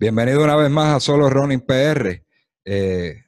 [0.00, 2.24] Bienvenido una vez más a Solo Running PR,
[2.64, 3.24] eh,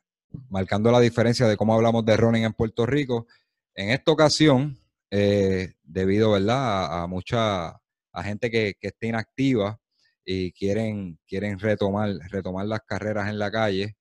[0.51, 3.27] marcando la diferencia de cómo hablamos de running en Puerto Rico.
[3.75, 4.79] En esta ocasión,
[5.11, 7.03] eh, debido ¿verdad?
[7.03, 7.77] a, mucha
[8.23, 9.81] gente que, que, está inactiva
[10.25, 13.97] y quieren, quieren retomar, retomar las carreras en la calle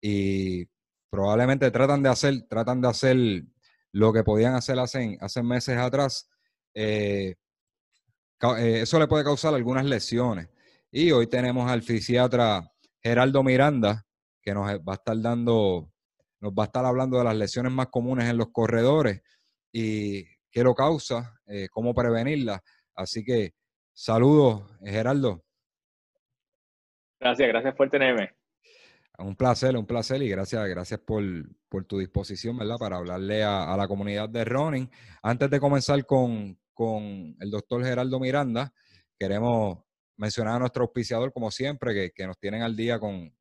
[0.00, 0.64] y
[1.10, 3.16] probablemente tratan de hacer, tratan de hacer
[3.92, 6.26] lo que podían hacer hace, hace meses atrás.
[6.72, 7.34] Eh,
[8.40, 10.48] eso le puede causar algunas lesiones.
[10.90, 12.62] Y hoy tenemos al fisiatra
[13.02, 14.06] Geraldo Miranda,
[14.40, 15.92] que nos va a estar dando,
[16.40, 19.20] nos va a estar hablando de las lesiones más comunes en los corredores
[19.70, 22.60] y qué lo causa, eh, cómo prevenirlas.
[22.94, 23.52] Así que
[23.92, 25.44] saludos, Geraldo.
[27.20, 28.30] Gracias, gracias por tenerme.
[29.18, 31.22] Un placer, un placer y gracias, gracias por,
[31.86, 32.76] tu disposición, ¿verdad?
[32.78, 34.90] Para hablarle a, la comunidad de running.
[35.22, 38.72] Antes de comenzar con, con el doctor Geraldo Miranda,
[39.18, 39.87] queremos
[40.18, 43.34] mencionar a nuestro auspiciador, como siempre, que, nos tienen al día con,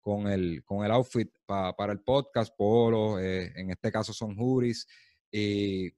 [0.00, 4.86] con, el, con el outfit para el podcast, Polo, eh, en este caso son Juris.
[5.30, 5.90] Y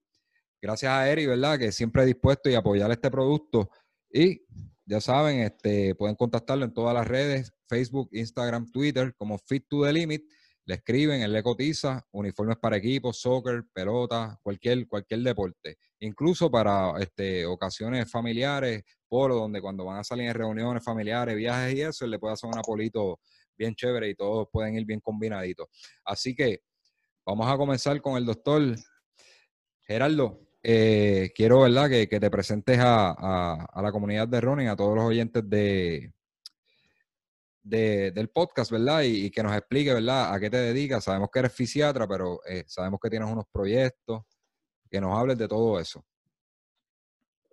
[0.60, 1.58] gracias a Eri, ¿verdad?
[1.58, 3.70] Que siempre dispuesto y apoyar este producto.
[4.10, 4.42] Y
[4.86, 9.84] ya saben, este, pueden contactarlo en todas las redes, Facebook, Instagram, Twitter, como Fit to
[9.84, 10.24] the Limit.
[10.64, 15.76] Le escriben, él le cotiza, uniformes para equipos, soccer, pelota, cualquier, cualquier deporte.
[16.00, 21.74] Incluso para este, ocasiones familiares, polo, donde cuando van a salir en reuniones familiares, viajes
[21.74, 23.20] y eso, le puede hacer un apolito
[23.58, 25.68] bien chévere y todos pueden ir bien combinaditos.
[26.02, 26.62] Así que
[27.26, 28.62] vamos a comenzar con el doctor
[29.82, 30.40] Gerardo.
[30.62, 35.42] Eh, quiero, ¿verdad?, que, te presentes a, la comunidad de running, a todos los oyentes
[35.46, 36.10] de,
[37.62, 39.02] del podcast, ¿verdad?
[39.02, 41.04] Y, que nos explique, ¿verdad?, a qué te dedicas.
[41.04, 44.22] Sabemos que eres fisiatra, pero eh, sabemos que tienes unos proyectos,
[44.90, 46.02] que nos hables de todo eso.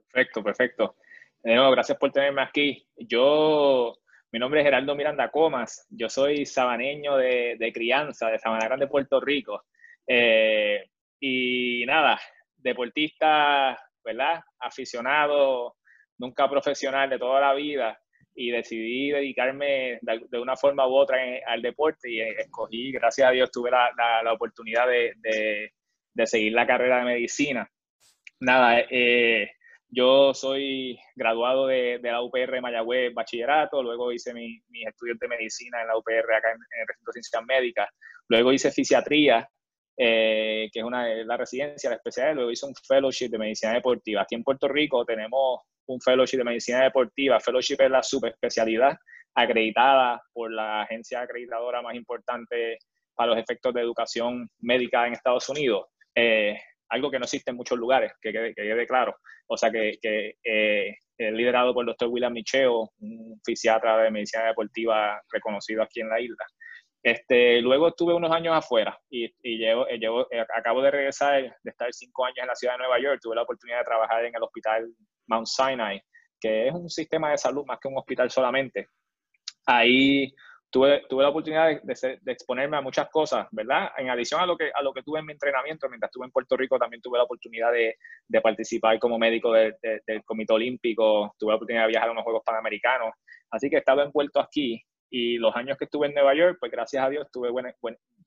[0.10, 0.96] Perfecto, perfecto
[1.44, 2.86] gracias por tenerme aquí.
[2.98, 3.96] Yo,
[4.32, 9.20] mi nombre es Geraldo Miranda Comas, yo soy sabaneño de, crianza, de Sabana Grande, Puerto
[9.20, 9.66] Rico.
[10.06, 12.20] Eh, y nada,
[12.58, 14.42] deportista, ¿verdad?
[14.60, 15.76] Aficionado,
[16.18, 18.00] nunca profesional de toda la vida
[18.36, 23.52] y decidí dedicarme de, una forma u otra al deporte y escogí, gracias a Dios,
[23.52, 23.92] tuve la,
[24.24, 25.14] la, oportunidad de,
[26.14, 27.70] de, seguir la carrera de medicina.
[28.40, 29.52] Nada, eh,
[29.92, 35.88] yo soy graduado de, la UPR Mayagüez Bachillerato, luego hice mis estudios de medicina en
[35.88, 37.90] la UPR acá en, el Recinto de Ciencias Médicas,
[38.28, 39.50] luego hice fisiatría,
[39.98, 44.22] eh, que es una la residencia, la especialidad, luego hice un fellowship de medicina deportiva.
[44.22, 48.96] Aquí en Puerto Rico tenemos un fellowship de medicina deportiva, fellowship es la subespecialidad
[49.34, 52.78] acreditada por la agencia acreditadora más importante
[53.16, 55.88] para los efectos de educación médica en Estados Unidos.
[56.16, 56.58] Eh,
[56.90, 59.16] algo que no existe en muchos lugares, que quede, claro.
[59.48, 60.96] O sea, que, que eh,
[61.32, 66.20] liderado por el doctor William Micheo, un fisiatra de medicina deportiva reconocido aquí en la
[66.20, 66.46] isla.
[67.02, 71.42] Este, luego estuve unos años afuera y, y llevo, eh, llevo, eh, acabo de regresar,
[71.64, 74.26] de estar cinco años en la ciudad de Nueva York, tuve la oportunidad de trabajar
[74.26, 74.90] en el hospital
[75.28, 76.02] Mount Sinai,
[76.40, 78.88] que es un sistema de salud más que un hospital solamente.
[79.66, 80.34] Ahí
[80.70, 83.90] tuve, tuve la oportunidad de, exponerme a muchas cosas, ¿verdad?
[83.98, 86.32] En adición a lo, que, a lo que tuve en mi entrenamiento, mientras estuve en
[86.32, 87.96] Puerto Rico, también tuve la oportunidad de,
[88.28, 89.76] de participar como médico del
[90.26, 93.14] Comité Olímpico, tuve la oportunidad de viajar a unos Juegos Panamericanos,
[93.52, 94.82] así que he estado envuelto aquí
[95.12, 97.76] y los años que estuve en Nueva York, pues gracias a Dios tuve buenas,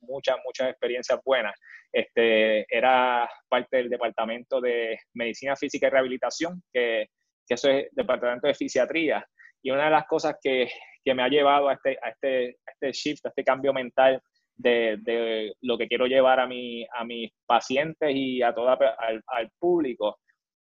[0.00, 1.54] muchas, muchas experiencias buenas.
[1.92, 7.06] Este, era parte del Departamento de Medicina Física y Rehabilitación, que,
[7.46, 9.24] que eso es Departamento de Fisiatría.
[9.62, 10.68] Y una de las cosas que,
[11.04, 14.20] que me ha llevado a este, a este, a este shift, a este cambio mental
[14.54, 19.22] de, de, lo que quiero llevar a, mi, a mis pacientes y a toda, al,
[19.26, 20.18] al público.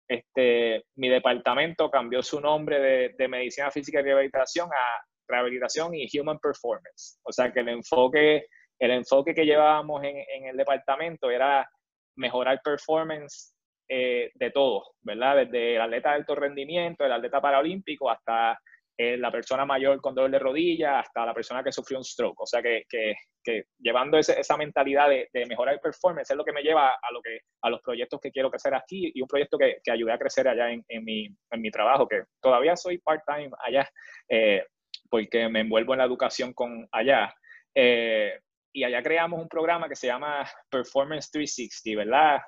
[0.08, 6.08] Este, mi departamento cambió su nombre de, de, Medicina Física y Rehabilitación a Rehabilitación y
[6.18, 7.20] Human Performance.
[7.24, 8.48] O sea que el enfoque,
[8.80, 11.68] el enfoque que llevábamos en, en el departamento era
[12.16, 13.54] mejorar performance
[13.88, 15.38] eh, de todo, ¿verdad?
[15.38, 18.60] Desde el atleta de alto rendimiento, el atleta paralímpico, hasta
[19.02, 22.42] eh, la persona mayor con dolor de rodilla hasta la persona que sufrió un stroke.
[22.42, 26.44] O sea que, que, que llevando esa mentalidad de, de, mejorar el performance es lo
[26.44, 29.28] que me lleva a, lo que, a los proyectos que quiero crecer aquí y un
[29.30, 32.76] proyecto que, que ayude a crecer allá en, en, mi, en mi trabajo, que todavía
[32.76, 33.90] soy part-time allá,
[34.28, 34.66] eh,
[35.10, 37.34] porque me envuelvo en la educación con allá.
[37.74, 38.38] Eh,
[38.74, 42.42] y allá creamos un programa que se llama Performance 360, ¿verdad?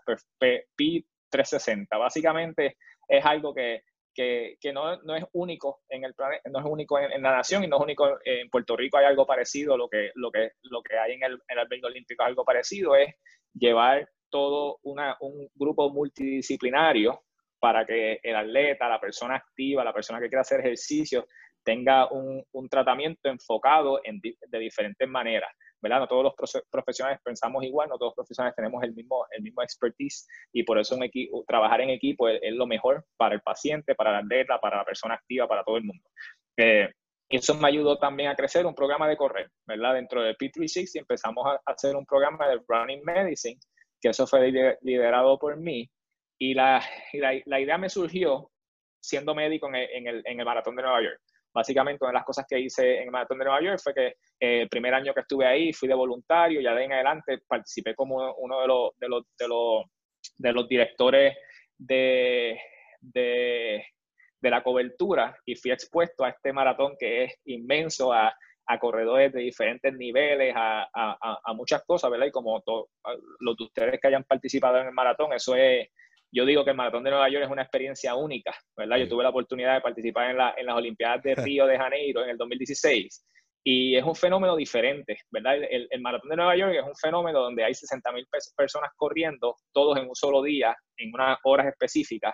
[0.78, 1.88] P360.
[1.98, 2.76] Básicamente
[3.08, 6.14] es algo que que, no, no, es único en el
[6.52, 9.26] no es único en, la nación y no es único en Puerto Rico hay algo
[9.26, 12.44] parecido lo que lo que lo que hay en el, en el olímpico es algo
[12.44, 13.16] parecido es
[13.54, 17.22] llevar todo una, un grupo multidisciplinario
[17.60, 21.28] para que el atleta, la persona activa, la persona que quiere hacer ejercicio,
[21.64, 25.52] tenga un, tratamiento enfocado en, de diferentes maneras.
[25.82, 26.00] ¿Verdad?
[26.00, 29.62] No todos los profesionales pensamos igual, no todos los profesionales tenemos el mismo, el mismo
[29.62, 33.96] expertise y por eso un equipo, trabajar en equipo es, lo mejor para el paciente,
[33.96, 36.04] para la atleta, para la persona activa, para todo el mundo.
[36.58, 36.90] Eh,
[37.30, 39.94] eso me ayudó también a crecer un programa de correr, ¿verdad?
[39.96, 43.60] Dentro de P360 empezamos a hacer un programa de Running Medicine,
[44.00, 44.52] que eso fue
[44.82, 45.90] liderado por mí.
[46.38, 46.84] Y la,
[47.14, 48.52] la, idea me surgió
[49.00, 51.22] siendo médico en en el, en el Maratón de Nueva York.
[51.54, 54.08] Básicamente, una de las cosas que hice en el Maratón de Nueva York fue que
[54.40, 57.94] eh, el primer año que estuve ahí fui de voluntario, ya de en adelante participé
[57.94, 59.24] como uno de los, de los,
[60.38, 61.36] de los, directores
[61.78, 62.60] de,
[63.02, 63.86] de,
[64.40, 68.34] de, la cobertura y fui expuesto a este maratón que es inmenso, a,
[68.68, 72.28] a corredores de diferentes niveles, a, a, a muchas cosas, ¿verdad?
[72.28, 72.64] Y como
[73.40, 75.90] los de ustedes que hayan participado en el maratón, eso es
[76.32, 78.98] yo digo que el Maratón de Nueva York es una experiencia única, ¿verdad?
[78.98, 82.24] Yo tuve la oportunidad de participar en, la, en, las Olimpiadas de Río de Janeiro
[82.24, 83.26] en el 2016
[83.64, 85.58] y es un fenómeno diferente, ¿verdad?
[85.58, 88.26] El, el Maratón de Nueva York es un fenómeno donde hay 60.000
[88.56, 92.34] personas corriendo, todos en un solo día, en unas horas específicas.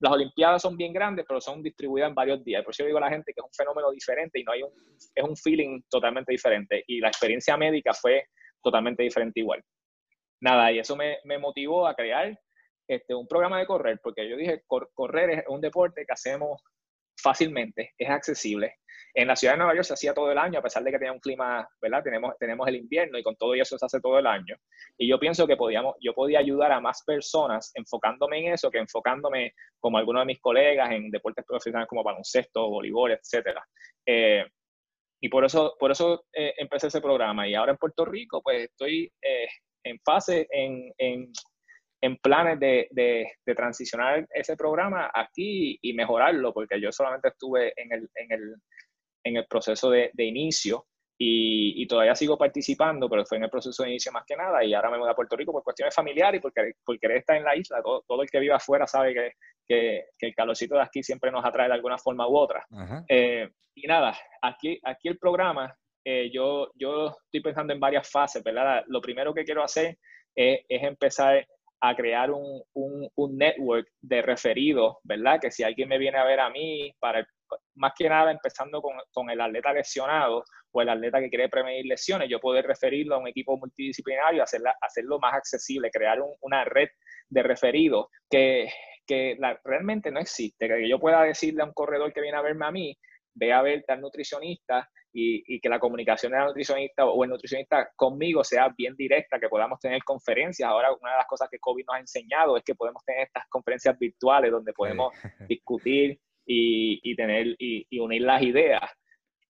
[0.00, 2.62] Las Olimpiadas son bien grandes, pero son distribuidas en varios días.
[2.62, 4.62] Por eso yo digo a la gente que es un fenómeno diferente y no hay
[4.62, 4.70] un,
[5.14, 6.84] es un feeling totalmente diferente.
[6.86, 8.26] Y la experiencia médica fue
[8.62, 9.62] totalmente diferente igual.
[10.40, 12.38] Nada, y eso me, me motivó a crear
[12.88, 16.62] este, un programa de correr, porque yo dije, correr es un deporte que hacemos
[17.20, 18.76] fácilmente, es accesible.
[19.14, 20.98] En la ciudad de Nueva York se hacía todo el año, a pesar de que
[20.98, 22.02] tenía un clima, ¿verdad?
[22.02, 24.56] Tenemos, tenemos el invierno y con todo eso se hace todo el año.
[24.96, 28.78] Y yo pienso que podíamos, yo podía ayudar a más personas enfocándome en eso que
[28.78, 33.58] enfocándome como algunos de mis colegas en deportes profesionales como baloncesto, voleibol, etc.
[34.06, 34.44] Eh,
[35.20, 37.48] y por eso, por eso eh, empecé ese programa.
[37.48, 39.48] Y ahora en Puerto Rico, pues estoy eh,
[39.82, 41.32] en fase en
[42.00, 47.92] en planes de, de, transicionar ese programa aquí y mejorarlo, porque yo solamente estuve en
[47.92, 48.54] el, en el,
[49.24, 50.86] en el proceso de, de inicio
[51.20, 54.64] y, y, todavía sigo participando, pero fue en el proceso de inicio más que nada
[54.64, 57.36] y ahora me voy a Puerto Rico por cuestiones familiares y porque, porque querer estar
[57.36, 57.82] en la isla.
[57.82, 59.32] Todo, todo el que vive afuera sabe que,
[59.66, 62.64] que, que, el calorcito de aquí siempre nos atrae de alguna forma u otra.
[63.08, 68.42] Eh, y nada, aquí, aquí el programa, eh, yo, yo estoy pensando en varias fases,
[68.44, 68.84] ¿verdad?
[68.86, 69.98] Lo primero que quiero hacer
[70.36, 71.44] es, es empezar
[71.80, 75.40] a crear un, un, un, network de referidos, ¿verdad?
[75.40, 77.26] Que si alguien me viene a ver a mí, para
[77.74, 81.86] más que nada empezando con, con, el atleta lesionado o el atleta que quiere prevenir
[81.86, 86.88] lesiones, yo poder referirlo a un equipo multidisciplinario, hacerla, hacerlo más accesible, crear una red
[87.28, 88.68] de referidos que,
[89.06, 92.66] que realmente no existe, que yo pueda decirle a un corredor que viene a verme
[92.66, 92.98] a mí,
[93.34, 97.90] ve a ver al nutricionista y, que la comunicación de la nutricionista o el nutricionista
[97.96, 100.68] conmigo sea bien directa, que podamos tener conferencias.
[100.68, 103.44] Ahora, una de las cosas que COVID nos ha enseñado es que podemos tener estas
[103.48, 105.12] conferencias virtuales donde podemos
[105.48, 108.82] discutir y, tener y, unir las ideas.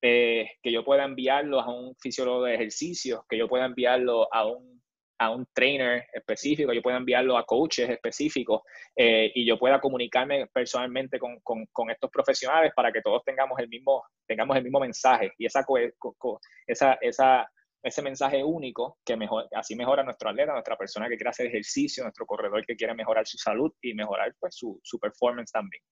[0.01, 4.47] Eh, que yo pueda enviarlo a un fisiólogo de ejercicios, que yo pueda enviarlo a
[4.47, 4.78] un
[5.19, 8.63] a un trainer específico, yo pueda enviarlo a coaches específicos
[8.95, 13.69] eh, y yo pueda comunicarme personalmente con, con, estos profesionales para que todos tengamos el
[13.69, 15.67] mismo, tengamos el mismo mensaje y esa,
[16.67, 17.51] esa, esa,
[17.83, 22.05] ese mensaje único que mejor, así mejora nuestro atleta, nuestra persona que quiere hacer ejercicio,
[22.05, 25.83] nuestro corredor que quiere mejorar su salud y mejorar pues, su, su performance también.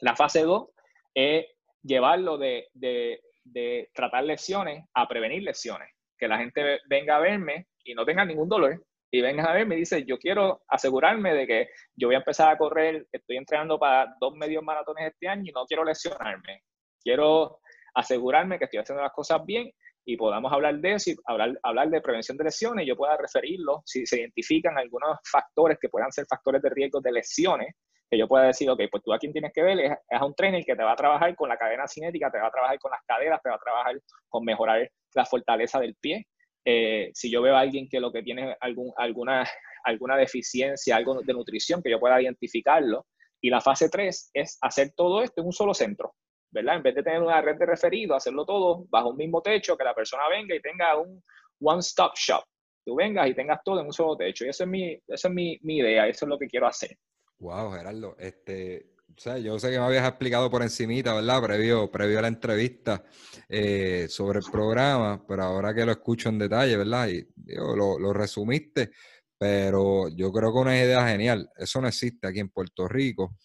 [0.00, 0.68] La fase 2
[1.14, 1.46] es
[1.82, 5.88] llevarlo de, de, de tratar lesiones a prevenir lesiones.
[6.18, 9.66] Que la gente venga a verme y no tenga ningún dolor y vengas a ver,
[9.66, 13.78] me dice, yo quiero asegurarme de que yo voy a empezar a correr, estoy entrenando
[13.78, 16.62] para dos medios maratones este año y no quiero lesionarme.
[17.00, 17.60] Quiero
[17.94, 19.70] asegurarme que estoy haciendo las cosas bien
[20.04, 22.86] y podamos hablar de eso y hablar, hablar de prevención de lesiones.
[22.86, 27.12] Yo pueda referirlo si se identifican algunos factores que puedan ser factores de riesgo de
[27.12, 27.74] lesiones,
[28.10, 30.24] que yo pueda decir, ok, pues tú a quien tienes que ver es, es, a
[30.24, 32.78] un trainer que te va a trabajar con la cadena cinética, te va a trabajar
[32.78, 36.26] con las caderas, te va a trabajar con mejorar la fortaleza del pie,
[36.68, 39.46] eh, si yo veo a alguien que lo que tiene algún, alguna,
[39.84, 43.06] alguna deficiencia, algo de nutrición, que yo pueda identificarlo.
[43.40, 46.14] Y la fase 3 es hacer todo esto en un solo centro,
[46.50, 46.76] ¿verdad?
[46.76, 49.84] En vez de tener una red de referidos, hacerlo todo bajo un mismo techo, que
[49.84, 51.22] la persona venga y tenga un
[51.60, 52.42] one-stop shop.
[52.84, 54.44] Tú vengas y tengas todo en un solo techo.
[54.44, 56.96] Y esa es mi, esa es mi, mi idea, eso es lo que quiero hacer.
[57.38, 61.42] Wow, Gerardo, este, o sea, yo sé que me habías explicado por encimita, ¿verdad?
[61.42, 63.02] Previo, previo a la entrevista
[63.48, 67.08] eh, sobre el programa, pero ahora que lo escucho en detalle, ¿verdad?
[67.08, 68.90] Y lo, lo, resumiste,
[69.38, 71.48] pero yo creo que una idea genial.
[71.56, 73.36] Eso no existe aquí en Puerto Rico.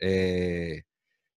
[0.00, 0.84] Eh,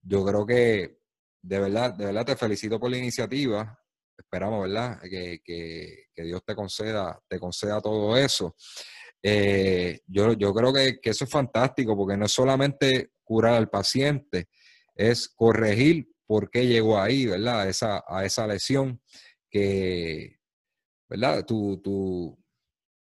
[0.02, 1.00] yo creo que
[1.42, 3.78] de verdad, de verdad te felicito por la iniciativa.
[4.18, 5.02] Esperamos, ¿verdad?
[5.02, 8.56] Que, que, que Dios te conceda, te conceda todo eso.
[9.24, 14.48] Eh, yo, yo creo que, eso es fantástico porque no es solamente curar al paciente,
[14.96, 17.62] es corregir por qué llegó ahí, ¿verdad?
[17.62, 19.02] A esa, a esa lesión
[19.50, 20.40] que,
[21.10, 21.46] ¿verdad?
[21.46, 22.38] Tu, tu,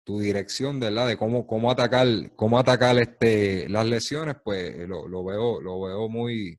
[0.04, 1.08] tu dirección, ¿verdad?
[1.08, 6.08] De cómo, cómo atacar, cómo atacar este, las lesiones, pues lo, lo veo, lo veo
[6.08, 6.58] muy,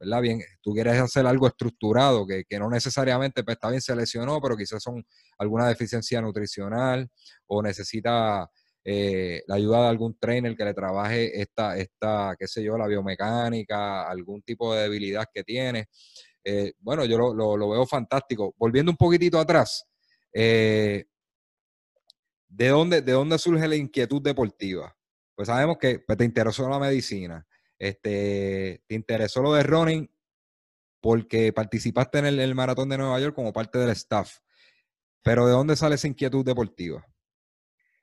[0.00, 0.22] ¿verdad?
[0.22, 4.40] Bien, tú quieres hacer algo estructurado, que, que, no necesariamente, pues está bien, se lesionó,
[4.40, 5.04] pero quizás son
[5.38, 7.08] alguna deficiencia nutricional
[7.46, 8.50] o necesita
[8.82, 12.86] eh, la ayuda de algún trainer que le trabaje esta, esta, qué sé yo, la
[12.86, 15.88] biomecánica, algún tipo de debilidad que tiene.
[16.42, 18.54] Eh, bueno, yo lo, veo fantástico.
[18.56, 19.86] Volviendo un poquitito atrás,
[20.32, 21.04] eh,
[22.48, 24.96] ¿de, dónde, ¿de dónde surge la inquietud deportiva?
[25.34, 27.46] Pues sabemos que pues, te interesó la medicina,
[27.78, 30.10] este, te interesó lo de running
[31.00, 34.38] porque participaste en el maratón de Nueva York como parte del staff.
[35.22, 37.06] Pero ¿de dónde sale esa inquietud deportiva?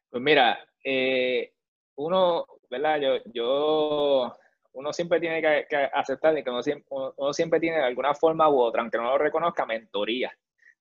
[0.09, 1.51] Pues mira, eh,
[1.95, 2.99] uno, ¿verdad?
[2.99, 4.33] Yo, yo,
[4.73, 8.59] uno siempre tiene que, aceptar que uno siempre, uno, siempre tiene de alguna forma u
[8.59, 10.31] otra, aunque no lo reconozca, mentoría,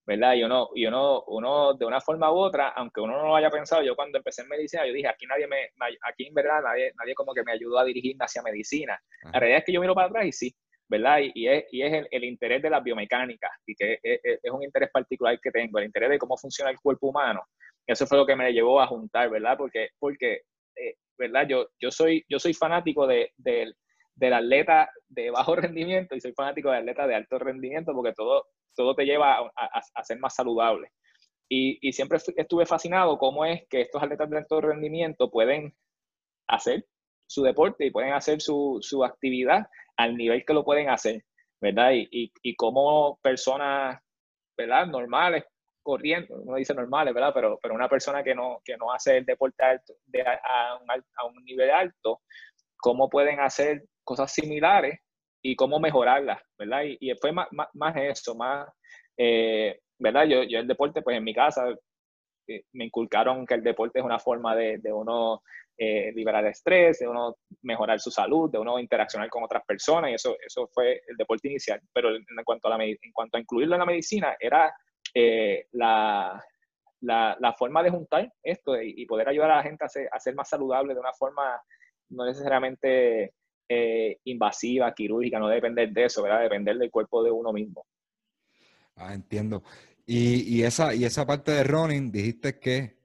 [0.05, 0.35] ¿verdad?
[0.35, 3.51] Y uno, y uno, uno de una forma u otra, aunque uno no lo haya
[3.51, 5.71] pensado, yo cuando empecé en medicina, yo dije, aquí nadie me,
[6.09, 9.01] aquí en verdad nadie, nadie como que me ayudó a dirigirme hacia medicina.
[9.33, 10.57] La realidad es que yo miro para atrás y sí,
[10.89, 11.19] ¿verdad?
[11.35, 14.91] Y, es, y es el, interés de la biomecánica, y que es, es, un interés
[14.91, 17.43] particular que tengo, el interés de cómo funciona el cuerpo humano,
[17.87, 19.57] eso fue lo que me llevó a juntar, ¿verdad?
[19.57, 20.43] Porque, porque
[20.77, 21.47] eh, ¿verdad?
[21.49, 26.71] Yo, yo, soy, yo soy fanático de, del atleta de bajo rendimiento y soy fanático
[26.71, 30.91] del atleta de alto rendimiento porque todo, todo te lleva a, ser más saludable.
[31.49, 35.75] Y, siempre estuve fascinado cómo es que estos atletas de alto rendimiento pueden
[36.49, 36.85] hacer
[37.29, 39.67] su deporte y pueden hacer su, su actividad
[39.97, 41.25] al nivel que lo pueden hacer,
[41.61, 41.93] ¿verdad?
[41.93, 44.01] Y, y, y cómo personas,
[44.57, 44.87] ¿verdad?
[44.87, 45.45] Normales
[45.87, 47.31] corriendo, uno dice normales, ¿verdad?
[47.33, 50.91] Pero, pero una persona que no, que no hace el deporte alto, de, a, un,
[50.91, 52.23] a, un, nivel alto,
[52.77, 54.99] ¿cómo pueden hacer cosas similares
[55.41, 56.83] y cómo mejorarlas, ¿verdad?
[56.83, 58.69] Y, y fue más, más, eso, más,
[59.17, 60.25] eh, ¿verdad?
[60.25, 61.69] Yo, yo el deporte, pues en mi casa
[62.49, 65.41] eh, me inculcaron que el deporte es una forma de, de uno
[65.79, 70.15] eh, liberar estrés, de uno mejorar su salud, de uno interaccionar con otras personas, y
[70.15, 71.81] eso, eso fue el deporte inicial.
[71.93, 74.75] Pero en cuanto a, la, en cuanto a incluirlo en la medicina, era
[75.19, 76.45] eh, la,
[77.01, 80.35] la, forma de juntar esto y, poder ayudar a la gente a ser, a ser,
[80.35, 81.59] más saludable de una forma
[82.11, 83.33] no necesariamente
[83.67, 86.43] eh, invasiva, quirúrgica, no depender de eso, ¿verdad?
[86.43, 87.87] Depender del cuerpo de uno mismo.
[88.95, 89.63] Ah, entiendo.
[90.05, 92.99] Y, y, esa, y esa parte de running, dijiste que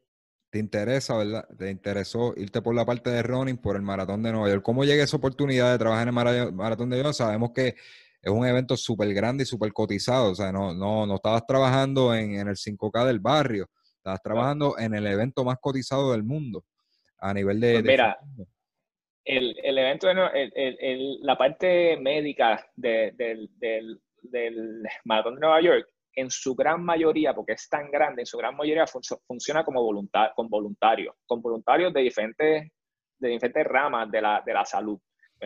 [0.49, 1.47] te interesa, ¿verdad?
[1.57, 4.63] Te interesó irte por la parte de running por el maratón de Nueva York.
[4.63, 7.15] ¿Cómo llega esa oportunidad de trabajar en el maratón de Nueva York?
[7.15, 7.75] Sabemos que
[8.21, 10.31] es un evento súper grande y súper cotizado.
[10.31, 14.93] O sea, no, no, no estabas trabajando en, el 5K del barrio, estabas trabajando en
[14.93, 16.63] el evento más cotizado del mundo
[17.19, 17.73] a nivel de...
[17.73, 18.17] Pues mira,
[19.25, 25.87] el, el, evento, el, el, la parte médica del, del, del Maratón de Nueva York,
[26.15, 30.33] en su gran mayoría, porque es tan grande, en su gran mayoría funciona como voluntar,
[30.35, 32.71] con voluntarios, con voluntarios de diferentes,
[33.19, 34.99] de diferentes ramas de la, de la salud.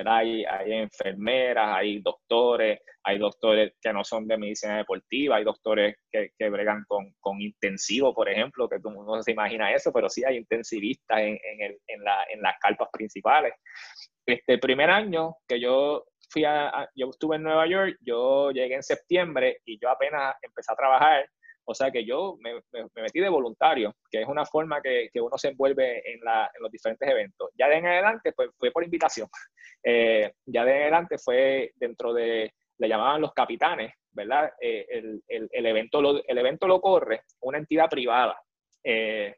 [0.05, 5.95] Hay, hay, enfermeras, hay doctores, hay doctores que no son de medicina deportiva, hay doctores
[6.11, 10.23] que, que bregan con, con, intensivo, por ejemplo, que no se imagina eso, pero sí
[10.25, 13.53] hay intensivistas en, en, el, en, la, en las carpas principales.
[14.25, 18.83] Este primer año que yo fui a, yo estuve en Nueva York, yo llegué en
[18.83, 21.29] septiembre y yo apenas empecé a trabajar
[21.65, 22.61] o sea que yo me,
[22.95, 26.19] metí de voluntario, que es una forma que, uno se envuelve en,
[26.59, 27.49] los diferentes eventos.
[27.57, 29.27] Ya de en adelante, pues fue por invitación.
[29.87, 34.51] Eh, ya de en adelante fue dentro de, le llamaban los capitanes, ¿verdad?
[34.59, 38.35] Eh, el, evento lo, el evento lo corre una entidad privada.
[38.83, 39.35] Eh,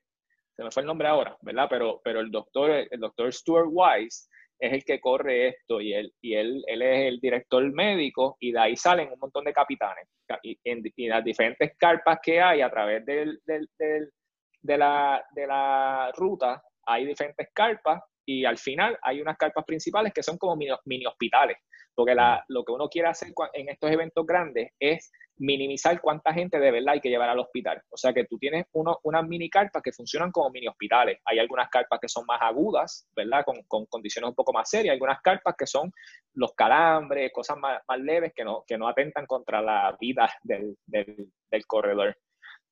[0.55, 1.67] se me fue el nombre ahora, ¿verdad?
[1.69, 4.29] Pero, pero el doctor, el doctor Stuart Wise
[4.59, 8.51] es el que corre esto y él, y él, él es el director médico y
[8.51, 10.07] de ahí salen un montón de capitanes.
[10.43, 16.61] Y, en, las diferentes carpas que hay a través del, de, la, de la ruta,
[16.85, 21.57] hay diferentes carpas y al final hay unas carpas principales que son como mini, hospitales,
[21.97, 26.59] porque la, lo que uno quiere hacer en estos eventos grandes es minimizar cuánta gente
[26.59, 27.81] de verdad hay que llevar al hospital.
[27.89, 31.19] O sea que tú tienes uno, unas mini carpas que funcionan como mini hospitales.
[31.25, 33.43] Hay algunas carpas que son más agudas, ¿verdad?
[33.43, 34.91] Con, con condiciones un poco más serias.
[34.91, 35.91] Hay algunas carpas que son
[36.35, 40.77] los calambres, cosas más, más leves que no, que no atentan contra la vida del,
[40.85, 42.15] del, del corredor.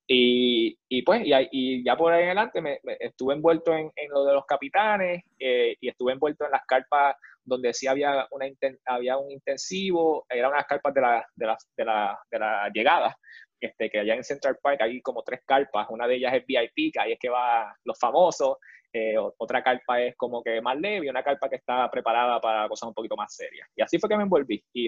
[0.08, 4.24] Y, y, pues, y, y, ya por ahí adelante me, estuve envuelto en, en, lo
[4.24, 8.46] de los capitanes eh, y estuve envuelto en las carpas donde sí había, una,
[8.86, 13.18] había un intensivo, eran unas carpas de la, de la, de la, de la llegada,
[13.60, 16.94] este, que allá en Central Park hay como tres carpas, una de ellas es VIP,
[16.94, 18.58] que ahí es que va los famosos,
[18.94, 22.70] eh, otra carpa es como que más leve y una carpa que está preparada para
[22.70, 23.68] cosas un poquito más serias.
[23.76, 24.64] Y así fue que me envolví.
[24.72, 24.88] Y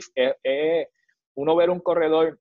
[1.36, 2.40] uno ver un corredor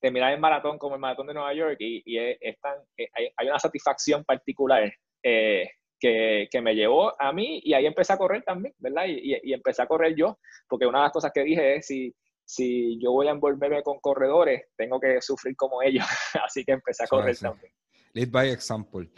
[0.00, 4.92] terminar el maratón como el maratón de Nueva York y, y hay, una satisfacción particular
[5.22, 9.06] eh, que, que, me llevó a mí y ahí empecé a correr también, ¿verdad?
[9.08, 10.38] Y, y, empecé a correr yo,
[10.68, 12.14] porque una de las cosas que dije es si,
[12.44, 16.04] si yo voy a envolverme con corredores, tengo que sufrir como ellos,
[16.44, 17.72] así que empecé a correr también.
[18.14, 19.08] Lead by example.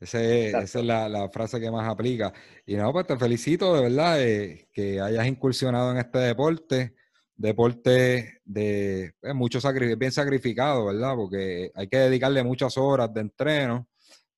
[0.00, 2.32] esa es la, la, frase que más aplica.
[2.64, 6.94] Y no, pues te felicito de verdad eh, que hayas incursionado en este deporte
[7.38, 9.60] deporte de eh, mucho
[9.96, 11.14] bien sacrificado, ¿verdad?
[11.14, 13.88] Porque hay que dedicarle muchas horas de entreno,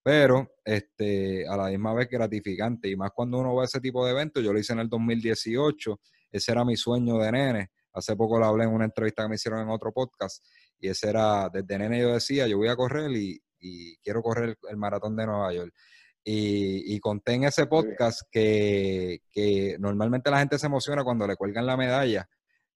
[0.02, 2.88] pero este, a la misma vez gratificante.
[2.88, 4.88] Y más cuando uno va a ese tipo de eventos, yo lo hice en el
[4.88, 5.98] 2018,
[6.30, 7.70] ese era mi sueño de nene.
[7.94, 10.44] Hace poco lo hablé en una entrevista que me hicieron en otro podcast,
[10.78, 13.40] y ese era, desde nene yo decía, yo voy a correr y,
[14.02, 15.72] quiero correr el, maratón de Nueva York.
[16.22, 21.36] Y, y, conté en ese podcast que, que normalmente la gente se emociona cuando le
[21.36, 22.28] cuelgan la medalla,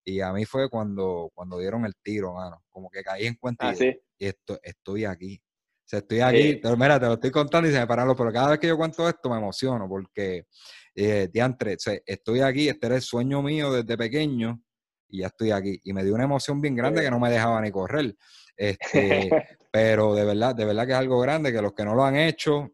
[0.04, 2.62] y a mí fue cuando, cuando dieron el tiro, mano.
[2.70, 5.40] Como que caí en cuenta y, ah, esto, estoy aquí.
[5.42, 6.60] O sea, estoy aquí.
[6.76, 9.08] Mira, te lo estoy contando y se me pararon, pero cada vez que yo cuento
[9.08, 10.46] esto me emociono porque,
[10.94, 14.62] eh, diantre, estoy aquí, este era el sueño mío desde pequeño
[15.08, 15.80] y ya estoy aquí.
[15.84, 18.14] Y me dio una emoción bien grande que no me dejaba ni correr.
[18.56, 19.30] Este,
[19.72, 22.14] pero de verdad, de verdad que es algo grande, que los que no lo han
[22.14, 22.73] hecho,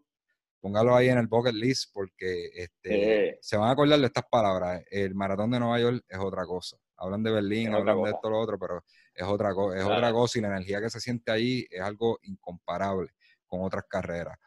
[0.60, 4.82] póngalo ahí en el bucket list porque este, se van a acordar de estas palabras.
[4.90, 8.38] El maratón de Nueva York es otra cosa hablan de Berlín, hablan de esto, lo
[8.38, 11.66] otro, pero es otra, cosa, es otra cosa y la energía que se siente ahí
[11.70, 13.08] es algo incomparable
[13.46, 14.38] con otras carreras.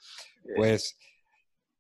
[0.56, 0.98] Pues,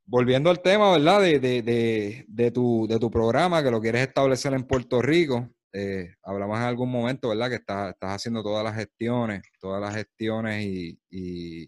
[0.06, 1.22] volviendo al tema, ¿verdad?
[1.22, 6.16] De, de, de, tu, de tu programa, que lo quieres establecer en Puerto Rico, eh,
[6.24, 7.50] hablamos en algún momento, ¿verdad?
[7.50, 11.68] Que estás, estás haciendo todas las gestiones, todas las gestiones y, y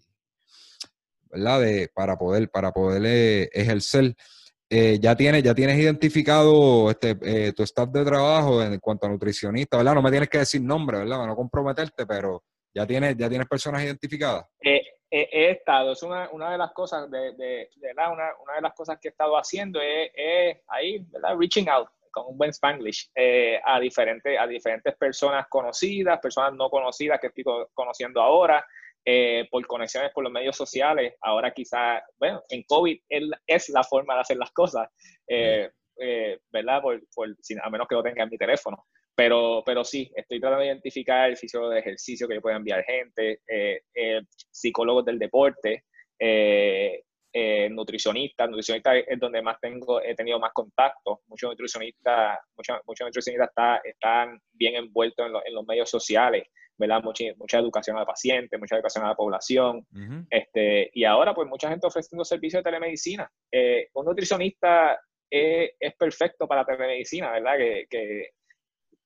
[1.36, 1.60] ¿verdad?
[1.60, 4.14] De, para poder, para poder eh, ejercer.
[4.68, 9.10] Eh, ya, tienes, ya tienes identificado este, eh, tu staff de trabajo en cuanto a
[9.10, 9.94] nutricionista, ¿verdad?
[9.94, 11.16] No me tienes que decir nombre, ¿verdad?
[11.18, 12.42] Para no comprometerte, pero
[12.74, 14.44] ya tienes, ya tienes personas identificadas.
[14.60, 18.74] Eh, he estado, es una, una, de las cosas, de, de, Una, una, de las
[18.74, 21.36] cosas que he estado haciendo es, ahí, ¿verdad?
[21.38, 23.10] Reaching out con un buen spanglish
[23.64, 28.66] a, diferentes, a diferentes personas conocidas, personas no conocidas que estoy conociendo ahora,
[29.08, 31.14] eh, por conexiones por los medios sociales.
[31.20, 32.98] Ahora quizá, bueno, en COVID
[33.46, 34.88] es la forma de hacer las cosas,
[35.28, 36.82] eh, eh, ¿verdad?
[36.82, 37.00] Por,
[37.62, 38.84] a menos que lo tenga en mi teléfono.
[39.14, 42.82] Pero, pero sí, estoy tratando de identificar el físico de ejercicio que yo pueda enviar
[42.82, 43.40] gente,
[44.50, 45.84] psicólogos del deporte,
[47.70, 48.48] nutricionistas.
[48.48, 51.20] Nutricionistas es donde más tengo, he tenido más contacto.
[51.28, 56.48] Muchos nutricionistas, muchos, muchos nutricionistas está, están bien envueltos en, en los medios sociales.
[56.78, 57.02] ¿Verdad?
[57.02, 59.86] Mucha, mucha educación al paciente, mucha educación a la población.
[60.30, 63.30] este, y ahora, pues, mucha gente ofreciendo servicios de telemedicina.
[63.50, 67.56] Eh, un nutricionista es, es, perfecto para telemedicina, ¿verdad?
[67.56, 68.30] Que, que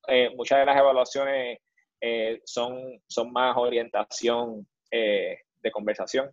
[0.07, 1.59] eh, muchas de las evaluaciones
[2.01, 6.29] eh, son, son más orientación de conversación.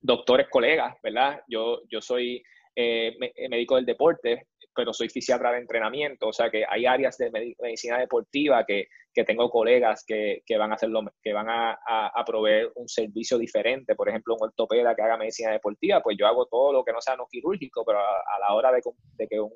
[0.00, 1.40] doctores, colegas, ¿verdad?
[1.46, 2.42] Yo, yo soy
[2.74, 7.98] médico del deporte, pero soy fisiatra de entrenamiento, o sea que hay áreas de medicina
[7.98, 12.70] deportiva que, que tengo colegas que, que, van a hacerlo, que van a, a, proveer
[12.76, 16.72] un servicio diferente, por ejemplo, un ortopeda que haga medicina deportiva, pues yo hago todo
[16.72, 18.80] lo que no sea no quirúrgico, pero a, la hora de,
[19.16, 19.52] de, que un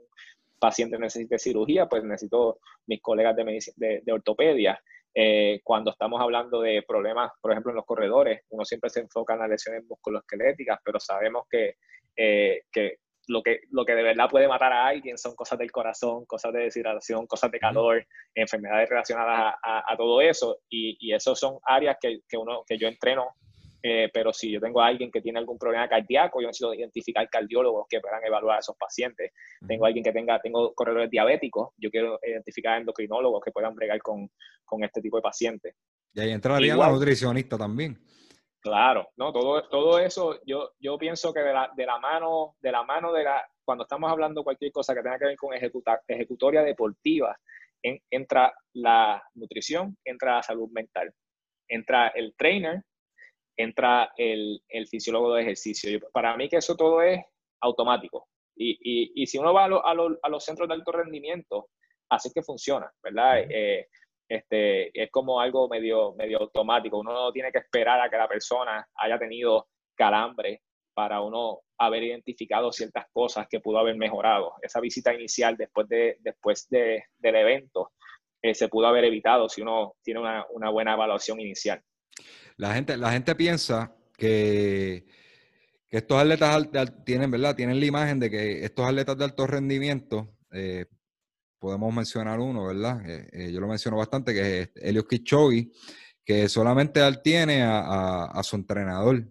[0.58, 3.44] paciente necesite cirugía, pues necesito mis colegas de,
[3.76, 4.80] de, de ortopedia.
[5.16, 9.34] Eh, cuando estamos hablando de problemas, por ejemplo, en los corredores, uno siempre se enfoca
[9.34, 11.76] en las lesiones musculoesqueléticas, pero sabemos que,
[12.16, 15.70] eh, que lo que, lo que de verdad puede matar a alguien son cosas del
[15.70, 20.58] corazón, cosas de deshidratación, cosas de calor, enfermedades relacionadas a, todo eso.
[20.68, 23.34] Y, y esos son áreas que, que, uno, que yo entreno.
[23.86, 27.28] Eh, pero si yo tengo a alguien que tiene algún problema cardíaco, yo necesito identificar
[27.28, 29.32] cardiólogos que puedan evaluar a esos pacientes.
[29.66, 34.00] Tengo a alguien que tenga, tengo corredores diabéticos, yo quiero identificar endocrinólogos que puedan bregar
[34.00, 34.30] con,
[34.64, 35.74] con este tipo de pacientes.
[36.14, 37.98] Y ahí entraría la nutricionista también.
[38.64, 42.72] Claro, no, todo, todo eso, yo, yo pienso que de la, de la mano, de
[42.72, 45.50] la mano de la, cuando estamos hablando cualquier cosa que tenga que ver con
[46.08, 47.38] ejecutoria deportiva,
[47.82, 51.12] entra la nutrición, entra la salud mental,
[51.68, 52.80] entra el trainer,
[53.54, 56.00] entra el, el fisiólogo de ejercicio.
[56.10, 57.20] para mí que eso todo es
[57.60, 58.28] automático.
[58.56, 61.68] Y, y, y si uno va a, a, los centros de alto rendimiento,
[62.08, 63.40] así que funciona, ¿verdad?
[63.40, 63.88] Eh,
[64.28, 66.98] este, es como algo medio, medio automático.
[66.98, 70.62] Uno no tiene que esperar a que la persona haya tenido calambre
[70.94, 74.54] para uno haber identificado ciertas cosas que pudo haber mejorado.
[74.62, 77.92] Esa visita inicial después, de, después de, del evento
[78.40, 81.82] eh, se pudo haber evitado si uno tiene una, una, buena evaluación inicial.
[82.56, 85.04] La gente, la gente piensa que,
[85.88, 86.68] que estos atletas
[87.04, 87.56] tienen, ¿verdad?
[87.56, 90.86] Tienen la imagen de que estos atletas de alto rendimiento eh,
[91.64, 93.00] podemos mencionar uno, ¿verdad?
[93.32, 95.72] yo lo menciono bastante, que es Elios Kichogi,
[96.22, 99.26] que solamente él tiene a, su entrenador.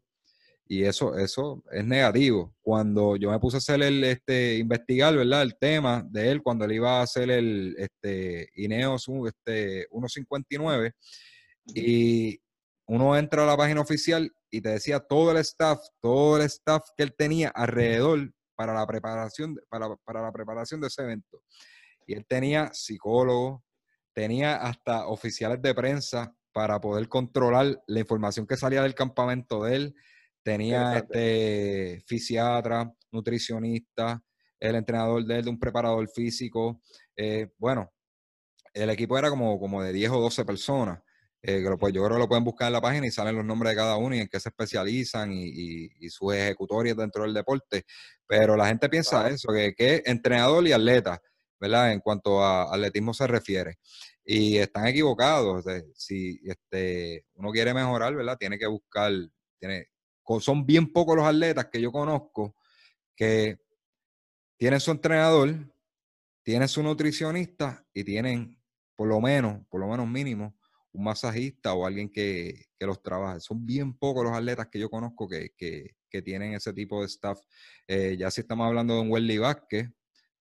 [0.66, 2.56] Y eso, eso es negativo.
[2.64, 5.44] Cuando yo me puse a hacer el, este, investigar, ¿verdad?
[5.44, 10.92] El tema de él, cuando él iba a hacer el, este, Ineos, este, 159,
[11.68, 12.40] y
[12.88, 16.82] uno entra a la página oficial y te decía todo el staff, todo el staff
[16.98, 21.44] que él tenía alrededor para la preparación, para, para la preparación de ese evento.
[22.08, 23.62] Y él tenía psicólogos,
[24.14, 29.76] tenía hasta oficiales de prensa para poder controlar la información que salía del campamento de
[29.76, 29.96] él.
[30.44, 34.22] Tenía este fisiatra, nutricionista,
[34.60, 36.82] el entrenador de él, un preparador físico.
[37.16, 37.92] Eh, bueno,
[38.74, 41.00] el equipo era como, como de 10 o 12 personas.
[41.46, 43.72] Eh, pues, yo creo que lo pueden buscar en la página y salen los nombres
[43.72, 47.84] de cada uno y en qué se especializan y, y, sus ejecutorias dentro del deporte.
[48.26, 51.22] Pero la gente piensa eso, que, que entrenador y atleta,
[51.64, 53.78] En cuanto a atletismo se refiere.
[54.26, 55.66] Y están equivocados.
[55.96, 58.38] si este, uno quiere mejorar, ¿verdad?
[58.38, 59.12] Tiene que buscar,
[60.40, 62.56] son bien pocos los atletas que yo conozco
[63.16, 63.60] que
[64.58, 65.54] tienen su entrenador,
[66.44, 68.60] tienen su nutricionista y tienen
[68.96, 70.56] por lo menos, por lo menos mínimo,
[70.92, 73.40] un masajista o alguien que, los trabaje.
[73.40, 77.40] Son bien pocos los atletas que yo conozco que, tienen ese tipo de staff.
[77.88, 79.90] Eh, ya si estamos hablando de un Welly Vázquez,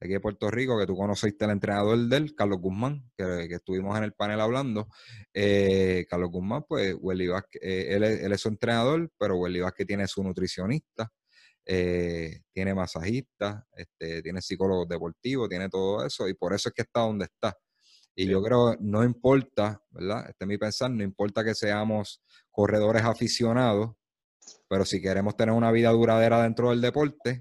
[0.03, 4.05] aquí de Puerto Rico, que tú conociste al entrenador del, Carlos Guzmán, que, estuvimos en
[4.05, 4.89] el panel hablando.
[5.33, 10.07] Eh, Carlos Guzmán, pues, Welly Vázquez, eh, él, es su entrenador, pero Welly Vázquez tiene
[10.07, 11.11] su nutricionista,
[11.65, 17.01] tiene masajista, este, tiene psicólogo deportivo, tiene todo eso, y por eso es que está
[17.01, 17.57] donde está.
[18.15, 20.29] Y yo creo, no importa, ¿verdad?
[20.29, 23.93] Este es mi pensar, no importa que seamos corredores aficionados,
[24.69, 27.41] pero si queremos tener una vida duradera dentro del deporte,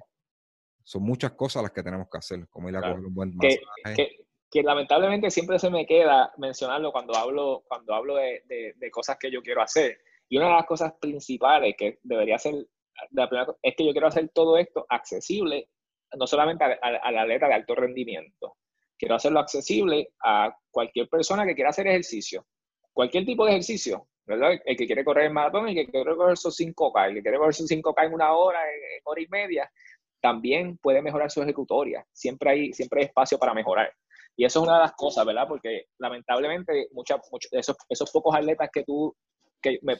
[0.84, 3.96] son muchas cosas las que tenemos que hacer, como ir a coger un buen masaje.
[3.96, 8.44] Que, que, lamentablemente siempre se me queda mencionarlo cuando hablo, cuando hablo de,
[8.76, 10.00] de, cosas que yo quiero hacer.
[10.30, 14.58] Y una de las cosas principales que debería ser, es que yo quiero hacer todo
[14.58, 15.70] esto accesible,
[16.18, 18.58] no solamente a la atleta de alto rendimiento,
[19.02, 22.46] Quiero hacerlo accesible a cualquier persona que quiera hacer ejercicio.
[22.94, 24.60] Cualquier tipo de ejercicio, ¿verdad?
[24.64, 27.40] El que quiere correr el maratón, el que quiere correr esos 5K, el que quiere
[27.40, 29.72] correr esos 5K en una hora, en, hora y media,
[30.22, 32.06] también puede mejorar su ejecutoria.
[32.12, 33.92] Siempre hay, siempre hay espacio para mejorar.
[34.36, 35.48] Y eso es una de las cosas, ¿verdad?
[35.48, 37.20] Porque lamentablemente mucha,
[37.52, 39.16] esos, esos pocos atletas que tú,
[39.62, 39.96] que me,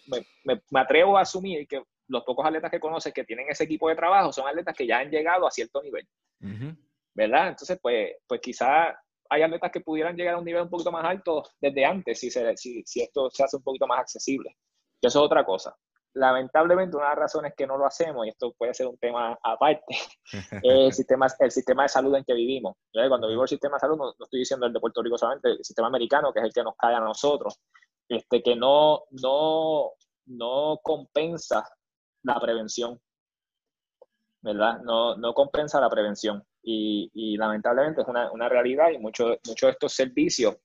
[0.46, 3.90] me, me, atrevo a asumir que los pocos atletas que conoces que tienen ese equipo
[3.90, 6.08] de trabajo son atletas que ya han llegado a cierto nivel.
[7.14, 7.50] ¿verdad?
[7.50, 8.96] Entonces, pues, pues quizás
[9.30, 12.30] hay atletas que pudieran llegar a un nivel un poquito más alto desde antes si,
[12.30, 14.58] se, si, si esto se hace un poquito más accesible.
[15.02, 15.76] Y eso es otra cosa.
[16.14, 19.38] Lamentablemente, una de las razones que no lo hacemos, y esto puede ser un tema
[19.42, 19.96] aparte,
[20.34, 22.76] es el sistema, el sistema de salud en que vivimos.
[22.92, 25.64] Cuando vivo el sistema de salud, no, estoy diciendo el de Puerto Rico solamente, el
[25.64, 27.60] sistema americano, que es el que nos cae a nosotros,
[28.10, 29.92] este, que no, no,
[30.26, 31.66] no compensa
[32.24, 33.00] la prevención.
[34.42, 34.80] ¿Verdad?
[34.82, 36.44] No, no compensa la prevención.
[36.64, 40.58] Y, lamentablemente es una, una realidad y muchos mucho de estos servicios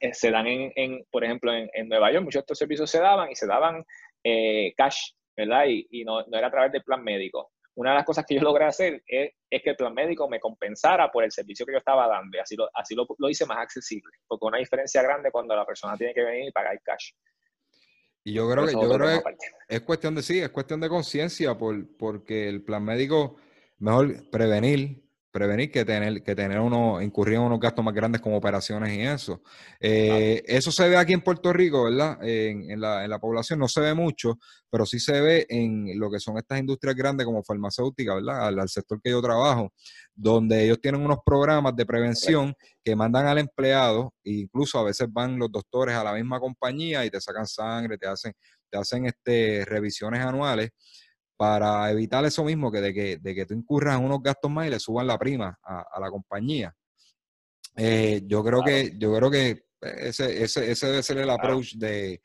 [0.00, 2.90] eh, se dan en, en, por ejemplo, en, en, Nueva York, muchos de estos servicios
[2.90, 3.84] se daban y se daban
[4.22, 5.66] eh, cash, ¿verdad?
[5.68, 7.52] Y, y no, no, era a través del plan médico.
[7.74, 10.38] Una de las cosas que yo logré hacer es, es, que el plan médico me
[10.38, 13.46] compensara por el servicio que yo estaba dando y así lo, así lo, lo hice
[13.46, 17.12] más accesible, porque una diferencia grande cuando la persona tiene que venir y pagar cash.
[18.24, 19.36] Y yo creo que, yo creo que
[19.68, 23.36] es cuestión de sí, es cuestión de conciencia, por, porque el plan médico,
[23.78, 25.01] mejor prevenir,
[25.32, 29.00] prevenir que tener, que tener uno, incurrir en unos gastos más grandes como operaciones y
[29.00, 29.42] eso.
[29.80, 32.18] Eh, eso se ve aquí en Puerto Rico, ¿verdad?
[32.22, 34.38] En, la, en, la, población no se ve mucho,
[34.70, 38.48] pero sí se ve en lo que son estas industrias grandes como farmacéutica, ¿verdad?
[38.48, 39.72] Al, sector que yo trabajo,
[40.14, 45.08] donde ellos tienen unos programas de prevención que mandan al empleado, e incluso a veces
[45.10, 48.34] van los doctores a la misma compañía y te sacan sangre, te hacen,
[48.68, 50.72] te hacen este, revisiones anuales
[51.42, 54.68] para evitar eso mismo, que de que, de que tú incurras en unos gastos más
[54.68, 56.72] y le suban la prima a, la compañía.
[57.76, 62.22] Eh, yo creo que, yo creo que ese, ese, ese debe ser el approach de,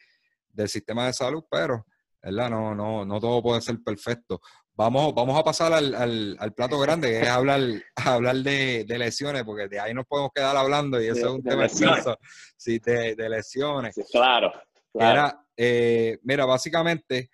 [0.50, 1.84] del sistema de salud, pero
[2.22, 2.52] ¿verdad?
[2.52, 4.40] No, no, no todo puede ser perfecto.
[4.76, 5.96] Vamos, vamos a pasar al,
[6.40, 7.62] al, plato grande, que es hablar,
[7.96, 11.44] hablar de, de, lesiones, porque de ahí nos podemos quedar hablando y eso es un
[11.44, 12.20] tema extenso.
[12.56, 13.96] Sí, de, de lesiones.
[14.12, 14.54] claro.
[14.94, 15.40] claro.
[15.58, 17.32] Eh, mira, básicamente,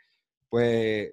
[0.48, 1.12] pues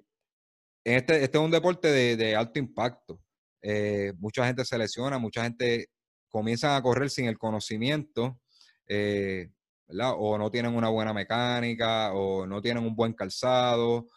[0.83, 3.21] este, este es un deporte de, alto impacto.
[3.61, 5.87] Eh, mucha gente se lesiona, mucha gente
[6.29, 8.39] comienza a correr sin el conocimiento,
[8.87, 9.51] eh,
[9.87, 10.13] ¿verdad?
[10.17, 14.07] O no tienen una buena mecánica, o no tienen un buen calzado.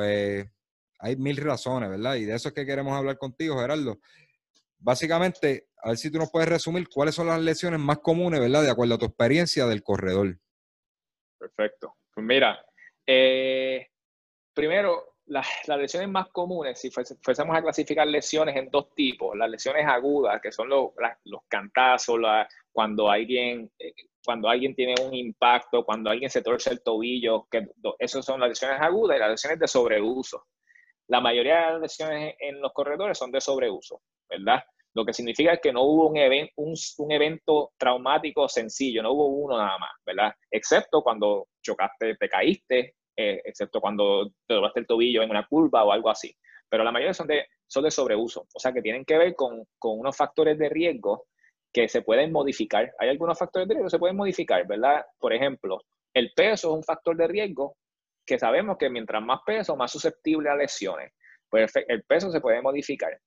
[0.00, 0.48] Eh,
[1.00, 2.14] hay mil razones, ¿verdad?
[2.14, 3.98] Y de eso es que queremos hablar contigo, Gerardo.
[4.78, 8.62] Básicamente, a ver si tú nos puedes resumir cuáles son las lesiones más comunes, ¿verdad?
[8.62, 10.38] De acuerdo a tu experiencia del corredor.
[11.38, 11.96] Perfecto.
[12.14, 12.64] Pues mira,
[14.54, 19.86] primero, las, lesiones más comunes, si fuésemos a clasificar lesiones en dos tipos, las lesiones
[19.86, 20.90] agudas, que son los,
[21.24, 22.18] los cantazos,
[22.72, 27.68] cuando alguien eh, cuando alguien tiene un impacto, cuando alguien se torce el tobillo, que
[27.98, 30.46] esas son las lesiones agudas y las lesiones de sobreuso.
[31.08, 34.64] La mayoría de las lesiones en los corredores son de sobreuso, ¿verdad?
[34.94, 39.76] Lo que significa que no hubo un, un, evento traumático sencillo, no hubo uno nada
[39.78, 40.32] más, ¿verdad?
[40.50, 45.84] Excepto cuando chocaste, te caíste, eh, excepto cuando te doblaste el tobillo en una curva
[45.84, 46.34] o algo así.
[46.68, 47.46] Pero la mayoría son de,
[47.90, 51.26] sobreuso, o sea que tienen que ver con, con unos factores de riesgo
[51.72, 52.92] que se pueden modificar.
[52.98, 55.04] Hay algunos factores de riesgo que se pueden modificar, ¿verdad?
[55.18, 55.80] Por ejemplo,
[56.14, 57.76] el peso es un factor de riesgo
[58.24, 61.12] que sabemos que mientras más peso, más susceptible a lesiones.
[61.48, 63.18] Pues el peso se puede modificar.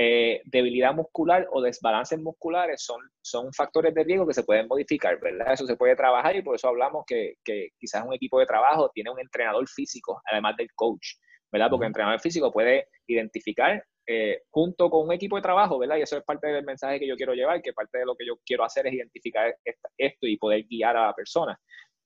[0.00, 5.18] Eh, debilidad muscular o desbalances musculares son, son factores de riesgo que se pueden modificar,
[5.20, 5.52] ¿verdad?
[5.52, 8.92] Eso se puede trabajar y por eso hablamos que, que quizás un equipo de trabajo
[8.94, 11.16] tiene un entrenador físico, además del coach,
[11.50, 11.68] ¿verdad?
[11.68, 15.96] Porque el entrenador físico puede identificar eh, junto con un equipo de trabajo, ¿verdad?
[15.96, 18.24] Y eso es parte del mensaje que yo quiero llevar, que parte de lo que
[18.24, 21.58] yo quiero hacer es identificar esto y poder guiar a la persona.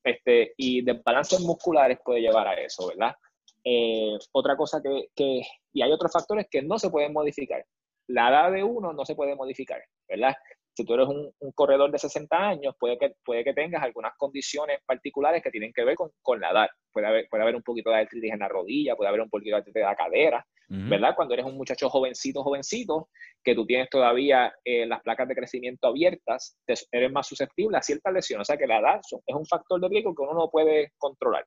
[0.03, 3.15] Este, y desbalances musculares puede llevar a eso, ¿verdad?
[3.63, 5.43] Eh, otra cosa que, que,
[5.75, 7.63] y hay otros factores que no se pueden modificar.
[8.09, 10.35] La edad de uno no se puede modificar, ¿verdad?
[10.75, 14.81] si tú eres un, corredor de 60 años, puede que, puede que tengas algunas condiciones
[14.87, 16.69] particulares que tienen que ver con, con la edad.
[16.91, 19.51] Puede haber, puede haber un poquito de artritis en la rodilla, puede haber un poquito
[19.51, 21.15] de artritis en la cadera, ¿verdad?
[21.15, 23.11] Cuando eres un muchacho jovencito, jovencito,
[23.45, 28.11] que tú tienes todavía eh, las placas de crecimiento abiertas, eres más susceptible a ciertas
[28.15, 28.49] lesiones.
[28.49, 31.45] O sea que la edad es un factor de riesgo que uno no puede controlar.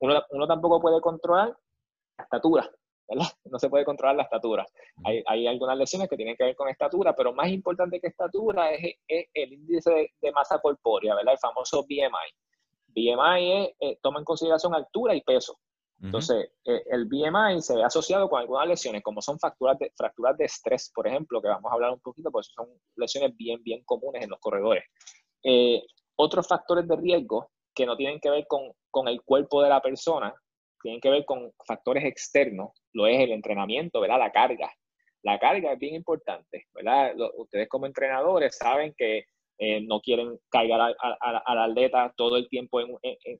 [0.00, 1.56] Uno, uno tampoco puede controlar
[2.18, 2.70] la estatura.
[3.10, 4.64] No se puede controlar la estatura.
[5.04, 8.96] Hay, algunas lesiones que tienen que ver con estatura, pero más importante que estatura es,
[9.08, 11.32] el índice de, masa corpórea, ¿verdad?
[11.34, 12.30] El famoso BMI.
[12.88, 15.58] BMI eh, toma en consideración altura y peso.
[16.02, 20.36] Entonces, eh, el BMI se ve asociado con algunas lesiones, como son fracturas de, fracturas
[20.38, 23.82] de estrés, por ejemplo, que vamos a hablar un poquito, porque son lesiones bien, bien
[23.84, 24.84] comunes en los corredores.
[25.42, 25.82] Eh,
[26.16, 29.82] otros factores de riesgo que no tienen que ver con, con el cuerpo de la
[29.82, 30.34] persona,
[30.82, 34.18] tienen que ver con factores externos, lo es el entrenamiento, ¿verdad?
[34.18, 34.72] La carga.
[35.22, 37.14] La carga es bien importante, ¿verdad?
[37.36, 39.24] ustedes como entrenadores saben que
[39.58, 42.88] eh, no quieren cargar al atleta todo el tiempo en,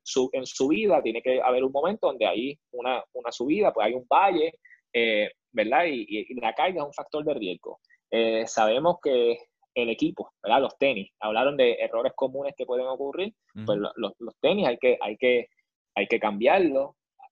[0.03, 3.87] su, en, su, vida, tiene que haber un momento donde hay una, una subida, pues
[3.87, 4.53] hay un valle,
[4.93, 5.85] eh, ¿verdad?
[5.87, 7.79] Y, la carga es un factor de riesgo.
[8.11, 9.39] Eh, sabemos que
[9.73, 10.61] el equipo, ¿verdad?
[10.61, 13.33] Los tenis, hablaron de errores comunes que pueden ocurrir,
[13.65, 15.47] pues los, los, tenis hay que, hay que,
[15.95, 16.91] hay que cambiarlos,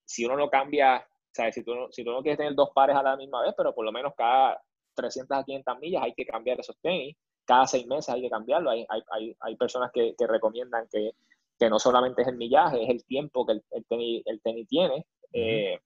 [0.10, 1.54] si uno lo cambia, ¿sabes?
[1.54, 3.76] Si, tú no, si tú no quieres tener dos pares a la misma vez, pero
[3.76, 4.60] por lo menos cada
[4.96, 8.72] 300 a 500 millas hay que cambiar esos tenis, cada seis meses hay que cambiarlo.
[8.72, 11.12] Hay, hay, hay, personas que, que recomiendan que,
[11.60, 14.68] que, no solamente es el millaje, es el tiempo que el, el tenis, el tenis
[14.68, 15.06] tiene.
[15.32, 15.80] Eh,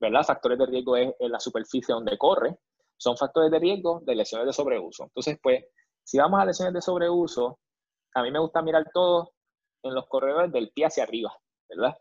[0.00, 0.24] ¿Verdad?
[0.24, 2.58] Factores de riesgo es, la superficie donde corre.
[2.96, 5.04] Son factores de riesgo de lesiones de sobreuso.
[5.04, 5.64] Entonces, pues,
[6.02, 7.60] si vamos a lesiones de sobreuso,
[8.12, 9.34] a mí me gusta mirar todo
[9.84, 11.32] en los corredores del pie hacia arriba,
[11.68, 11.96] ¿verdad?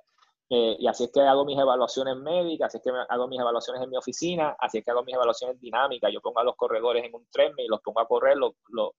[0.48, 3.82] Eh, y así es que hago mis evaluaciones médicas, así es que hago mis evaluaciones
[3.82, 6.12] en mi oficina, así es que hago mis ezaluaciones dinámicas.
[6.14, 7.28] Yo pongo a los corredores en un
[7.58, 8.92] y los pongo a correr, los, los,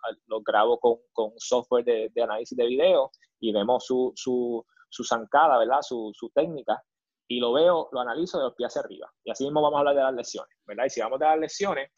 [0.45, 5.05] grabo con, con, un software de, de, análisis de video y vemos su, su, su
[5.05, 5.83] zancada, ¿verdad?
[5.83, 6.83] Su, su técnica.
[7.29, 9.13] Y lo veo, lo analizo de los pies hacia arriba.
[9.25, 10.85] Y así mismo vamos a hablar de las lesiones, ¿verdad?
[10.87, 11.91] Y si vamos de las lesiones,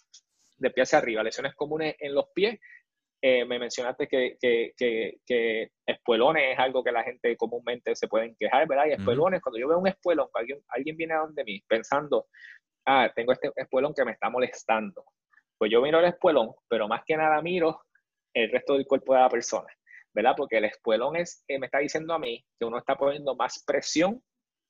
[0.58, 2.58] de pies hacia arriba, lesiones comunes en los pies,
[3.20, 4.72] eh, me mencionaste que, que,
[5.26, 8.86] que, espuelones es algo que la gente comúnmente se pueden quejar, ¿verdad?
[8.86, 12.28] Y espuelones, cuando yo veo un espuelón, alguien, alguien viene a donde mí pensando,
[12.86, 15.04] ah, tengo este espuelón que me está molestando.
[15.58, 17.82] Pues yo miro el espuelón, pero más que nada miro
[18.32, 19.68] el resto del cuerpo de la persona,
[20.14, 20.34] ¿verdad?
[20.36, 24.22] Porque el espuelón es, me está diciendo a mí que uno está poniendo más presión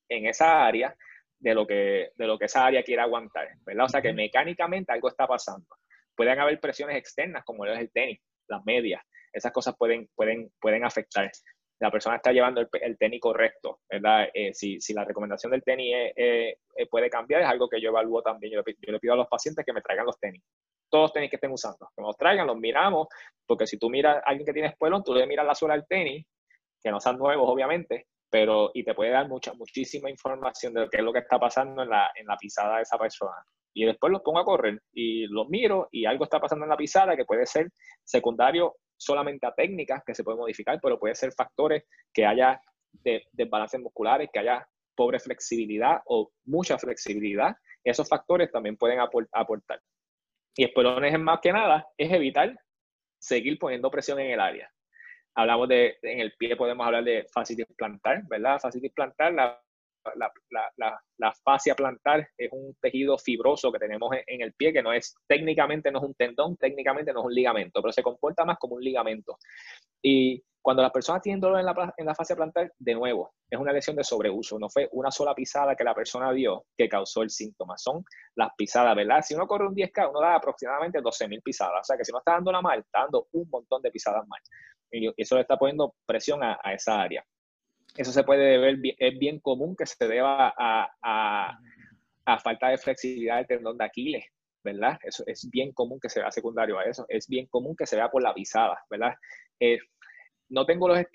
[0.09, 0.97] en esa área
[1.39, 3.85] de lo que, de lo que esa área quiere aguantar, ¿verdad?
[3.85, 5.67] O sea que mecánicamente algo está pasando.
[6.17, 10.85] Pueden haber presiones externas, como es el tenis, las medias, esas cosas pueden, pueden, pueden
[10.85, 11.31] afectar.
[11.81, 14.29] La persona está llevando el, tenis correcto, ¿verdad?
[14.35, 15.95] Eh, si, si, la recomendación del tenis
[16.91, 18.53] puede cambiar, es algo que yo evalúo también.
[18.53, 20.43] Yo, le pido a los pacientes que me traigan los tenis.
[20.91, 23.07] Todos los tenis que estén usando, que los traigan, los miramos,
[23.47, 25.87] porque si tú miras a alguien que tiene espuelón, tú le miras la suela del
[25.87, 26.27] tenis,
[26.83, 30.99] que no sean nuevos, obviamente, pero y te puede dar mucha, muchísima información de qué
[30.99, 33.37] es lo que está pasando en la, en la pisada de esa persona
[33.75, 36.77] y después los pongo a correr y los miro y algo está pasando en la
[36.77, 37.71] pisada que puede ser
[38.05, 42.61] secundario solamente a técnicas que se pueden modificar, pero puede ser factores que haya
[43.33, 47.55] desbalances musculares, que haya pobre flexibilidad o mucha flexibilidad.
[47.85, 49.81] Esos factores también pueden aportar.
[50.57, 52.53] Y espelones más que nada es evitar
[53.21, 54.69] seguir poniendo presión en el área.
[55.37, 58.59] Hablamos de, en el pie podemos hablar de fascitis plantar, ¿verdad?
[58.59, 59.63] Fascitis plantar, la,
[60.15, 60.33] la,
[60.77, 64.93] la, la, fascia plantar es un tejido fibroso que tenemos en, el pie, que no
[64.93, 68.59] es, técnicamente no es un tendón, técnicamente no es un ligamento, pero se comporta más
[68.59, 69.39] como un ligamento.
[70.03, 73.59] Y cuando las personas tienen dolor en la, en la fascia plantar, de nuevo, es
[73.59, 74.59] una lesión de sobreuso.
[74.59, 77.79] No fue una sola pisada que la persona dio que causó el síntoma.
[77.79, 79.23] Son las pisadas, ¿verdad?
[79.23, 81.81] Si uno corre un 10K, uno da aproximadamente 12.000 pisadas.
[81.81, 84.27] O sea que si no está dando la mal, está dando un montón de pisadas
[84.27, 84.41] mal.
[84.91, 87.25] Y eso le está poniendo presión a, esa área.
[87.99, 91.59] Eso se puede ver, es bien común que se deba a, a,
[92.27, 94.25] a falta de flexibilidad del tendón de Aquiles,
[94.63, 95.01] ¿verdad?
[95.03, 97.07] Eso es bien común que se vea secundario a eso.
[97.09, 99.15] Es bien común que se vea por la pisada, ¿verdad?
[99.59, 99.81] Eh,
[100.51, 101.07] no tengo las,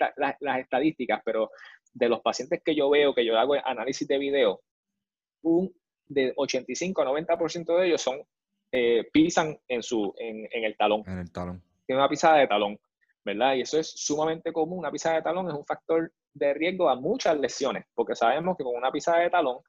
[0.60, 1.52] estadísticas, pero
[1.94, 4.62] de los pacientes que yo veo, que yo hago análisis de video,
[5.44, 5.74] un
[6.08, 8.22] de 85 a 90% de ellos son,
[8.74, 11.04] eh, pisan en, su, en, el talón.
[11.08, 11.64] En el talón.
[11.86, 12.78] Tiene una pisada de talón,
[13.26, 13.56] ¿verdad?
[13.56, 14.80] Y eso es sumamente común.
[14.80, 18.64] Una pisada de talón es un factor de riesgo a muchas lesiones, porque sabemos que
[18.64, 19.60] con una pisada de talón,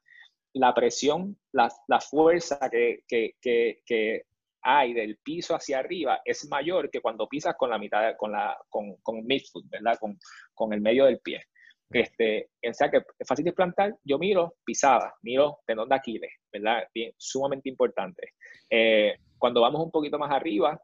[0.53, 4.23] la presión, la, fuerza que, que
[4.67, 8.57] hay del piso hacia arriba es mayor que cuando pisas con la mitad, con, la,
[8.67, 9.95] con, con midfoot, ¿verdad?
[9.99, 10.17] Con,
[10.55, 11.43] con, el medio del pie.
[11.91, 16.31] Este, o sea que es fácil de plantar, yo miro pisada, miro tendón de Aquiles,
[16.51, 16.83] ¿verdad?
[16.91, 18.33] Bien, sumamente importante.
[18.67, 20.81] Eh, cuando vamos un poquito más arriba,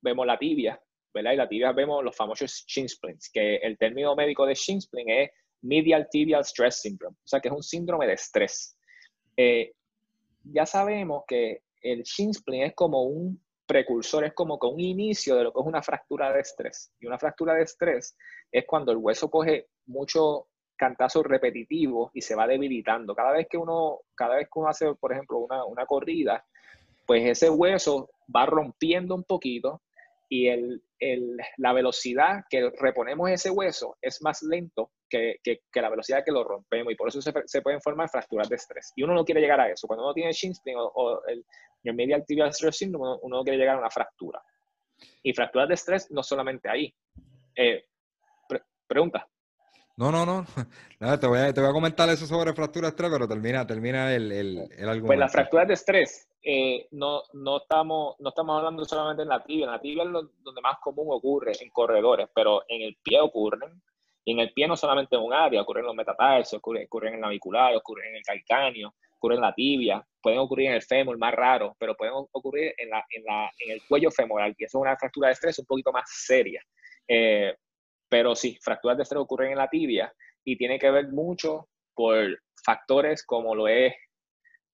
[0.00, 0.80] vemos la tibia,
[1.12, 1.32] ¿verdad?
[1.32, 5.08] Y la tibia vemos los famosos shin splints, que el término médico de shin splint
[5.10, 5.30] es
[5.62, 8.76] medial tibial stress syndrome, o sea que es un síndrome de estrés.
[9.36, 9.72] Eh,
[10.44, 15.36] ya sabemos que el shin splint es como un precursor, es como que un inicio
[15.36, 16.92] de lo que es una fractura de estrés.
[17.00, 18.16] Y una fractura de estrés
[18.50, 23.14] es cuando el hueso coge mucho cantazo repetitivo y se va debilitando.
[23.14, 26.44] Cada vez que uno, cada vez que uno hace, por ejemplo, una, una corrida,
[27.06, 29.82] pues ese hueso va rompiendo un poquito
[30.32, 35.82] y el, el, la velocidad que reponemos ese hueso es más lento que, que, que,
[35.82, 38.94] la velocidad que lo rompemos y por eso se, se, pueden formar fracturas de estrés.
[38.96, 39.86] Y uno no quiere llegar a eso.
[39.86, 41.44] Cuando uno tiene shin o, o el,
[41.84, 44.42] el medial tibial stress syndrome, uno, no quiere llegar a una fractura.
[45.22, 46.94] Y fracturas de estrés no solamente ahí.
[47.54, 47.84] Eh,
[48.86, 49.28] pregunta.
[49.98, 50.46] No, no, no.
[51.20, 54.14] te, voy a, te voy a comentar eso sobre fracturas de estrés, pero termina, termina
[54.14, 55.08] el, el, el argumento.
[55.08, 59.42] Pues las fracturas de estrés eh, no, no, estamos, no estamos hablando solamente en la
[59.42, 59.66] tibia.
[59.66, 60.10] En la tibia es
[60.42, 63.80] donde más común ocurre, en corredores, pero en el pie ocurren.
[64.24, 67.14] Y en el pie no solamente en un área, ocurren en los metatarsos, ocurren, en
[67.14, 71.18] el navicular, ocurren en el calcáneo, ocurren en la tibia, pueden ocurrir en el fémur,
[71.18, 74.78] más raro, pero pueden ocurrir en, la, en, la, en el cuello femoral, que eso
[74.78, 76.62] es una fractura de estrés un poquito más seria.
[77.08, 77.54] Eh,
[78.08, 80.12] pero sí, fracturas de estrés ocurren en la tibia
[80.44, 83.94] y tiene que ver mucho por factores como lo es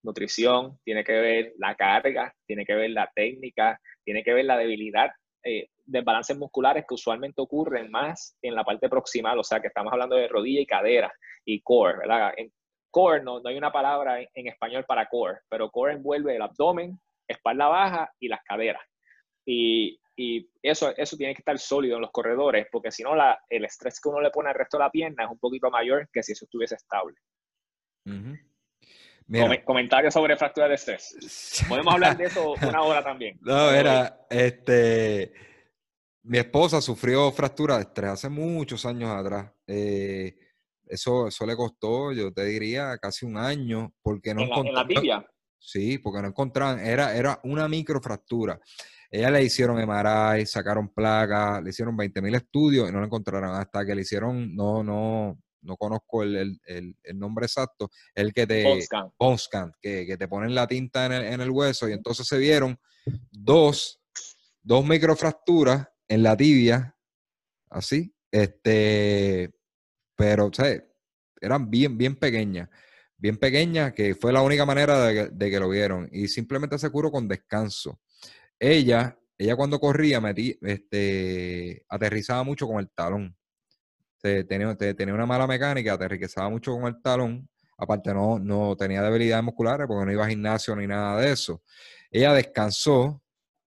[0.08, 4.56] nutrición, tiene que ver la carga, tiene que ver la técnica, tiene que ver la
[4.56, 5.10] debilidad,
[5.44, 9.92] eh, desbalances musculares que usualmente ocurren más en la parte proximal, o sea que estamos
[9.92, 11.12] hablando de rodilla y cadera
[11.44, 12.32] y core, ¿verdad?
[12.36, 12.50] En
[12.90, 16.98] core no, no hay una palabra en, español para core, pero core envuelve el abdomen,
[17.26, 18.82] espalda baja y las caderas.
[19.46, 23.12] Y, y eso, eso tiene que estar sólido en los corredores, porque si no,
[23.48, 26.08] el estrés que uno le pone al resto de la pierna es un poquito mayor
[26.12, 27.16] que si eso estuviese estable.
[29.64, 31.64] Comentarios sobre fractura de estrés.
[31.68, 33.38] Podemos hablar de eso una hora también.
[33.40, 35.32] No, era, este,
[36.22, 39.52] mi esposa sufrió fractura de estrés hace muchos años atrás.
[39.66, 40.36] Eh,
[40.86, 45.26] eso, eso le costó, yo te diría, casi un año, porque no ¿En la, tibia?
[45.58, 48.58] Sí, porque no encontraban, era, era una microfractura.
[49.10, 53.54] Ella le hicieron MRI, sacaron placas, le hicieron 20.000 estudios y no lo encontraron.
[53.54, 58.46] Hasta que le hicieron, no, no, no conozco el, el, el nombre exacto, el que
[58.46, 58.64] te...
[59.18, 59.72] Bone scan.
[59.80, 62.78] que, que, te ponen la tinta en el, en el, hueso y entonces se vieron
[63.30, 64.00] dos,
[64.62, 66.96] dos microfracturas en la tibia,
[67.70, 69.50] así, este,
[70.16, 70.50] pero,
[71.40, 72.68] eran bien, bien pequeñas,
[73.16, 76.08] bien pequeñas, que fue la única manera de que, lo vieron.
[76.12, 78.00] Y simplemente se curó con descanso.
[78.58, 83.36] Ella, ella cuando corría, metí, este, aterrizaba mucho con el talón.
[84.20, 87.48] Tenía, tenía una mala mecánica, aterrizaba mucho con el talón.
[87.78, 91.62] Aparte, no, no tenía debilidades musculares porque no iba a gimnasio ni nada de eso.
[92.10, 93.22] Ella descansó.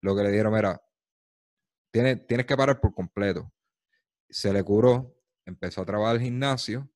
[0.04, 0.82] Lo que le dieron era,
[1.92, 3.54] tienes, tienes que parar por completo.
[4.28, 5.16] Se le curó
[5.46, 6.90] empezó a trabajar el gimnasio.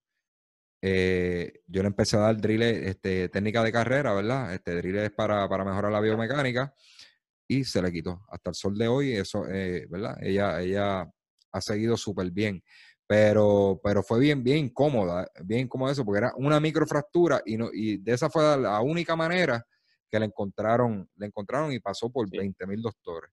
[0.81, 4.53] Eh, yo le empecé a dar drills, este, técnica de carrera, ¿verdad?
[4.53, 6.73] Este, drills para, para mejorar la biomecánica
[7.47, 8.25] y se le quitó.
[8.29, 10.17] Hasta el sol de hoy, eso, eh, ¿verdad?
[10.21, 11.11] Ella, ella
[11.51, 12.63] ha seguido súper bien.
[13.07, 17.69] Pero, pero fue bien, bien incómoda, bien incómoda eso, porque era una microfractura y, no,
[17.71, 19.65] y de esa fue la única manera
[20.09, 23.31] que le encontraron, le encontraron y pasó por 20 mil doctores.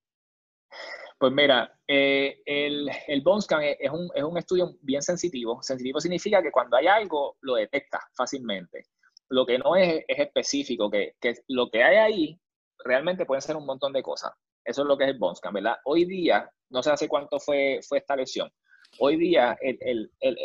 [1.22, 5.62] Pues mira, eh, el, el bone scan es un, es un estudio bien sensitivo.
[5.62, 8.86] Sensitivo significa que cuando hay algo, lo detecta fácilmente.
[9.28, 12.40] Lo que no es, es específico, que, que lo que hay ahí
[12.84, 14.32] realmente puede ser un montón de cosas.
[14.64, 15.76] Eso es lo que es el bone scan, ¿verdad?
[15.84, 18.50] Hoy día, no sé hace cuánto fue, fue esta lesión.
[18.98, 20.36] Hoy día, el, el, el,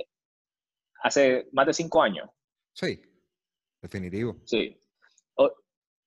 [1.04, 2.30] hace más de cinco años.
[2.74, 3.02] Sí,
[3.82, 4.38] definitivo.
[4.46, 4.80] Sí.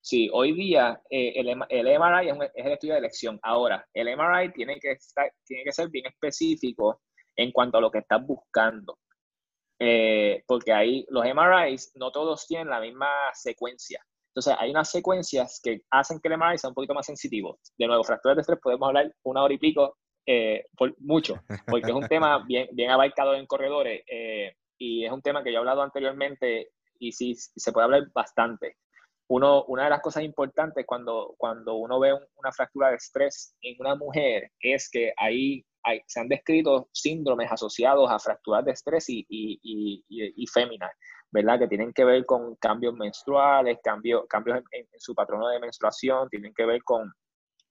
[0.03, 3.39] Sí, hoy día eh, el, el, MRI es, el estudio de elección.
[3.43, 7.01] Ahora, el MRI tiene que, estar, tiene que ser bien específico
[7.35, 8.97] en cuanto a lo que estás buscando.
[9.79, 14.03] Eh, porque ahí los MRIs no todos tienen la misma secuencia.
[14.33, 17.59] Entonces, hay unas secuencias que hacen que el MRI sea un poquito más sensitivo.
[17.77, 21.89] De nuevo, fracturas de estrés podemos hablar una hora y pico, eh, por mucho, porque
[21.89, 24.03] es un tema bien, bien abarcado en corredores
[24.77, 26.69] y es un tema que yo he hablado anteriormente
[26.99, 28.77] y sí se puede hablar bastante
[29.31, 33.77] uno, una de las cosas importantes cuando, cuando uno ve una fractura de estrés en
[33.79, 39.07] una mujer es que ahí hay, se han descrito síndromes asociados a fracturas de estrés
[39.07, 40.03] y, y, y,
[40.35, 40.91] y féminas,
[41.31, 41.59] ¿verdad?
[41.59, 46.53] Que tienen que ver con cambios menstruales, cambios, cambios en, su patrono de menstruación, tienen
[46.53, 47.09] que ver con,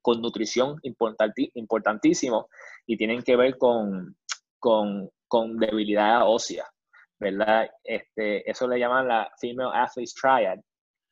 [0.02, 2.48] con nutrición importantísimo
[2.86, 4.16] y tienen que ver con,
[4.58, 6.66] con, con debilidad ósea,
[7.18, 7.68] ¿verdad?
[7.84, 10.60] Este, eso le llaman la Female Athlete Triad,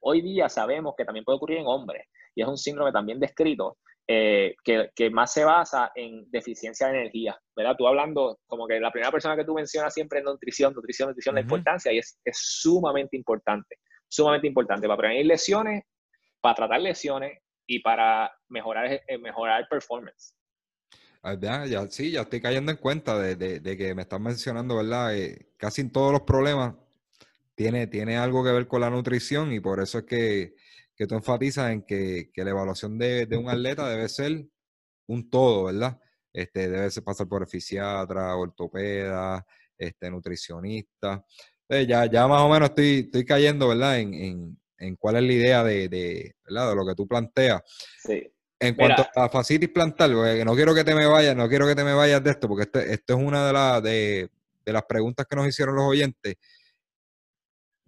[0.00, 3.78] Hoy día sabemos que también puede ocurrir en hombres y es un síndrome también descrito
[4.06, 7.76] eh, que, que, más se basa en deficiencia de energía, ¿verdad?
[7.76, 11.34] Tú hablando como que la primera persona que tú mencionas siempre es nutrición, nutrición, nutrición,
[11.34, 13.76] la importancia y es, es sumamente importante,
[14.08, 15.84] sumamente importante para prevenir lesiones,
[16.40, 20.34] para tratar lesiones y para mejorar, eh, mejorar el performance.
[21.22, 25.14] Ah, ya, sí, ya estoy cayendo en cuenta de, de, que me estás mencionando, ¿verdad?
[25.16, 26.74] Eh, casi en todos los problemas
[27.54, 30.54] tiene, tiene algo que ver con la nutrición y por eso es que,
[30.96, 34.46] que tú enfatizas en que, que la evaluación de, de, un atleta debe ser
[35.06, 36.00] un todo, ¿verdad?
[36.32, 39.44] Este, debe ser pasar por fisiatra, ortopeda,
[39.76, 41.24] este, nutricionista.
[41.68, 43.98] Entonces ya, ya más o menos estoy, estoy cayendo, ¿verdad?
[44.78, 46.70] En cuál es la idea de, de, ¿verdad?
[46.70, 47.62] de lo que tú planteas.
[48.02, 48.30] Sí.
[48.60, 51.84] En cuanto a fascitis plantar, no quiero que te me vayas, no quiero que te
[51.84, 54.30] me vayas de esto, porque este, esto es una de, la, de,
[54.64, 56.36] de las preguntas que nos hicieron los oyentes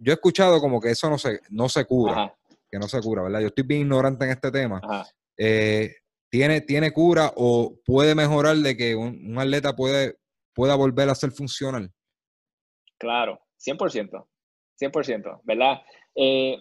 [0.01, 2.35] yo he escuchado como que eso no se, no se cura,
[2.69, 3.41] que no se cura, ¿verdad?
[3.41, 4.81] Yo estoy bien ignorante en este tema.
[5.37, 5.95] Eh,
[6.29, 10.17] ¿tiene, ¿Tiene cura o puede mejorar de que un, atleta puede,
[10.53, 11.91] pueda volver a ser funcional?
[12.97, 14.27] Claro, 100%,
[14.79, 15.81] 100%, ¿verdad?
[16.15, 16.59] Eh,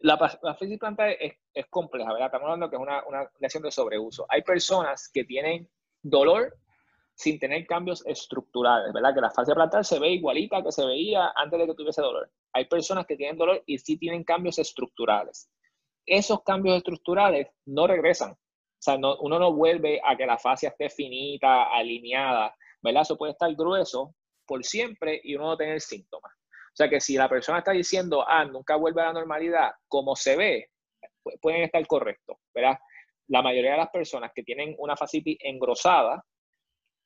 [0.00, 1.34] la, la planta es,
[1.70, 2.26] compleja, ¿verdad?
[2.26, 4.26] Estamos hablando que es una, una lesión de sobreuso.
[4.28, 5.68] Hay personas que tienen
[6.02, 6.56] dolor
[7.14, 9.14] sin tener cambios estructurales, ¿verdad?
[9.14, 12.30] Que la fascia plantar se ve igualita que se veía antes de que tuviese dolor.
[12.52, 15.50] Hay personas que tienen dolor y sí tienen cambios estructurales.
[16.04, 18.32] Esos cambios estructurales no regresan.
[18.32, 18.38] O
[18.78, 23.02] sea, uno no vuelve a que la fascia esté finita, alineada, ¿verdad?
[23.02, 24.14] Eso puede estar grueso
[24.46, 26.32] por siempre y uno no tener síntomas.
[26.76, 30.14] O sea que si la persona está diciendo, ah, nunca vuelve a la normalidad, como
[30.14, 30.68] se ve,
[31.40, 32.78] pueden estar correctos, ¿verdad?
[33.28, 36.22] La mayoría de las personas que tienen una fascitis engrosada,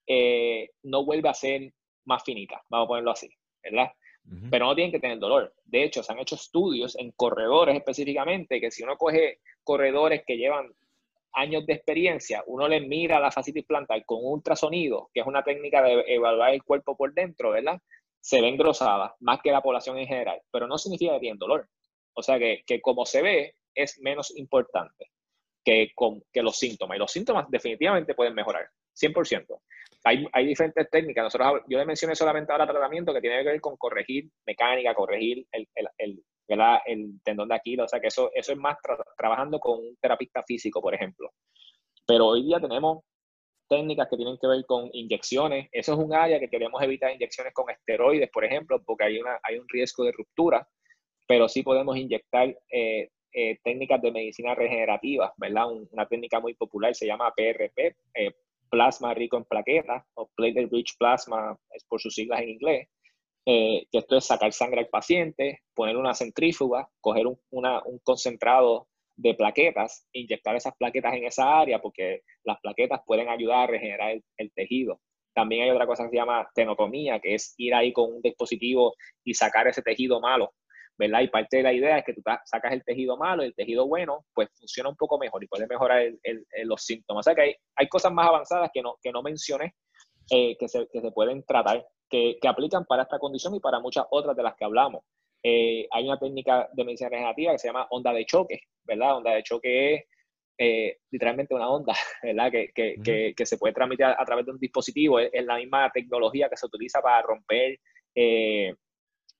[0.05, 1.71] eh, no vuelve a ser
[2.03, 3.29] más finita, vamos a ponerlo así,
[3.63, 3.89] ¿verdad?
[4.49, 5.53] Pero no tienen que tener dolor.
[5.63, 10.35] De hecho, se han hecho estudios en corredores específicamente, que si uno coge corredores que
[10.35, 10.69] llevan
[11.31, 15.81] años de experiencia, uno les mira la fascitis plantar con ultrasonido, que es una técnica
[15.81, 17.81] de evaluar el cuerpo por dentro, ¿verdad?
[18.21, 21.67] Se ve engrosada, más que la población en general, pero no significa que tienen dolor.
[22.13, 25.11] O sea que, que como se ve, es menos importante
[25.63, 26.95] que, con, que los síntomas.
[26.95, 28.69] Y los síntomas definitivamente pueden mejorar,
[28.99, 29.59] 100%
[30.03, 31.23] hay, diferentes técnicas.
[31.25, 35.45] Nosotros, yo le mencioné solamente ahora tratamiento que tiene que ver con corregir mecánica, corregir
[35.51, 36.23] el, el, el,
[36.85, 37.85] el tendón de Aquiles.
[37.85, 38.77] O sea, que eso, eso es más
[39.17, 41.31] trabajando con un terapista físico, por ejemplo.
[42.05, 43.03] Pero hoy día tenemos
[43.71, 45.69] técnicas que tienen que ver con inyecciones.
[45.71, 49.39] Eso es un área que queremos evitar inyecciones con esteroides, por ejemplo, porque hay, una,
[49.41, 50.67] hay un riesgo de ruptura,
[51.25, 55.67] pero sí podemos inyectar eh, eh, técnicas de medicina regenerativa, ¿verdad?
[55.89, 58.35] una técnica muy popular se llama PRP, eh,
[58.69, 62.89] plasma rico en plaquetas, o platelet rich plasma, es por sus siglas en inglés,
[63.45, 68.89] eh, que esto es sacar sangre al paciente, poner una centrífuga, coger un, un concentrado
[69.21, 74.19] de plaquetas, inyectar esas plaquetas en esa área, porque las plaquetas pueden ayudar a regenerar
[74.37, 74.99] el, tejido.
[75.33, 78.95] También hay otra cosa que se llama tenotomía, que es ir ahí con un dispositivo
[79.23, 80.53] y sacar ese tejido malo
[80.97, 81.21] ¿verdad?
[81.21, 83.87] Y parte de la idea es que tú sacas el tejido malo y el tejido
[83.87, 86.11] bueno, pues funciona un poco mejor y puede mejorar
[86.63, 87.21] los síntomas.
[87.21, 89.73] O sea que hay, hay, cosas más avanzadas que no, que no mencioné
[90.29, 93.79] eh, que, se, que, se, pueden tratar, que, que, aplican para esta condición y para
[93.79, 95.03] muchas otras de las que hablamos.
[95.43, 99.17] Eh, hay una técnica de medicina regenerativa que se llama onda de choque, ¿verdad?
[99.17, 100.03] Onda de choque es
[100.63, 102.51] eh, literalmente una onda, ¿verdad?
[102.51, 105.19] Que, que, que, se puede transmitir a, través de un dispositivo.
[105.19, 107.79] Es, la misma tecnología que se utiliza para romper
[108.13, 108.75] eh,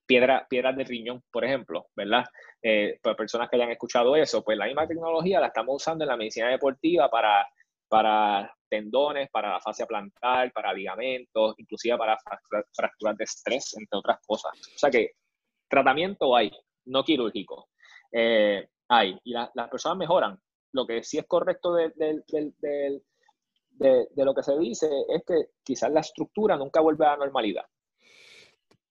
[0.08, 2.24] piedra, piedras de riñón, por ejemplo, ¿verdad?
[2.64, 6.10] Eh, para personas que hayan escuchado eso, pues la misma tecnología la estamos usando en
[6.10, 7.48] la medicina deportiva para,
[7.88, 12.18] para tendones, para la fascia plantar, para ligamentos, inclusive para
[12.74, 14.54] fracturas de estrés, entre otras cosas.
[14.54, 15.12] O sea que
[15.72, 16.52] tratamiento hay,
[16.86, 17.70] no quirúrgico.
[18.12, 19.18] Eh, hay.
[19.24, 20.40] Y las personas mejoran.
[20.74, 23.02] Lo que sí es correcto de, de,
[24.16, 27.66] lo que se dice es que quizás la estructura nunca vuelve a la normalidad.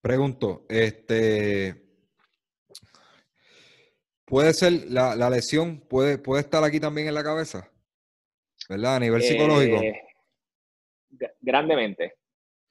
[0.02, 1.86] Pregunto, este,
[4.24, 7.70] ¿puede ser la, lesión, puede, puede estar aquí también en la cabeza?
[8.68, 8.96] ¿Verdad?
[8.96, 9.76] A nivel psicológico.
[9.76, 10.02] Eh,
[11.40, 12.16] grandemente,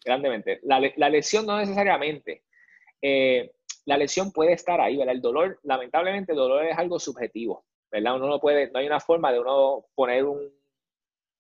[0.04, 0.60] grandemente.
[0.64, 2.44] La, la, lesión no necesariamente.
[3.02, 3.52] Eh,
[3.90, 5.16] la lesión puede estar ahí, ¿verdad?
[5.16, 8.18] El dolor, lamentablemente, el dolor es algo subjetivo, ¿verdad?
[8.18, 10.54] Uno no puede, no hay una forma de uno poner un,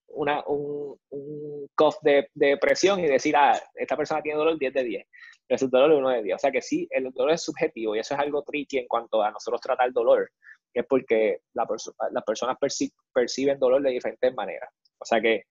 [0.08, 1.70] una, un, un
[2.02, 5.08] de, de, presión y decir, ah, esta persona tiene dolor 10 de 10.
[5.47, 6.36] El dolor es 1 de 10.
[6.36, 9.22] O sea que sí, el dolor es subjetivo y eso es algo tricky en cuanto
[9.22, 10.32] a nosotros tratar dolor,
[10.74, 11.68] que es porque la
[12.12, 12.58] las personas
[13.14, 14.72] perciben dolor de diferentes maneras.
[14.97, 15.43] O sea que,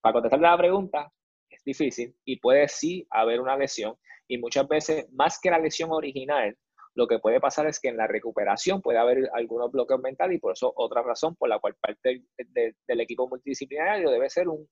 [0.00, 1.12] para contestar la pregunta,
[1.50, 3.94] es difícil y puede sí haber una lesión
[4.30, 6.56] y muchas veces, más que la lesión original,
[6.94, 10.40] lo que puede pasar es que en la recuperación puede haber algunos bloqueos mentales y
[10.40, 14.68] por eso otra razón por la cual parte del equipo multidisciplinario debe ser un,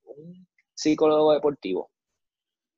[0.74, 1.90] psicólogo deportivo.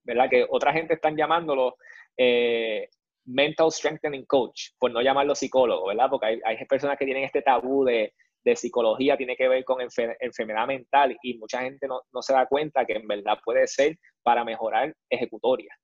[0.04, 0.30] ¿Verdad?
[0.30, 1.76] Que otra gente están llamándolo
[2.16, 2.88] eh,
[3.26, 6.08] mental strengthening coach, por no llamarlo psicólogo, ¿verdad?
[6.08, 8.14] Porque hay, personas que tienen este tabú de,
[8.54, 12.86] psicología, tiene que ver con enfermedad mental y mucha gente no, no, se da cuenta
[12.86, 15.76] que en verdad puede ser para mejorar ejecutoria.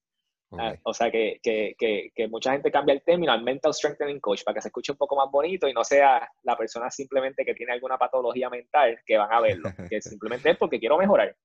[0.52, 1.74] Ah, o sea, que, que,
[2.14, 4.98] que, mucha gente cambia el término al mental strengthening coach para que se escuche un
[4.98, 9.16] poco más bonito y no sea la persona simplemente que tiene alguna patología mental que
[9.16, 11.36] van a verlo, que simplemente es porque quiero mejorar.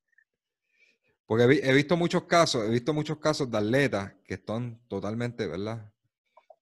[1.25, 5.91] Porque he, visto muchos casos, he visto muchos casos de atletas que están totalmente, ¿verdad?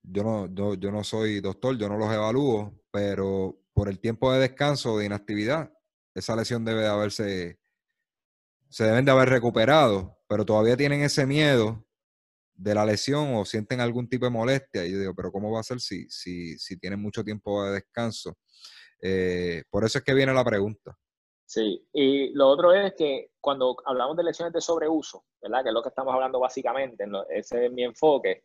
[0.02, 4.40] Yo no, yo, no soy doctor, yo no los evalúo, pero por el tiempo de
[4.40, 5.74] descanso, de inactividad,
[6.14, 7.60] esa lesión debe de haberse,
[8.70, 11.86] se deben de haber recuperado, pero todavía tienen ese miedo
[12.60, 14.86] de la lesión o sienten algún tipo de molestia.
[14.86, 17.74] Y yo digo, pero ¿cómo va a ser si, si, si tienen mucho tiempo de
[17.74, 18.38] descanso?
[19.02, 20.98] Eh, por eso es que viene la pregunta.
[21.46, 25.64] Sí, y lo otro es que cuando hablamos de lesiones de sobreuso, ¿verdad?
[25.64, 28.44] Que es lo que estamos hablando básicamente, ese es mi enfoque,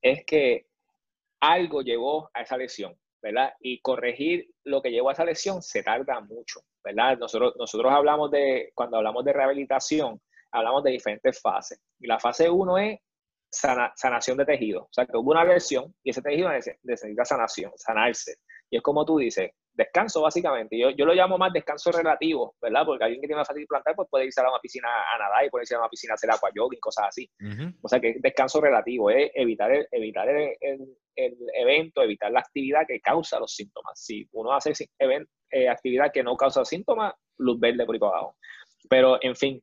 [0.00, 0.66] es que
[1.40, 3.54] algo llevó a esa lesión, ¿verdad?
[3.60, 7.18] Y corregir lo que llevó a esa lesión se tarda mucho, ¿verdad?
[7.18, 10.20] Nosotros, nosotros hablamos de, cuando hablamos de rehabilitación,
[10.52, 11.80] hablamos de diferentes fases.
[11.98, 13.00] Y la fase 1 es
[13.54, 14.82] sanación de tejido.
[14.82, 16.50] O sea, que hubo una lesión y ese tejido
[16.82, 18.36] necesita sanación, sanarse.
[18.70, 20.78] Y es como tú dices, descanso básicamente.
[20.78, 22.84] Yo, yo lo llamo más descanso relativo, ¿verdad?
[22.86, 25.44] Porque alguien que tiene una fatiga plantar pues puede irse a una piscina a nadar
[25.44, 26.30] y puede irse a una piscina a hacer
[26.72, 27.30] y cosas así.
[27.82, 30.56] O sea, que descanso relativo es evitar, el, evitar el,
[31.16, 34.00] el, evento, evitar la actividad que causa los síntomas.
[34.00, 34.72] Si uno hace
[35.50, 38.36] eh, actividad que no causa síntomas, luz verde por ahí abajo.
[38.88, 39.62] Pero, en fin,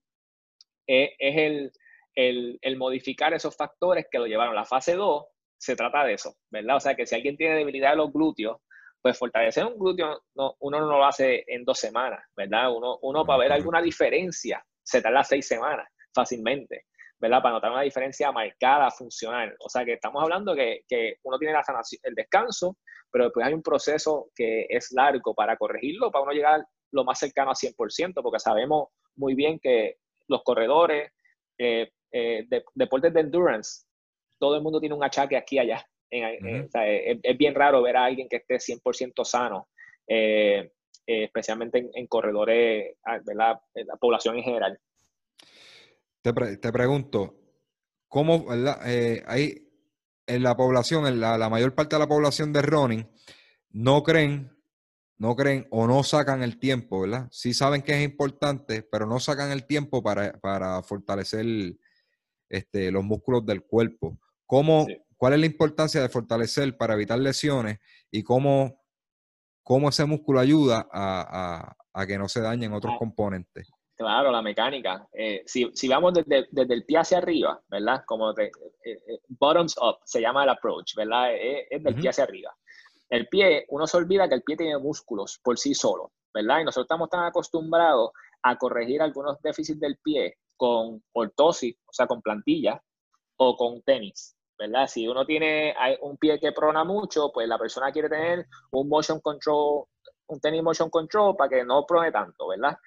[0.88, 1.72] es el
[2.16, 4.56] el, modificar esos factores que lo llevaron.
[4.56, 5.26] La fase 2
[5.58, 6.78] se trata de eso, ¿verdad?
[6.78, 8.58] O sea, que si alguien tiene debilidad de los glúteos,
[9.02, 12.76] pues fortalecer un glúteo no, uno no lo hace en dos semanas, ¿verdad?
[12.76, 16.86] Uno, uno para ver alguna diferencia se tarda seis semanas fácilmente,
[17.20, 17.42] ¿verdad?
[17.42, 19.56] Para notar una diferencia marcada, funcional.
[19.60, 22.78] O sea, que estamos hablando que, que uno tiene la sanación, el descanso,
[23.12, 27.20] pero después hay un proceso que es largo para corregirlo, para uno llegar lo más
[27.20, 29.98] cercano a 100%, porque sabemos muy bien que
[30.28, 31.12] los corredores,
[31.58, 33.86] eh, eh, deportes de endurance,
[34.40, 35.86] todo el mundo tiene un achaque aquí y allá.
[36.10, 39.70] es, bien raro ver a alguien que esté 100% sano,
[40.08, 40.72] eh,
[41.08, 43.62] eh, especialmente en, corredores, ah, de la
[44.00, 44.80] población en general.
[46.22, 47.36] Te, te pregunto,
[48.08, 49.72] ¿cómo hay
[50.28, 53.10] en la población, en la, mayor parte de la población de running,
[53.72, 54.52] no creen
[55.18, 57.28] no creen o no sacan el tiempo, ¿verdad?
[57.30, 61.46] Sí saben que es importante, pero no sacan el tiempo para, para fortalecer
[62.52, 64.20] este, los músculos del cuerpo.
[64.46, 64.86] ¿Cómo,
[65.16, 67.80] ¿Cuál es la importancia de fortalecer para evitar lesiones
[68.12, 68.82] y cómo,
[69.64, 73.72] cómo ese músculo ayuda a, que no se dañen otros ah, componentes?
[73.96, 75.08] Claro, la mecánica.
[75.14, 78.04] Eh, si, vamos desde, el pie hacia arriba, ¿verdad?
[78.06, 78.52] Como de, eh,
[79.08, 81.34] eh, bottoms up, se llama el approach, ¿verdad?
[81.34, 82.54] Es, del pie hacia arriba.
[83.10, 86.60] El pie, uno se olvida que el pie tiene músculos por sí solo, ¿verdad?
[86.60, 88.12] Y nosotros estamos tan acostumbrados
[88.44, 92.80] a corregir algunos déficits del pie con ortosis, o sea, con plantilla,
[93.38, 94.86] o con tenis, ¿verdad?
[94.86, 99.20] Si uno tiene un pie que prona mucho, pues la persona quiere tener un motion
[99.22, 99.86] control,
[100.28, 102.78] un tenis motion control para que no prone tanto, ¿verdad?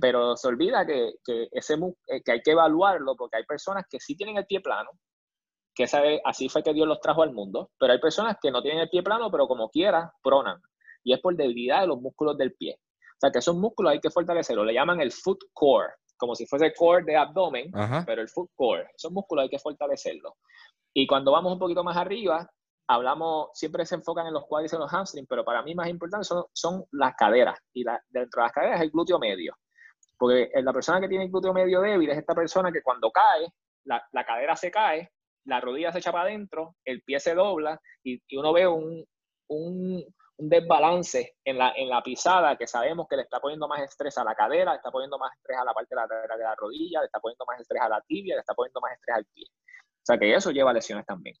[0.00, 1.74] Pero se olvida que, que, ese,
[2.06, 4.90] eh, que hay que evaluarlo porque hay personas que sí tienen el pie plano,
[5.74, 8.62] que sabe, así fue que Dios los trajo al mundo, pero hay personas que no
[8.62, 10.62] tienen el pie plano, pero como quiera, pronan.
[11.02, 12.78] Y es por debilidad de los músculos del pie.
[12.78, 14.66] O sea, que esos músculos hay que fortalecerlos.
[14.66, 17.70] Le llaman el foot core, como si fuese core de abdomen,
[18.06, 18.88] pero el foot core.
[18.96, 20.34] Esos músculos hay que fortalecerlos.
[20.92, 22.48] Y cuando vamos un poquito más arriba,
[22.86, 26.24] hablamos, siempre se enfocan en los cuádriceps y los hamstrings, pero para mí más importante
[26.24, 27.58] son, son las caderas.
[27.72, 29.56] Y la, dentro de las caderas el glúteo medio.
[30.16, 33.48] Porque la persona que tiene el glúteo medio débil es esta persona que cuando cae,
[33.84, 35.10] la, la cadera se cae,
[35.46, 39.04] la rodilla se echa para adentro, el pie se dobla y, y uno ve un,
[39.48, 40.04] un,
[40.36, 44.16] un, desbalance en la, en la pisada que sabemos que le está poniendo más estrés
[44.18, 46.54] a la cadera, le está poniendo más estrés a la parte de la, de la
[46.54, 49.24] rodilla, le está poniendo más estrés a la tibia, le está poniendo más estrés al
[49.26, 49.46] pie.
[49.46, 51.36] O sea que eso lleva a lesiones también.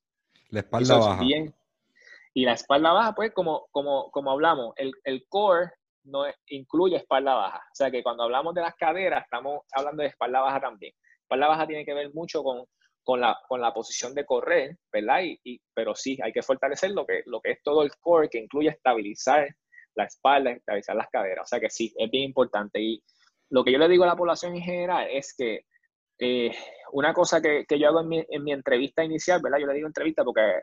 [0.50, 1.22] La espalda baja.
[2.36, 5.70] Y la espalda baja, pues, como, como, como hablamos, el, el core
[6.04, 7.58] no incluye espalda baja.
[7.58, 10.92] O sea que cuando hablamos de las caderas, estamos hablando de espalda baja también.
[11.20, 12.64] Espalda baja tiene que ver mucho con,
[13.04, 15.20] con, la, con la posición de correr, ¿verdad?
[15.22, 18.38] Y, pero sí, hay que fortalecer lo que, lo que es todo el core, que
[18.38, 19.46] incluye estabilizar
[19.94, 21.44] la espalda, estabilizar las caderas.
[21.44, 22.80] O sea que sí, es bien importante.
[22.80, 23.02] Y
[23.50, 25.66] lo que yo le digo a la población en general es que
[26.18, 26.50] eh,
[26.92, 29.58] una cosa que, que, yo hago en mi, en mi entrevista inicial, ¿verdad?
[29.58, 30.62] Yo le digo entrevista porque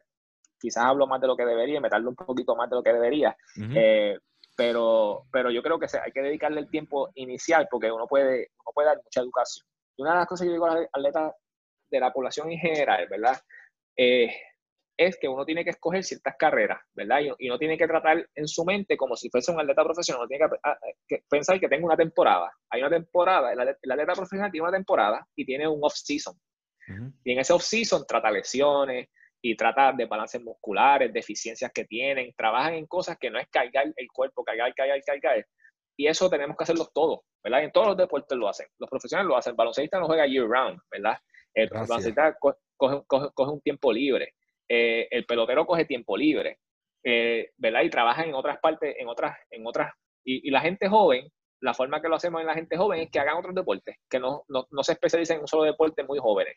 [0.60, 2.94] quizás hablo más de lo que debería, me tardo un poquito más de lo que
[2.94, 3.36] debería,
[3.76, 4.18] eh,
[4.56, 8.72] pero, pero yo creo que hay que dedicarle el tiempo inicial porque uno puede, uno
[8.74, 9.66] puede dar mucha educación.
[9.98, 11.34] Y una de las cosas que yo digo a los atletas
[11.92, 13.38] de la población en general, ¿verdad?
[13.98, 14.34] Eh,
[14.98, 17.22] es que uno tiene que escoger ciertas carreras, ¿verdad?
[17.22, 20.24] Y, y, no tiene que tratar en su mente como si fuese un atleta profesional,
[20.24, 20.78] no tiene que, ah,
[21.30, 22.52] pensar que tengo una temporada.
[22.70, 26.36] Hay una temporada, el atleta, profesional tiene una temporada y tiene un off-season.
[27.24, 29.08] Y en ese off-season trata lesiones,
[29.42, 33.92] y trata de balances musculares, deficiencias que tienen, trabajan en cosas que no es cargar
[33.96, 35.46] el cuerpo, cargar, cargar, cargar.
[35.98, 37.64] Y eso tenemos que hacerlo todos, ¿verdad?
[37.64, 38.68] En todos los deportes lo hacen.
[38.78, 39.52] Los profesionales lo hacen.
[39.52, 41.18] El baloncelista no juega year round, ¿verdad?
[41.54, 42.58] El baloncelista coge,
[43.08, 44.36] coge, un tiempo libre.
[44.68, 46.60] Eh, el pelotero coge tiempo libre,
[47.04, 47.82] eh, ¿verdad?
[47.84, 49.94] Y trabaja en otras partes, en otras, en otras.
[50.24, 51.30] Y, y, la gente joven,
[51.60, 54.20] la forma que lo hacemos en la gente joven es que hagan otros deportes, que
[54.20, 56.56] no, no, no se especialicen en un solo deporte muy jóvenes.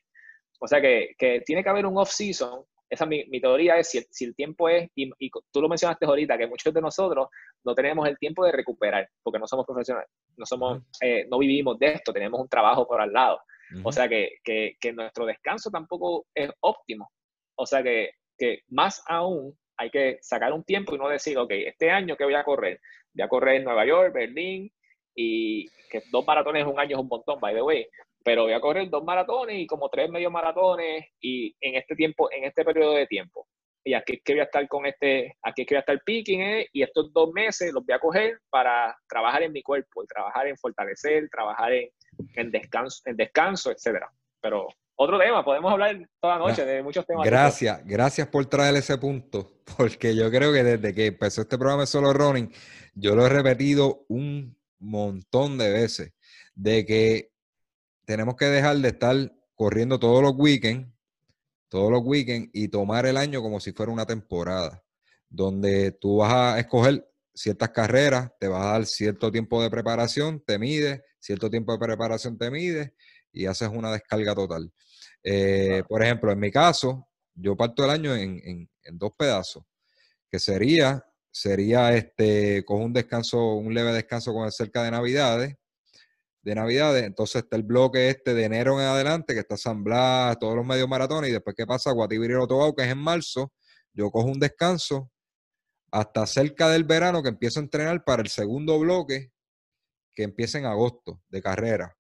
[0.61, 2.64] O sea que, que tiene que haber un off-season
[2.95, 5.11] esa mi, mi, teoría es si, el tiempo es, y,
[5.51, 7.28] tú lo mencionaste ahorita, que muchos de nosotros
[7.64, 11.78] no tenemos el tiempo de recuperar, porque no somos profesionales, no, somos, eh, no vivimos
[11.78, 13.40] de esto, tenemos un trabajo por al lado.
[13.82, 17.10] O sea que, que, que, nuestro descanso tampoco es óptimo.
[17.56, 21.50] O sea que, que más aún hay que sacar un tiempo y no decir, ok,
[21.50, 22.80] este año que voy a correr,
[23.12, 24.70] voy a correr en Nueva York, Berlín,
[25.14, 27.86] y que dos maratones en un año es un montón, by the way,
[28.24, 32.30] pero voy a correr dos maratones y como tres medio maratones y en este tiempo,
[32.32, 33.46] en este periodo de tiempo.
[33.85, 36.03] Y aquí es que voy a estar con este, aquí es que voy a estar
[36.05, 40.03] picking, eh, y estos dos meses los voy a coger para trabajar en mi cuerpo,
[40.03, 41.91] y trabajar en fortalecer, trabajar en,
[42.37, 44.11] en descanso, en descanso, etcétera.
[44.41, 47.26] Pero otro tema, podemos hablar toda la noche de muchos temas.
[47.26, 51.82] Gracias, gracias por traer ese punto, porque yo creo que desde que empezó este programa
[51.82, 52.53] de Solo Running,
[52.95, 56.12] yo lo he repetido un montón de veces,
[56.55, 57.32] de que
[58.05, 59.16] tenemos que dejar de estar
[59.55, 60.89] corriendo todos los weekends,
[61.75, 64.81] todos los weekends y tomar el año como si fuera una temporada,
[65.29, 67.05] donde tú vas a escoger
[67.35, 71.81] ciertas carreras, te vas a dar cierto tiempo de preparación, te mides, cierto tiempo de
[71.81, 72.93] preparación te mides
[73.33, 74.72] y haces una descarga total.
[75.25, 79.64] Eh, por ejemplo, en mi caso, yo parto el año en, dos pedazos,
[80.31, 85.57] que sería, sería este, cojo un descanso, un leve descanso con el cerca de Navidades,
[86.45, 87.05] de Navidades.
[87.05, 90.64] Entonces está el bloque este de enero en adelante, que está San Blas, todos los
[90.64, 91.90] medios maratones, y después ¿qué pasa?
[91.90, 93.53] Guatibiri Tobao, que es en marzo,
[93.92, 95.11] yo cojo un descanso
[95.90, 99.32] hasta cerca del verano que empiezo a entrenar para el segundo bloque,
[100.14, 101.97] que empieza en agosto de carrera.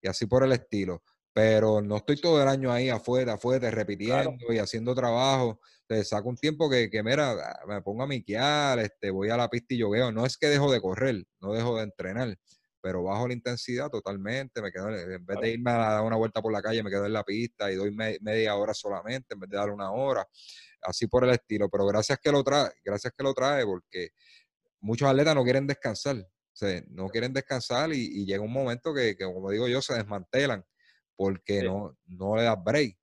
[0.00, 1.02] Y así por el estilo.
[1.32, 5.58] Pero no estoy todo el año ahí afuera, afuera, repitiendo y haciendo trabajo.
[5.88, 7.34] Te saco un tiempo que, que, mira,
[7.66, 10.12] me pongo a miquear, este, voy a la pista y yo veo.
[10.12, 12.36] No es que dejo de correr, no dejo de entrenar
[12.84, 16.42] pero bajo la intensidad totalmente, me quedo, en vez de irme a dar una vuelta
[16.42, 19.48] por la calle, me quedo en la pista y doy media hora solamente, en vez
[19.48, 20.28] de dar una hora,
[20.82, 24.10] así por el estilo, pero gracias que lo trae, gracias que lo trae, porque
[24.80, 29.16] muchos atletas no quieren descansar, o sea, no quieren descansar y, llega un momento que,
[29.16, 30.62] como digo yo, se desmantelan,
[31.16, 32.98] porque no, no le das break.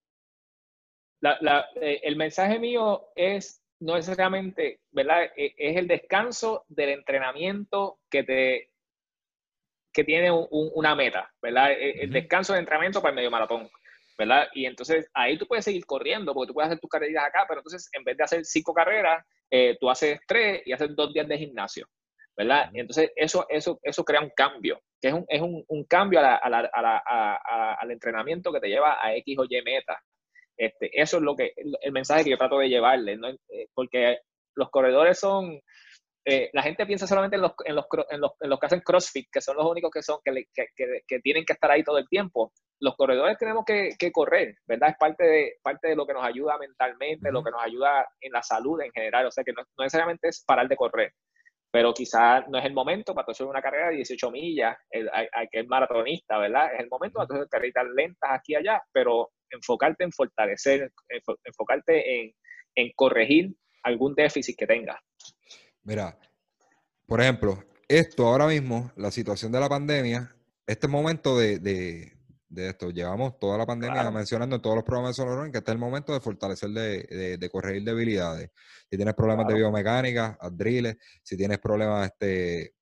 [1.24, 5.24] Eh, el mensaje mío es no es realmente, ¿verdad?
[5.36, 8.71] E, es el descanso del entrenamiento que te
[9.94, 11.72] que tiene una meta, ¿verdad?
[11.72, 13.70] E, el, descanso de entrenamiento para el medio maratón,
[14.18, 14.48] ¿verdad?
[14.54, 17.60] Y entonces ahí tú puedes seguir corriendo, porque tú puedes hacer tus carreras acá, pero
[17.60, 21.28] entonces en vez de hacer cinco carreras, eh, tú haces tres y haces dos días
[21.28, 21.88] de gimnasio,
[22.38, 22.70] ¿verdad?
[22.74, 26.40] Entonces, eso, eso, eso crea un cambio, que es un, es un, un cambio a
[26.44, 30.02] a al entrenamiento que te lleva a X o Y meta.
[30.56, 33.30] Este, eso es lo que, el mensaje que yo trato de llevarle, ¿no?
[33.30, 34.20] Eh, porque
[34.56, 35.60] los corredores son,
[36.24, 38.82] eh, la gente piensa solamente en los, en, los, en, los, en los, que hacen
[38.82, 41.98] CrossFit, que son los únicos que son, que, que, que, tienen que estar ahí todo
[41.98, 42.54] el tiempo.
[42.80, 44.90] Los corredores tenemos que, correr, ¿verdad?
[44.90, 48.32] Es parte de, parte de lo que nos ayuda mentalmente, lo que nos ayuda en
[48.32, 49.26] la salud en general.
[49.26, 51.14] O sea que no, no necesariamente es parar de correr
[51.72, 54.78] pero quizás no es el momento para hacer una carrera de 18 millas,
[55.14, 56.74] hay, que es maratonista, ¿verdad?
[56.74, 60.92] Es el momento para hacer carreras lentas aquí y allá, pero enfocarte en fortalecer,
[61.46, 62.34] enfocarte en,
[62.76, 63.54] en corregir
[63.84, 65.00] algún déficit que tengas.
[65.84, 66.18] Mira,
[67.06, 71.60] por ejemplo, esto ahora mismo, la situación de la pandemia, este momento de,
[72.52, 72.92] de esto.
[72.92, 75.80] Llevamos toda la pandemia mencionando en todos los programas de Solar que este es el
[75.80, 78.52] momento de fortalecer, de, de, corregir debilidades.
[78.90, 80.98] Si tienes problemas de biomecánica, adriles.
[81.24, 82.76] Si tienes problemas este,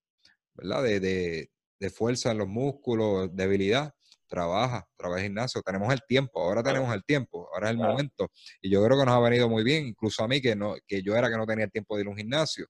[0.56, 0.84] ¿verdad?
[0.84, 3.94] De, de, de, fuerza en los músculos, debilidad,
[4.28, 5.62] trabaja, trabaja en gimnasio.
[5.62, 8.32] Tenemos el tiempo, ahora tenemos el tiempo, ahora es el momento.
[8.62, 11.04] Y yo creo que nos ha venido muy bien, incluso a mí, que, no, que
[11.04, 12.68] yo era que no tenía el tiempo de ir a un gimnasio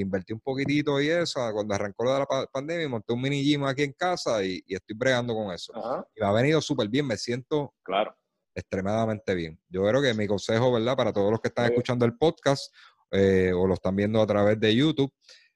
[0.00, 3.92] invertí un poquitito y eso, cuando arrancó la pandemia, monté un mini gym aquí en
[3.92, 5.72] casa y, estoy bregando con eso.
[6.14, 8.16] Y me ha venido súper bien, me siento claro.
[8.54, 9.60] extremadamente bien.
[9.68, 10.96] Yo creo que mi consejo, ¿verdad?
[10.96, 12.74] Para todos los que están escuchando el podcast
[13.10, 15.12] eh, o lo están viendo a través de YouTube,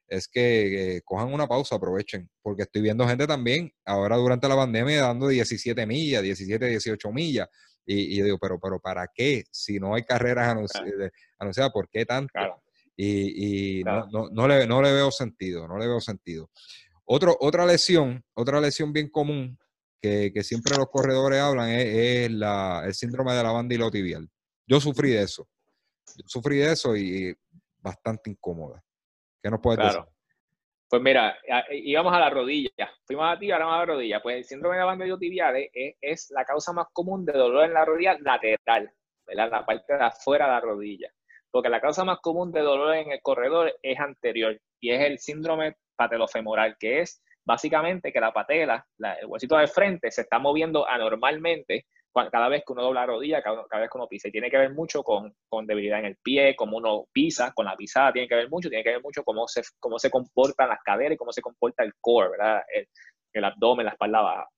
[0.07, 5.03] es que cojan una pausa, aprovechen, porque estoy viendo gente también ahora durante la pandemia
[5.03, 7.49] dando 17 millas, 17, 18 millas.
[7.85, 9.45] Y, yo digo, pero, pero ¿para qué?
[9.51, 10.57] Si no hay carreras
[11.39, 12.33] anunciadas, ¿por qué tanto?
[13.01, 16.51] Y, no, le, no le veo sentido, no le veo sentido.
[17.05, 19.57] Otro, otra lesión, otra lesión bien común
[20.03, 24.29] que, siempre los corredores hablan es, la, el síndrome de la banda tibial.
[24.67, 25.49] Yo sufrí de eso.
[26.17, 27.33] Yo sufrí de eso y
[27.79, 28.83] bastante incómoda.
[29.41, 30.01] ¿Qué nos puedes decir?
[30.89, 31.39] Pues mira,
[31.71, 34.21] íbamos a la rodilla, fuimos a tibia, ahora a la rodilla.
[34.21, 37.67] Pues el síndrome de la banda tibial es, es, la causa más común de dolor
[37.67, 38.91] en la rodilla lateral,
[39.25, 39.51] ¿verdad?
[39.53, 41.13] La parte de afuera de la rodilla
[41.51, 45.19] porque la causa más común de dolor en el corredor es anterior y es el
[45.19, 50.89] síndrome patelofemoral, que es básicamente que la patela, el huesito de frente, se está moviendo
[50.89, 51.87] anormalmente
[52.31, 54.29] cada vez que uno dobla la rodilla, cada, vez que uno pisa.
[54.29, 55.35] Y tiene que ver mucho con,
[55.67, 58.85] debilidad en el pie, cómo uno pisa, con la pisada tiene que ver mucho, tiene
[58.85, 61.93] que ver mucho cómo se, cómo se comportan las caderas y cómo se comporta el
[62.01, 62.63] core, ¿verdad?
[63.33, 64.49] El, abdomen, la espalda baja.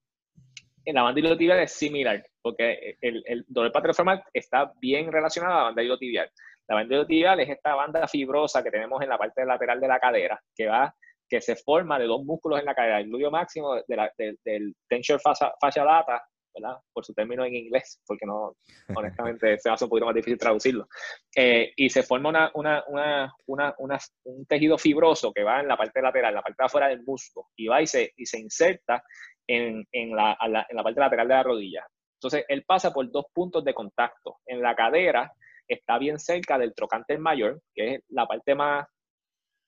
[0.83, 5.57] En la banda tibial es similar, porque el, el dolor patelofemoral está bien relacionado a
[5.57, 6.31] la banda tibial.
[6.71, 9.99] La banda tibial es esta banda fibrosa que tenemos en la parte lateral de la
[9.99, 10.95] cadera, que va
[11.27, 15.83] que se forma de dos músculos en la cadera, el glúteo máximo del tensor fascia
[15.83, 16.77] lata, ¿verdad?
[16.93, 18.55] Por su término en inglés, porque no,
[18.95, 20.87] honestamente, se hace un poquito más difícil traducirlo.
[21.35, 26.41] Eh, y se forma una, un tejido fibroso que va en la parte lateral, la
[26.41, 29.03] parte de afuera del muslo, y va y se, y se inserta
[29.45, 31.85] en, en, la, en la parte lateral de la rodilla.
[32.13, 34.37] Entonces, él pasa por dos puntos de contacto.
[34.45, 35.33] En la cadera,
[35.73, 38.87] está bien cerca del trocante mayor, que es la parte más,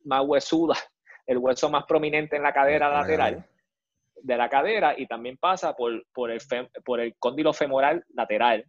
[0.03, 0.75] más huesuda,
[1.25, 3.45] el hueso más prominente en la cadera lateral
[4.23, 6.39] de la cadera y también pasa por, por, el,
[6.83, 8.65] por el cóndilo femoral lateral,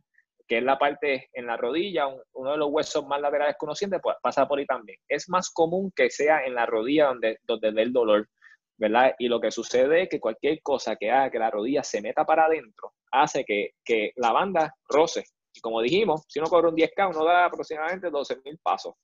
[0.46, 3.74] que es la parte en la rodilla, uno de los huesos más laterales que uno
[3.74, 4.98] siente, pues pasa por ahí también.
[5.08, 8.28] Es más común que sea en la rodilla donde, donde dé el dolor,
[8.76, 9.14] ¿verdad?
[9.18, 12.24] Y lo que sucede es que cualquier cosa que haga que la rodilla se meta
[12.24, 15.24] para adentro hace que, que la banda roce
[15.54, 18.94] y como dijimos, si uno cobra un 10K, uno da aproximadamente 12 mil pasos,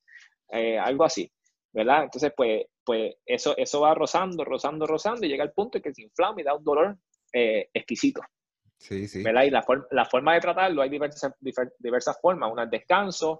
[0.51, 1.30] eh, algo así,
[1.72, 2.05] ¿verdad?
[2.05, 5.94] Entonces, pues, pues eso, eso va rozando, rozando, rozando y llega al punto en que
[5.94, 6.96] se inflama y da un dolor
[7.32, 8.20] eh, exquisito.
[8.78, 9.22] Sí, sí.
[9.22, 9.44] ¿verdad?
[9.44, 11.32] Y la, la, forma de tratarlo hay diversas,
[11.78, 12.51] diversas formas.
[12.51, 13.38] Una es descanso,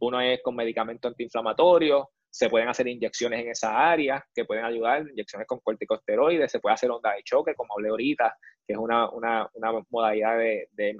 [0.00, 5.06] uno es con medicamentos antiinflamatorios, se pueden hacer inyecciones en esa área que pueden ayudar,
[5.08, 8.36] inyecciones con corticosteroides, se puede hacer onda de choque, como hablé ahorita,
[8.66, 10.96] que es una, una, una modalidad de, de,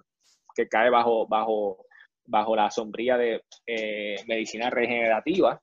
[0.54, 1.86] que cae bajo, bajo,
[2.26, 5.60] bajo la sombría de eh, medicina regenerativa.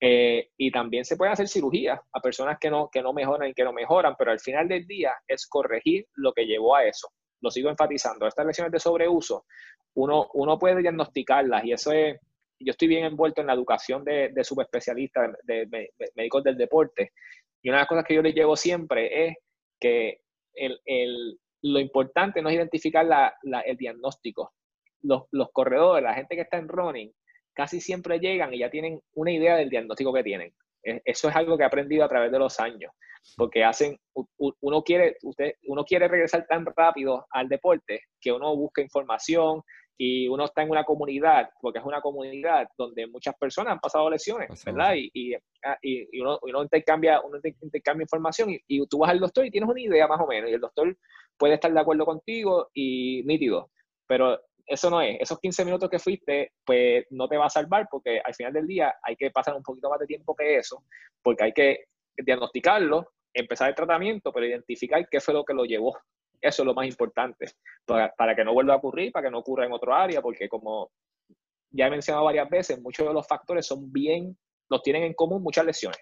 [0.00, 3.54] Eh, y también se puede hacer cirugía a personas que no, que no mejoran y
[3.54, 7.08] que no mejoran, pero al final del día es corregir lo que llevó a eso.
[7.40, 8.26] Lo sigo enfatizando.
[8.26, 9.46] Estas lesiones de sobreuso,
[9.94, 12.16] uno, uno puede diagnosticarlas y eso es,
[12.60, 17.12] yo estoy bien envuelto en la educación de, de subespecialistas, de, médicos del deporte.
[17.62, 19.36] Y una de las cosas que yo les llevo siempre es
[19.80, 20.20] que
[20.54, 23.06] el, el, lo importante no es identificar
[23.64, 24.52] el diagnóstico.
[25.02, 27.12] Los, corredores, la gente que está en running,
[27.52, 30.52] casi siempre llegan y ya tienen una idea del diagnóstico que tienen.
[30.82, 32.92] Eso es algo que he aprendido a través de los años,
[33.36, 33.98] porque hacen,
[34.60, 39.62] uno quiere, usted, uno quiere regresar tan rápido al deporte que uno busca información
[40.00, 44.08] y uno está en una comunidad, porque es una comunidad donde muchas personas han pasado
[44.08, 44.94] lesiones, ¿verdad?
[44.94, 49.18] Y, y, ah, y, uno, uno, intercambia, uno intercambia información y, y, tú vas al
[49.18, 50.96] doctor y tienes una idea más o menos, y el doctor
[51.36, 53.70] puede estar de acuerdo contigo y nítido,
[54.06, 54.38] pero
[54.68, 58.20] eso no es, esos 15 minutos que fuiste, pues no te va a salvar porque
[58.22, 60.84] al final del día hay que pasar un poquito más de tiempo que eso,
[61.22, 61.86] porque hay que
[62.16, 65.96] diagnosticarlo, empezar el tratamiento, pero identificar qué fue lo que lo llevó.
[66.40, 67.46] Eso es lo más importante,
[67.84, 70.48] para, para que no vuelva a ocurrir, para que no ocurra en otro área, porque
[70.48, 70.90] como
[71.70, 74.36] ya he mencionado varias veces, muchos de los factores son bien,
[74.68, 76.00] los tienen en común muchas lesiones,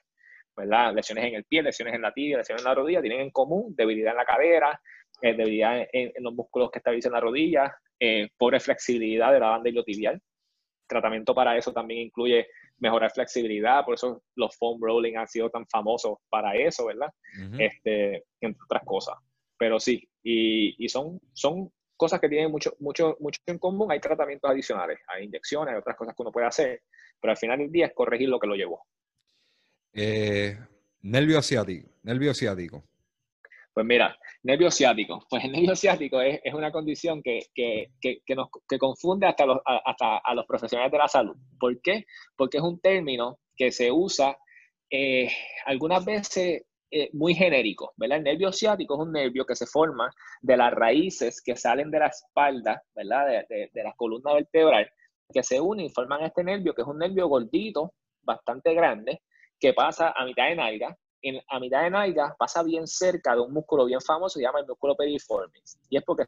[0.57, 0.95] ¿verdad?
[0.95, 3.75] Lesiones en el pie, lesiones en la tibia, lesiones en la rodilla, tienen en común
[3.77, 4.81] debilidad en la cadera,
[5.23, 9.69] eh, debilidad en, los músculos que estabilizan la rodilla, eh, pobre flexibilidad de la banda
[9.69, 10.21] iliotibial.
[10.87, 12.47] Tratamiento para eso también incluye
[12.79, 17.11] mejorar flexibilidad, por eso los foam rolling han sido tan famosos para eso, ¿verdad?
[17.59, 19.17] este, entre otras cosas.
[19.59, 23.93] Pero sí, y, y, son, son cosas que tienen mucho, mucho, mucho en común.
[23.93, 26.83] Hay tratamientos adicionales, hay inyecciones, hay otras cosas que uno puede hacer,
[27.21, 28.83] pero al final del día es corregir lo que lo llevó.
[29.93, 30.59] Eh,
[31.03, 32.83] nervio asiático, nervio asiático.
[33.73, 35.25] Pues mira, nervio ciático.
[35.31, 39.47] Pues el nervio ciático es, es una condición que, que, que, nos, que confunde hasta,
[39.47, 41.37] los, hasta a los profesionales de la salud.
[41.61, 42.05] ¿Por qué?
[42.37, 44.37] Porque es un término que se usa
[44.91, 45.31] eh,
[45.67, 48.19] algunas veces eh, muy genérico, ¿verdad?
[48.19, 50.11] El nervio ciático es un nervio que se forma
[50.41, 53.27] de las raíces que salen de la espalda, ¿verdad?
[53.27, 54.89] De, de, de la columna vertebral,
[55.33, 59.23] que se unen y forman este nervio, que es un nervio gordito, bastante grande,
[59.59, 63.41] que pasa a mitad de nalga, en, a mitad de nalga pasa bien cerca de
[63.41, 65.79] un músculo bien famoso, se llama el músculo piriformis.
[65.89, 66.25] Y es porque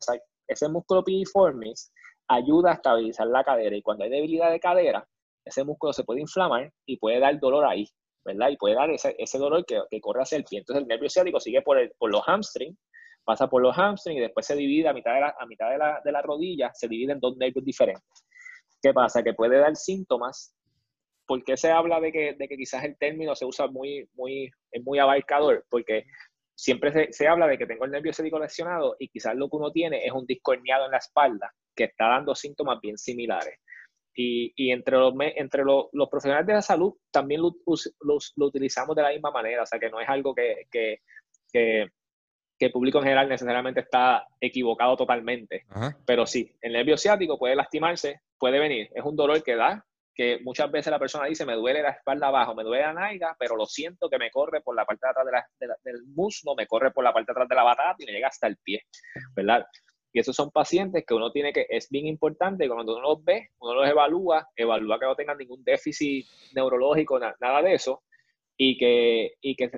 [0.47, 1.93] ese músculo piriformis
[2.29, 3.77] ayuda a estabilizar la cadera.
[3.77, 5.07] Y cuando hay debilidad de cadera,
[5.45, 7.89] ese músculo se puede inflamar y puede dar dolor ahí,
[8.29, 8.51] ¿verdad?
[8.51, 10.61] Y puede dar ese, dolor que, que, corre hacia el pie.
[10.61, 12.79] Entonces el nervio ciático sigue por, el, por los hamstrings,
[13.25, 15.79] pasa por los hamstrings y después se divide a mitad, de la, a mitad de,
[15.79, 18.25] la, de la rodilla, se divide en dos nervios diferentes.
[18.81, 19.23] ¿Qué pasa?
[19.23, 20.55] Que puede dar síntomas
[21.29, 24.51] ¿por qué se habla de que, de que quizás el término se usa muy, muy,
[24.73, 25.65] es muy abarcador?
[25.69, 26.07] Porque
[26.57, 29.57] siempre se, se, habla de que tengo el nervio ciático lesionado y quizás lo que
[29.57, 33.61] uno tiene es un disco herniado en la espalda que está dando síntomas bien similares.
[34.21, 37.55] Y, y entre, los, entre los, los, profesionales de la salud también lo,
[38.01, 41.03] lo, lo, utilizamos de la misma manera, o sea que no es algo que, que,
[41.53, 41.87] que,
[42.59, 45.67] que el público en general necesariamente está equivocado totalmente.
[45.69, 45.97] Ajá.
[46.05, 50.41] Pero sí, el nervio ciático puede lastimarse, puede venir, es un dolor que da que
[50.43, 53.55] muchas veces la persona dice, me duele la espalda abajo, me duele la naiga, pero
[53.55, 56.03] lo siento que me corre por la parte de atrás de la, de la, del
[56.09, 58.49] muslo, me corre por la parte de atrás de la batata y me llega hasta
[58.49, 58.83] el pie,
[59.37, 59.65] ¿verdad?
[60.13, 63.51] Y esos son pacientes que uno tiene que, es bien importante cuando uno los ve,
[63.61, 68.03] uno los evalúa, evalúa que no tengan ningún déficit neurológico, na, nada de eso,
[68.57, 69.71] y que, y que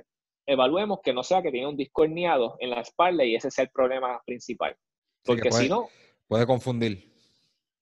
[0.47, 3.59] evaluemos que no sea que tiene un disco herniado en la espalda y ese es
[3.59, 4.76] el problema principal.
[5.24, 5.89] Porque sí, puede, si no...
[6.26, 7.11] Puede confundir.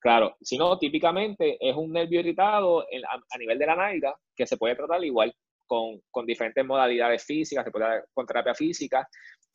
[0.00, 4.14] Claro, si no, típicamente es un nervio irritado en, a, a, nivel de la nalga
[4.34, 5.34] que se puede tratar igual
[5.66, 9.06] con, con, diferentes modalidades físicas, se puede dar con terapia física,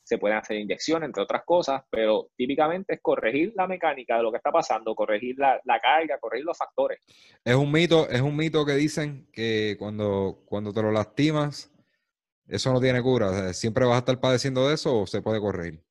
[0.03, 4.31] se pueden hacer inyecciones, entre otras cosas, pero típicamente es corregir la mecánica de lo
[4.31, 6.99] que está pasando, corregir la, la carga, corregir los factores.
[7.43, 11.71] Es un mito, es un mito que dicen que cuando, cuando te lo lastimas,
[12.47, 13.53] eso no tiene cura.
[13.53, 15.81] ¿Siempre vas a estar padeciendo de eso o se puede corregir?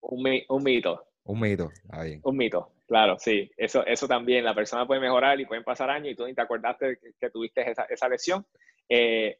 [0.00, 1.04] Un, un mito.
[1.24, 2.18] Un mito, ahí.
[2.24, 2.72] Un mito.
[2.88, 6.26] Claro, sí, eso, eso también, la persona puede mejorar y pueden pasar años y tú
[6.26, 8.44] ni te acordaste que, que tuviste esa, esa lesión.
[8.88, 9.38] Eh,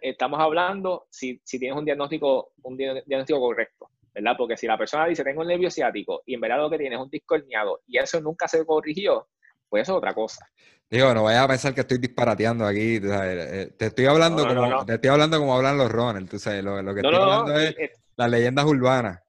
[0.00, 4.34] estamos hablando si, si, tienes un diagnóstico, un diagnóstico correcto, ¿verdad?
[4.36, 6.96] Porque si la persona dice tengo un nervio ciático y en verdad lo que tiene
[6.96, 9.28] es un disco herniado y eso nunca se corrigió,
[9.68, 10.46] pues eso es otra cosa.
[10.90, 12.98] Digo, no vayas a pensar que estoy disparateando aquí.
[13.02, 16.30] Eh, te estoy hablando no, no, como no, te estoy hablando como hablan los Ronald.
[16.30, 19.20] Tú sabes, lo, lo que estoy hablando es, es las leyendas urbanas.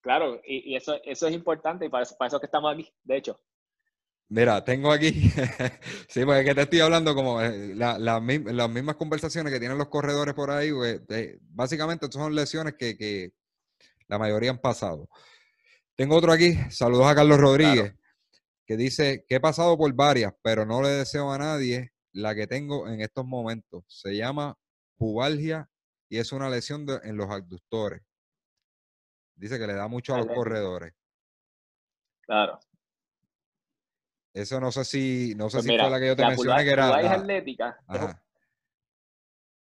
[0.00, 2.90] Claro, y, y, eso, eso es importante y para eso, para eso que estamos aquí,
[3.04, 3.40] de hecho.
[4.28, 5.10] Mira, tengo aquí,
[6.08, 9.78] sí, porque que te estoy hablando como eh, la, la, las mismas conversaciones que tienen
[9.78, 13.32] los corredores por ahí, pues, eh, básicamente son lesiones que, que,
[14.08, 15.08] la mayoría han pasado.
[15.94, 17.98] Tengo otro aquí, saludos a Carlos Rodríguez, claro.
[18.66, 22.46] que dice que he pasado por varias, pero no le deseo a nadie la que
[22.46, 23.84] tengo en estos momentos.
[23.88, 24.56] Se llama
[24.96, 25.68] pubalgia
[26.08, 28.02] y es una lesión de, en los abductores.
[29.36, 30.94] Dice que le da mucho a los corredores.
[32.22, 32.58] Claro.
[34.34, 36.64] Eso no sé si, no sé pues si mira, fue la que yo te mencioné
[36.64, 37.00] que era.
[37.00, 37.78] La atlética.
[37.86, 38.20] Ajá.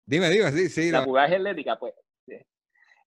[0.07, 0.91] Dime, dime, sí, sí.
[0.91, 1.25] La, la...
[1.25, 1.95] atlética, pues,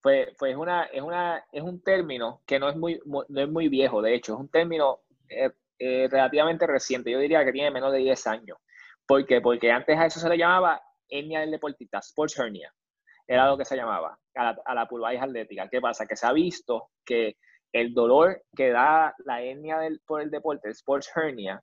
[0.02, 3.50] pues, pues es, una, es, una, es un término que no es muy, no es
[3.50, 7.12] muy viejo, de hecho, es un término eh, eh, relativamente reciente.
[7.12, 8.58] Yo diría que tiene menos de 10 años.
[9.06, 9.40] ¿Por qué?
[9.40, 12.74] Porque antes a eso se le llamaba hernia del deportista, sports hernia
[13.28, 15.68] era lo que se llamaba, a la, a la atlética.
[15.70, 16.06] ¿Qué pasa?
[16.06, 17.38] Que se ha visto que
[17.78, 21.62] el dolor que da la hernia del, por el deporte, el sports hernia,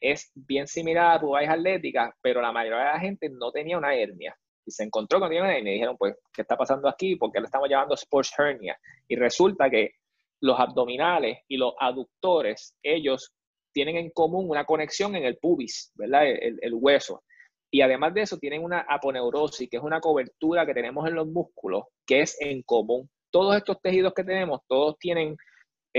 [0.00, 3.94] es bien similar a pubis atlética, pero la mayoría de la gente no tenía una
[3.94, 4.36] hernia.
[4.64, 7.16] Y se encontró con una hernia y dijeron, pues, ¿qué está pasando aquí?
[7.16, 8.78] ¿Por qué le estamos llamando sports hernia?
[9.08, 9.92] Y resulta que
[10.40, 13.32] los abdominales y los aductores, ellos
[13.72, 16.26] tienen en común una conexión en el pubis, ¿verdad?
[16.26, 17.22] El, el, hueso.
[17.70, 21.26] Y además de eso, tienen una aponeurosis, que es una cobertura que tenemos en los
[21.26, 23.08] músculos, que es en común.
[23.30, 25.36] Todos estos tejidos que tenemos, todos tienen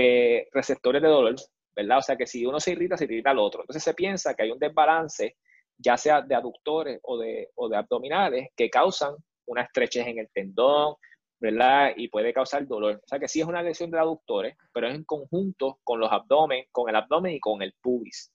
[0.00, 1.36] eh, receptores de dolor,
[1.76, 1.98] ¿verdad?
[1.98, 3.62] O sea que si uno se irrita, se irrita al otro.
[3.62, 5.36] Entonces se piensa que hay un desbalance,
[5.76, 9.14] ya sea de aductores o de, o de abdominales, que causan
[9.46, 10.94] una estrechez en el tendón,
[11.38, 11.92] ¿verdad?
[11.96, 12.96] Y puede causar dolor.
[12.96, 16.10] O sea que sí es una lesión de aductores, pero es en conjunto con los
[16.10, 18.32] abdomen, con el abdomen y con el pubis.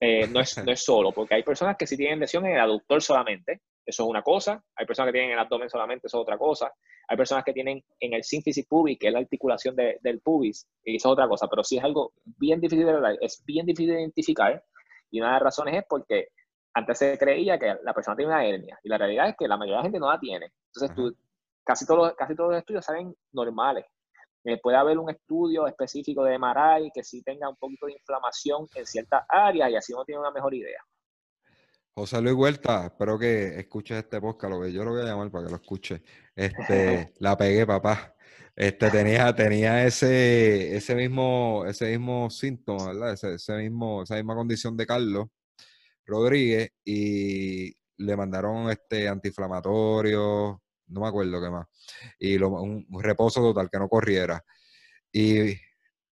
[0.00, 2.60] Eh, no, es, no es solo, porque hay personas que sí tienen lesión en el
[2.60, 4.62] aductor solamente, eso es una cosa.
[4.74, 6.72] Hay personas que tienen en el abdomen solamente, eso es otra cosa.
[7.08, 10.96] Hay personas que tienen en el sínfisis pubis, que es la articulación del pubis, y
[10.96, 11.46] eso es otra cosa.
[11.48, 14.62] Pero sí es algo bien difícil de es bien difícil de identificar.
[15.10, 16.28] Y una de las razones es porque
[16.74, 19.56] antes se creía que la persona tiene una hernia, y la realidad es que la
[19.56, 20.52] mayoría de la gente no la tiene.
[20.74, 21.16] Entonces, tú,
[21.64, 23.86] casi todos, casi todos los estudios salen normales.
[24.44, 28.66] Eh, puede haber un estudio específico de MRI que sí tenga un poquito de inflamación
[28.74, 30.80] en ciertas áreas y así uno tiene una mejor idea.
[31.98, 35.30] José Luis Huerta, espero que escuches este podcast, lo que yo lo voy a llamar
[35.30, 36.02] para que lo escuche.
[36.34, 38.14] Este, la pegué, papá.
[38.54, 43.14] Este tenía, tenía ese, ese mismo, ese mismo síntoma, ¿verdad?
[43.14, 45.28] Ese, mismo, esa misma condición de Carlos
[46.04, 51.66] Rodríguez y le mandaron este antiinflamatorio, no me acuerdo qué más,
[52.18, 54.44] y un, reposo total, que no corriera.
[55.10, 55.54] Y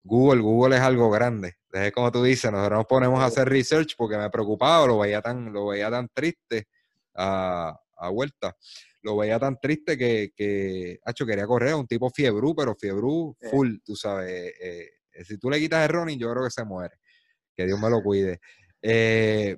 [0.01, 1.57] Google, Google es algo grande.
[1.74, 5.24] Desde como tú dices, nosotros nos ponemos a hacer research porque me preocupaba, lo veía
[5.24, 6.67] tan, lo veía tan triste
[7.15, 7.76] a,
[8.11, 8.55] vuelta.
[9.01, 13.78] Lo veía tan triste que, que hecho, quería correr, un tipo fiebru, pero fiebru full,
[13.84, 14.53] tú sabes.
[14.61, 16.99] Eh, eh, si tú le quitas el running, yo creo que se muere.
[17.57, 18.39] Que Dios me lo cuide.
[18.80, 19.57] Eh,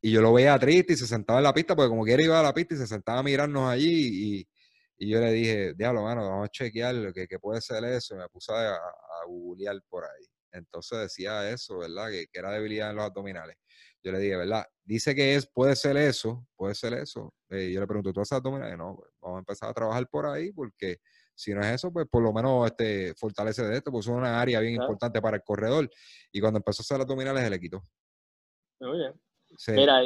[0.00, 2.38] y yo lo veía triste y se sentaba en la pista, porque como quiera iba
[2.38, 4.48] a la pista y se sentaba a mirarnos allí y,
[4.98, 8.14] y yo le dije, diablo, mano, vamos a chequear que, que puede ser eso.
[8.14, 10.26] Y me puse a, a, googlear por ahí.
[10.56, 12.10] Entonces decía eso, ¿verdad?
[12.10, 13.56] Que, que, era debilidad en los abdominales.
[14.02, 14.64] Yo le dije, ¿verdad?
[14.84, 17.34] Dice que es, puede ser eso, puede ser eso.
[17.50, 18.76] Eh, yo le pregunto, ¿tú haces abdominales?
[18.78, 20.98] No, pues, vamos a empezar a trabajar por ahí porque
[21.34, 24.40] si no es eso, pues por lo menos este, fortalece de esto, pues es una
[24.40, 25.90] área bien importante para el corredor.
[26.32, 27.84] Y cuando empezó a hacer abdominales, se le quitó.
[28.80, 29.12] Muy bien.
[29.68, 30.00] Mira,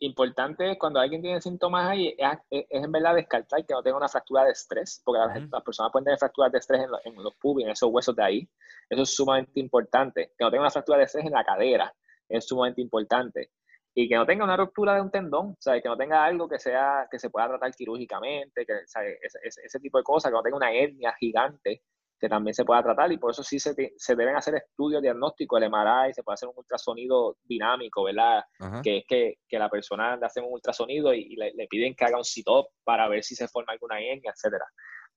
[0.00, 4.44] importante cuando alguien tiene síntomas ahí, es, en verdad descartar que no tenga una fractura
[4.44, 7.90] de estrés, porque las, personas pueden tener fracturas de estrés en, los pubis, en esos
[7.90, 8.48] huesos de ahí.
[8.88, 10.32] Eso es sumamente importante.
[10.36, 11.92] Que no tenga una fractura de estrés en la cadera,
[12.28, 13.50] es sumamente importante.
[13.94, 16.48] Y que no tenga una ruptura de un tendón, o sea, que no tenga algo
[16.48, 19.18] que sea que se pueda tratar quirúrgicamente, que, ese,
[19.64, 21.82] ese, tipo de cosas, que no tenga una hernia gigante,
[22.22, 25.60] que también se pueda tratar y por eso sí se, se deben hacer estudios diagnósticos,
[25.60, 28.44] el MRI, se puede hacer un ultrasonido dinámico, ¿verdad?
[28.80, 32.18] Que es que, que, la persona le hace un ultrasonido y, le, piden que haga
[32.18, 34.64] un CITOP para ver si se forma alguna hernia, etcétera.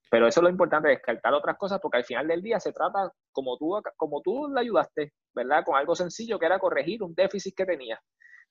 [0.10, 3.12] Pero eso es lo importante, descartar otras cosas, porque al final del día se trata
[3.32, 5.64] como tú, como tú le ayudaste, ¿verdad?
[5.64, 8.02] Con algo sencillo que era corregir un déficit que tenía.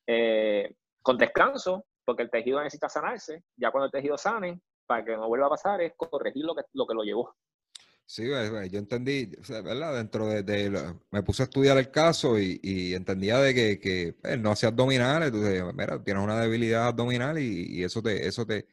[0.07, 5.17] Eh, con descanso, porque el tejido necesita sanarse, ya cuando el tejido sane, para que
[5.17, 7.35] no vuelva a pasar, es corregir lo que lo, que lo llevó.
[8.07, 9.95] Sí, yo entendí, ¿verdad?
[9.95, 14.51] Dentro de, me puse a estudiar el caso y, entendía de que, que pues, no
[14.53, 18.67] hacía abdominales, entonces, mira, tienes una debilidad abdominal y, eso te, eso te,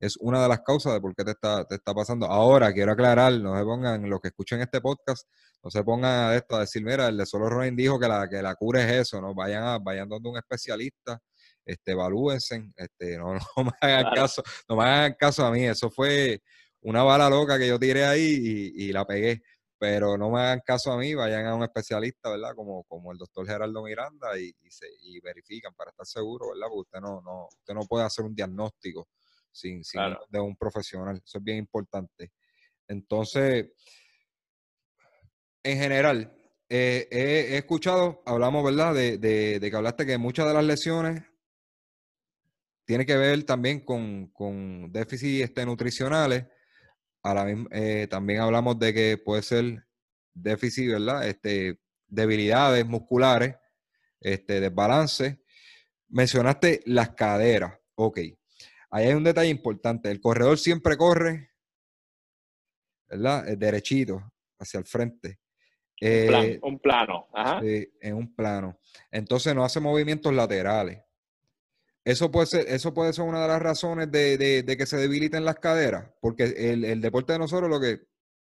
[0.00, 2.26] es una de las causas de por qué te está, te está pasando.
[2.26, 5.26] Ahora, quiero aclarar, no se pongan, los que escuchen este podcast,
[5.62, 8.28] no se pongan a esto a decir, mira, el de Solo Ronin dijo que la,
[8.28, 9.34] que la cura es eso, ¿no?
[9.34, 11.18] Vayan a, vayan donde un especialista,
[11.64, 15.90] este, evalúense, este, no, no me hagan caso, no me hagan caso a mí, eso
[15.90, 16.42] fue
[16.84, 19.42] una bala loca que yo tiré ahí y, la pegué.
[19.78, 22.54] Pero no me hagan caso a mí, vayan a un especialista, ¿verdad?
[22.54, 24.86] Como, como el doctor Gerardo Miranda y, se,
[25.22, 26.68] verifican para estar seguro, ¿verdad?
[26.68, 29.08] Porque usted no, no, usted no puede hacer un diagnóstico
[29.50, 31.20] sin, sin de un profesional.
[31.24, 32.32] Eso es bien importante.
[32.86, 33.66] Entonces,
[35.62, 36.36] en general,
[36.68, 38.94] eh, he, escuchado, hablamos, ¿verdad?
[38.94, 41.22] De, de, de, que hablaste que muchas de las lesiones
[42.84, 46.44] tienen que ver también con, con déficits este, nutricionales
[47.70, 49.86] eh, también hablamos de que puede ser
[50.34, 51.26] déficit, ¿verdad?
[51.26, 53.56] Este, debilidades musculares,
[54.20, 55.42] este, desbalance.
[56.08, 57.78] Mencionaste las caderas.
[57.94, 58.18] Ok.
[58.90, 60.10] Ahí hay un detalle importante.
[60.10, 61.50] El corredor siempre corre,
[63.08, 63.48] ¿verdad?
[63.48, 65.38] Eh, derechito, hacia el frente.
[66.62, 67.28] un, plano.
[67.62, 68.78] en un plano.
[69.10, 71.03] Entonces no hace movimientos laterales.
[72.04, 75.56] Eso puede ser, eso puede ser una de las razones de, que se debiliten las
[75.56, 78.02] caderas, porque el, deporte de nosotros lo que,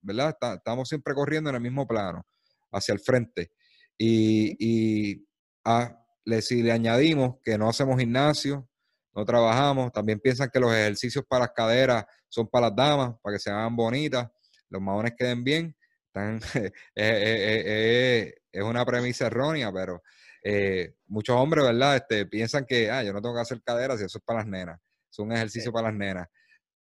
[0.02, 0.36] ¿verdad?
[0.56, 2.26] estamos siempre corriendo en el mismo plano.
[2.72, 3.52] hacia el frente.
[3.98, 5.28] Y, y
[5.64, 8.68] a, le, si le añadimos que no hacemos gimnasio,
[9.16, 13.36] no trabajamos, también piensan que los ejercicios para las caderas son para las damas, para
[13.36, 14.28] que se hagan bonitas,
[14.70, 15.76] los maones queden bien.
[16.96, 20.02] es una premisa errónea, pero
[20.44, 21.96] eh, muchos hombres, ¿verdad?
[21.96, 24.48] Este, piensan que, ah, yo no tengo que hacer caderas y eso es para las
[24.48, 24.80] nenas,
[25.10, 26.28] es un ejercicio para las nenas.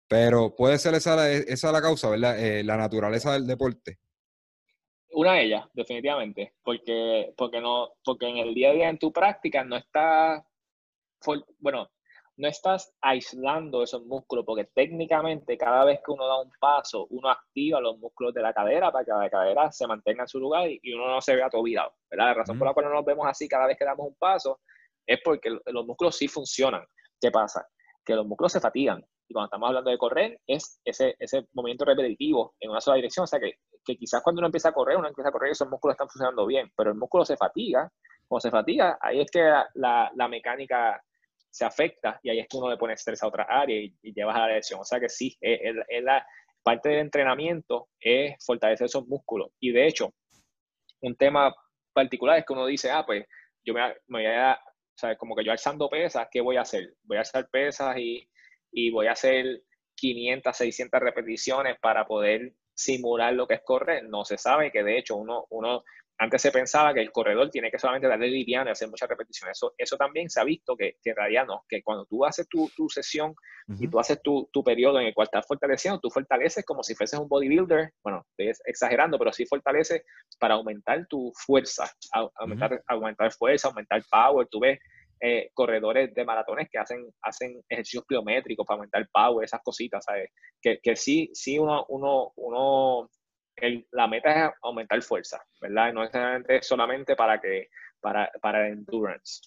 [0.07, 2.39] Pero puede ser esa, esa la causa, ¿verdad?
[2.39, 3.99] Eh, la naturaleza del deporte.
[5.11, 9.13] Una de ellas, definitivamente, porque, porque, no, porque en el día a día en tu
[9.13, 10.47] práctica no está,
[11.59, 11.91] bueno,
[12.39, 17.29] no estás aislando esos músculos, porque técnicamente cada vez que uno da un paso, uno
[17.29, 20.69] activa los músculos de la cadera para que la cadera se mantenga en su lugar
[20.71, 21.93] y uno no se vea atobillado.
[22.09, 22.27] ¿verdad?
[22.27, 24.61] La razón por la cual no nos vemos así cada vez que damos un paso
[25.05, 26.85] es porque los músculos sí funcionan.
[27.21, 27.67] ¿Qué pasa?
[28.05, 29.05] Que los músculos se fatigan.
[29.27, 33.25] Y cuando estamos hablando de correr, es ese, ese movimiento repetitivo en una sola dirección.
[33.25, 35.53] O sea que, que quizás cuando uno empieza a correr, uno empieza a correr y
[35.53, 37.91] esos músculos están funcionando bien, pero el músculo se fatiga.
[38.29, 39.41] Cuando se fatiga, ahí es que
[39.75, 41.03] la, la mecánica
[41.51, 44.37] se afecta y ahí es que uno le pone estrés a otra área y, llevas
[44.37, 44.81] a la lesión.
[44.81, 46.27] O sea que sí, es, la
[46.63, 49.51] parte del entrenamiento es fortalecer esos músculos.
[49.61, 50.13] Y de hecho,
[51.01, 51.55] un tema
[51.93, 53.25] particular es que uno dice, ah, pues
[53.65, 56.95] yo me, voy a, o sea, como que yo alzando pesas, ¿qué voy a hacer?
[57.03, 58.29] Voy a alzar pesas y,
[58.71, 59.63] y voy a hacer
[59.97, 64.05] 500, 600 repeticiones para poder simular lo que es correr.
[64.09, 65.83] No se sabe que de hecho uno, uno
[66.19, 69.57] antes se pensaba que el corredor tiene que solamente darle liviano y hacer muchas repeticiones.
[69.57, 72.49] Eso, eso también se ha visto que, que en realidad no, que cuando tú haces
[72.49, 73.35] tu, tu sesión
[73.79, 76.95] y tú haces tu, tu, periodo en el cual estás fortaleciendo, tú fortaleces como si
[76.95, 80.03] fueses un bodybuilder, bueno, estoy exagerando, pero sí fortaleces
[80.39, 81.85] para aumentar tu fuerza,
[82.37, 84.49] aumentar, aumentar fuerza, aumentar power.
[84.51, 84.79] Tú ves
[85.21, 90.31] eh, corredores de maratones que hacen, hacen ejercicios pliométricos para aumentar power, esas cositas, ¿sabes?
[90.63, 93.11] Que, que sí, sí uno, uno, uno
[93.93, 95.93] la meta es aumentar fuerza, ¿verdad?
[95.93, 97.69] No es solamente para que
[98.01, 99.43] para, para endurance.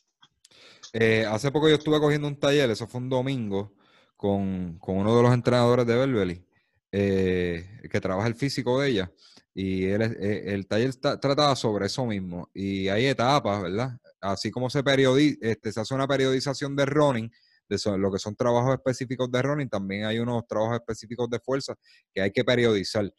[0.94, 3.74] Eh, hace poco yo estuve cogiendo un taller, eso fue un domingo,
[4.18, 6.46] con, uno de los entrenadores de Belbeli,
[6.92, 9.12] eh, que trabaja el físico de ella.
[9.54, 12.50] Y él, eh, el taller trataba sobre eso mismo.
[12.54, 13.98] Y hay etapas, ¿verdad?
[14.22, 17.32] Así como se, periodi este, se hace una periodización de running,
[17.72, 21.76] de lo que son trabajos específicos de running, también hay unos trabajos específicos de fuerza
[22.14, 23.12] que hay que periodizar.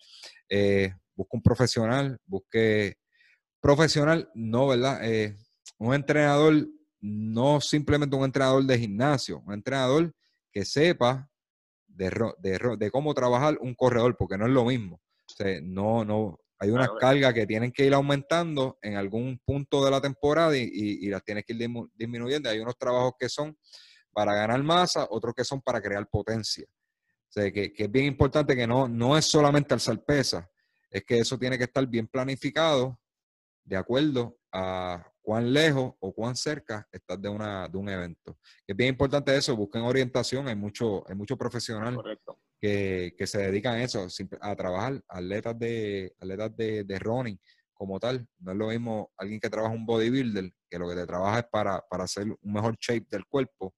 [0.49, 2.97] Eh, busca un profesional, busque
[3.61, 5.01] profesional, no, ¿verdad?
[5.03, 5.37] Eh,
[5.79, 6.67] un entrenador,
[7.01, 10.13] no simplemente un entrenador de gimnasio, un entrenador
[10.53, 11.29] que sepa
[11.87, 12.11] de,
[12.79, 15.01] de, cómo trabajar un corredor, porque no es lo mismo.
[15.63, 20.01] no, no, hay unas cargas que tienen que ir aumentando en algún punto de la
[20.01, 22.49] temporada y, y las tienes que ir disminuyendo.
[22.49, 23.57] Hay unos trabajos que son
[24.13, 26.67] para ganar masa, otros que son para crear potencia.
[26.69, 30.45] O sea, que, es bien importante que no, no es solamente alzar pesas,
[30.91, 32.99] es que eso tiene que estar bien planificado
[33.65, 38.39] de acuerdo a cuán lejos o cuán cerca estás de, una, de un evento.
[38.67, 41.97] Es bien importante eso, busquen orientación, hay mucho, hay mucho profesional
[42.61, 44.07] que, que, se dedican a eso,
[44.41, 47.41] a trabajar, atletas de, atletas de, de running
[47.73, 48.27] como tal.
[48.39, 51.47] No es lo mismo alguien que trabaja un bodybuilder, que lo que te trabaja es
[51.51, 53.75] para, para hacer un mejor shape del cuerpo,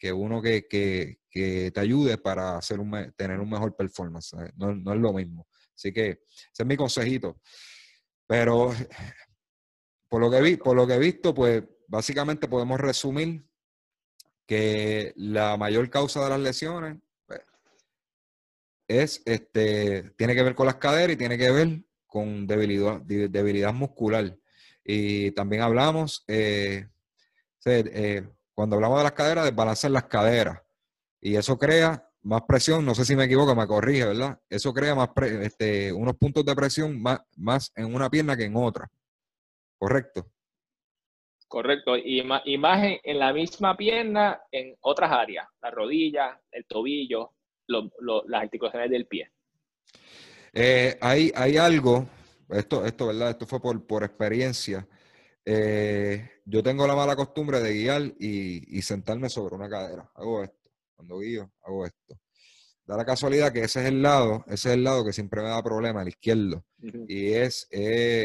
[0.00, 4.34] que uno que, te ayude para hacer un, tener un mejor performance.
[4.56, 5.46] No, es lo mismo.
[5.76, 7.40] Así que ese es mi consejito.
[8.26, 8.72] Pero
[10.08, 13.44] por lo que, vi, por lo que he visto, pues básicamente podemos resumir
[14.46, 16.96] que la mayor causa de las lesiones
[17.26, 17.40] pues,
[18.88, 23.74] es, este, tiene que ver con las caderas y tiene que ver con debilidad, debilidad
[23.74, 24.36] muscular.
[24.82, 26.88] Y también hablamos, eh,
[27.66, 28.26] eh
[28.60, 30.60] cuando hablamos de las caderas, desbalancear las caderas.
[31.18, 34.38] Y eso crea más presión, no sé si me equivoco, me corrige, ¿verdad?
[34.50, 35.08] Eso crea más
[35.40, 38.86] este, unos puntos de presión más, más en una pierna que en otra.
[39.78, 40.26] ¿Correcto?
[41.48, 41.96] Correcto.
[41.96, 47.32] Y más, en, la misma pierna en otras áreas, la rodilla, el tobillo,
[47.66, 49.30] las articulaciones del pie.
[50.52, 52.06] Eh, hay, hay algo,
[52.50, 53.30] esto, esto, ¿verdad?
[53.30, 54.86] Esto fue por, por experiencia.
[55.52, 60.08] Eh, yo tengo la mala costumbre de guiar y, sentarme sobre una cadera.
[60.14, 60.70] Hago esto.
[60.94, 62.20] Cuando guío, hago esto.
[62.84, 65.48] Da la casualidad que ese es el lado, ese es el lado que siempre me
[65.48, 66.64] da problema, el izquierdo.
[67.08, 67.68] Y es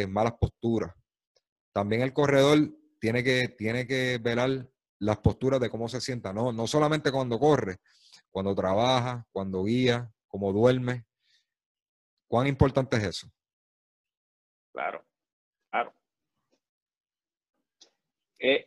[0.08, 0.94] malas posturas.
[1.74, 2.60] También el corredor
[3.00, 4.70] tiene que, tiene que velar
[5.00, 6.32] las posturas de cómo se sienta.
[6.32, 7.78] No, no solamente cuando corre,
[8.30, 11.06] cuando trabaja, cuando guía, cómo duerme.
[12.28, 13.32] ¿Cuán importante es eso?
[14.72, 15.15] Claro, claro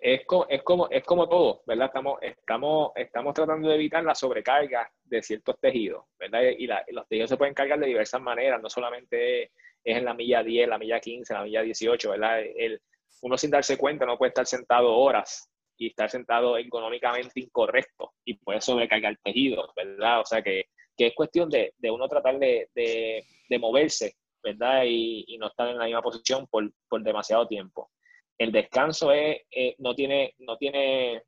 [0.01, 1.87] es, como, es, como, es como todo, ¿verdad?
[1.87, 6.43] Estamos, estamos, estamos tratando de evitar la sobrecarga de ciertos tejidos, ¿verdad?
[6.57, 9.51] Y, los tejidos se pueden cargar de diversas maneras, no solamente es
[9.85, 12.41] en la milla 10, la milla 15, la milla 18, ¿verdad?
[12.41, 12.81] El,
[13.23, 18.35] uno sin darse cuenta no puede estar sentado horas y estar sentado económicamente incorrecto y
[18.35, 20.21] puede sobrecargar tejido, ¿verdad?
[20.21, 23.25] O sea que, es cuestión de, uno tratar de,
[23.61, 24.83] moverse, ¿verdad?
[24.87, 26.71] Y, no estar en la misma posición por,
[27.03, 27.91] demasiado tiempo.
[28.39, 31.25] El descanso es, eh, no, tiene, no tiene,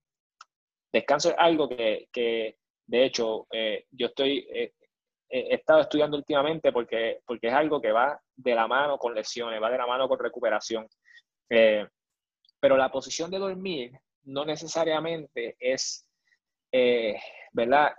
[0.93, 2.09] descanso es algo que,
[2.87, 4.73] de hecho, eh, yo estoy, eh,
[5.29, 9.61] he estado estudiando últimamente porque, porque es algo que va de la mano con lesiones,
[9.61, 10.89] va de la mano con recuperación.
[11.49, 13.93] Pero la posición de dormir
[14.25, 16.07] no necesariamente es,
[17.53, 17.93] ¿verdad?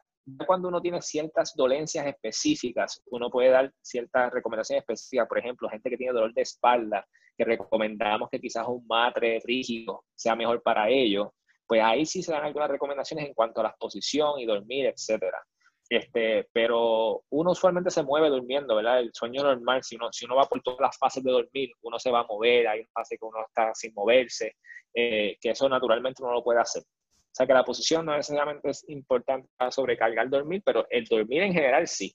[0.45, 5.27] Cuando uno tiene ciertas dolencias específicas, uno puede dar ciertas recomendaciones específicas.
[5.27, 7.07] Por ejemplo, gente que tiene dolor de espalda,
[7.37, 11.29] que recomendamos que quizás un matre rígido sea mejor para ellos,
[11.67, 15.41] pues ahí sí se dan algunas recomendaciones en cuanto a la posición y dormir, etcétera.
[15.89, 18.99] Este, pero uno usualmente se mueve durmiendo, ¿verdad?
[18.99, 21.99] El sueño normal, si uno, si uno va por todas las fases de dormir, uno
[21.99, 24.55] se va a mover, hay una fase que uno está sin moverse,
[24.93, 26.83] eh, que eso naturalmente uno lo puede hacer.
[27.31, 31.43] O sea que la posición no necesariamente es importante para sobrecargar dormir, pero el dormir
[31.43, 32.13] en general sí,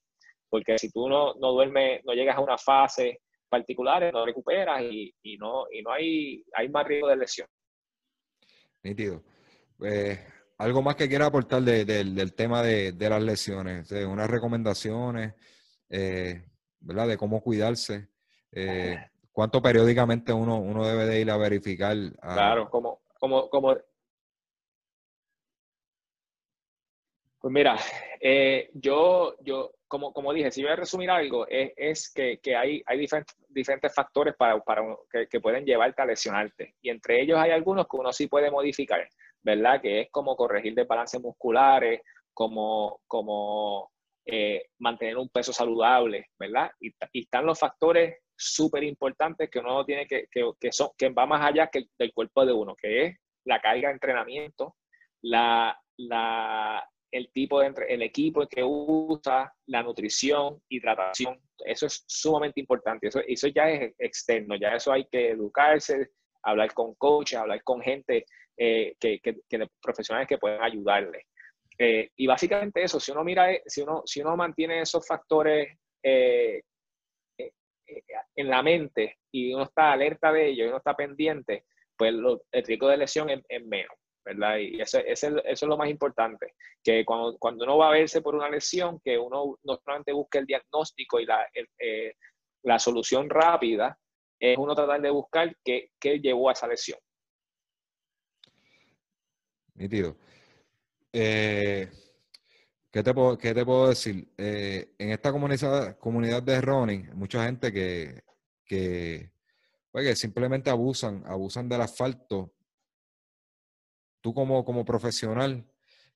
[0.50, 5.14] porque si tú no, no duermes, no llegas a una fase particular, no recuperas y,
[5.22, 7.48] y, no, y no hay, hay más riesgo de lesión.
[8.82, 9.22] Nítido.
[9.82, 10.18] Eh,
[10.58, 15.34] algo más que quiera aportar del tema de, las lesiones, unas recomendaciones,
[15.88, 16.44] eh,
[16.80, 17.08] ¿verdad?
[17.08, 18.08] De cómo cuidarse.
[18.52, 18.96] Eh,
[19.32, 21.96] ¿Cuánto periódicamente uno, uno debe de ir a verificar?
[22.20, 23.76] Claro, como, como, como...
[27.46, 27.76] Pues mira,
[28.20, 32.98] eh, yo, yo como, como dije, si voy a resumir algo, es, que, hay, hay
[32.98, 36.74] diferentes, factores para, para que, que, pueden llevarte a lesionarte.
[36.82, 39.08] Y entre ellos hay algunos que uno sí puede modificar.
[39.44, 39.80] ¿verdad?
[39.80, 42.00] Que es como corregir desbalances musculares,
[42.34, 43.92] como, como
[44.24, 46.72] eh, mantener un peso saludable, ¿verdad?
[46.80, 51.42] Y, están los factores súper importantes que uno tiene que, que, son, que va más
[51.42, 54.74] allá que del cuerpo de uno, que es la carga de entrenamiento,
[55.22, 62.60] la, la, el tipo de el equipo que usa, la nutrición, hidratación, eso es sumamente
[62.60, 63.08] importante.
[63.08, 66.10] Eso, eso ya es externo, ya eso hay que educarse,
[66.42, 68.26] hablar con coaches, hablar con gente
[68.56, 69.20] eh, que,
[69.82, 71.26] profesionales que pueden ayudarle.
[71.78, 75.76] Eh, y básicamente eso, si uno mira, eh, si uno, si uno mantiene esos factores
[76.02, 76.62] en
[78.48, 81.64] la mente y uno está alerta de ellos uno está pendiente,
[81.96, 82.14] pues
[82.52, 83.96] el riesgo de lesión es, menos,
[84.26, 84.58] ¿verdad?
[84.58, 88.50] Y eso, eso, es lo más importante, que cuando, uno va a verse por una
[88.50, 91.48] lesión, que uno no solamente busque el diagnóstico y la,
[92.62, 93.96] la solución rápida,
[94.38, 95.90] es uno tratar de buscar qué,
[96.20, 96.98] llevó a esa lesión.
[99.74, 100.16] Nítido.
[101.12, 101.88] Eh,
[102.90, 104.28] ¿qué, te puedo, ¿Qué te puedo decir?
[104.36, 108.22] Eh, en esta comunidad, comunidad de running, mucha gente que,
[108.64, 109.30] que,
[109.92, 112.55] pues, simplemente abusan, abusan del asfalto.
[114.26, 115.64] Tú como, como profesional,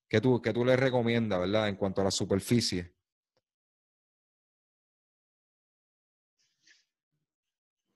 [0.09, 2.91] ¿qué tú, qué tú les recomiendas, verdad, en cuanto a la superficie?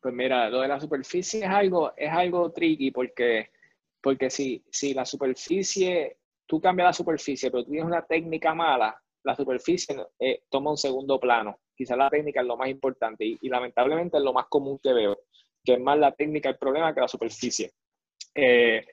[0.00, 3.50] Pues mira, lo de la superficie es algo, es algo tricky porque
[4.00, 8.96] porque si, si la superficie, tú cambias la superficie, pero tú tienes una técnica mala,
[9.24, 11.58] la superficie eh, toma un segundo plano.
[11.74, 15.18] Quizás la técnica es lo más importante y, lamentablemente es lo más común que veo,
[15.64, 17.72] que es más la técnica el problema que la superficie.
[18.32, 18.86] Eh,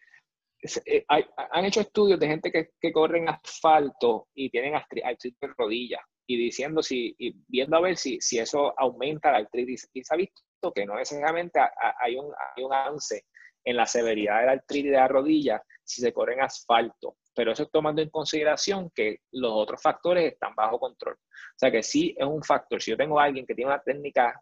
[0.86, 6.00] eh, han hecho estudios de gente que, que corren asfalto y tienen artritis de rodilla
[6.28, 9.90] y diciendo si, y viendo a ver si, si eso aumenta la artritis.
[9.94, 11.60] Y se ha visto que no necesariamente
[12.00, 13.26] hay un, hay un avance
[13.64, 17.18] en la severidad de la artritis de la rodilla si se corre en asfalto.
[17.34, 21.16] Pero eso es tomando en consideración que los otros factores están bajo control.
[21.16, 22.82] O sea que sí es un factor.
[22.82, 24.40] Si yo tengo a alguien que tiene una técnica,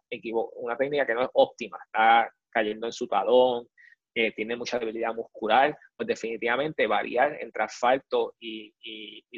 [0.56, 3.68] una técnica que no es óptima, está cayendo en su talón,
[4.12, 8.74] tiene mucha debilidad muscular, pues definitivamente variar entre asfalto y,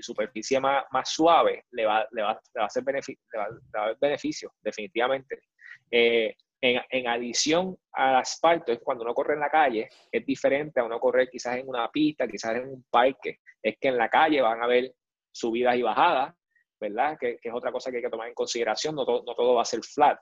[0.00, 4.52] superficie más, suave le va, le, va, a hacer beneficio, le va, a dar beneficio,
[4.60, 5.42] definitivamente.
[5.90, 10.84] Eh, en, adición al asfalto, es cuando uno corre en la calle, es diferente a
[10.84, 13.40] uno correr quizás en una pista, quizás en un parque.
[13.60, 14.94] Es que en la calle van a haber
[15.32, 16.34] subidas y bajadas,
[16.80, 17.16] ¿verdad?
[17.18, 19.66] Que, es otra cosa que hay que tomar en consideración, no, no todo va a
[19.66, 20.18] ser flat.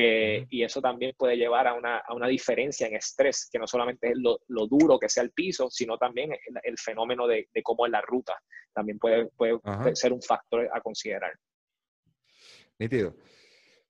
[0.00, 3.66] Eh, y eso también puede llevar a una, a una diferencia en estrés, que no
[3.66, 6.30] solamente es lo, lo, duro que sea el piso, sino también
[6.62, 8.40] el, fenómeno de, de, cómo es la ruta.
[8.72, 9.58] También puede, puede
[9.94, 11.32] ser un factor a considerar.
[12.78, 13.16] Nítido.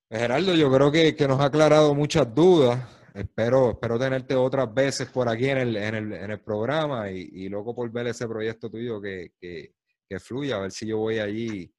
[0.09, 2.81] Gerardo, yo creo que, nos ha aclarado muchas dudas.
[3.13, 7.29] Espero, espero tenerte otras veces por aquí en el, en el, en el programa y,
[7.33, 9.75] y, loco por ver ese proyecto tuyo que, que,
[10.09, 11.71] que, fluya, a ver si yo voy allí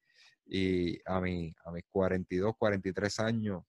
[0.46, 3.64] y a, mi, a mis 42, 43 años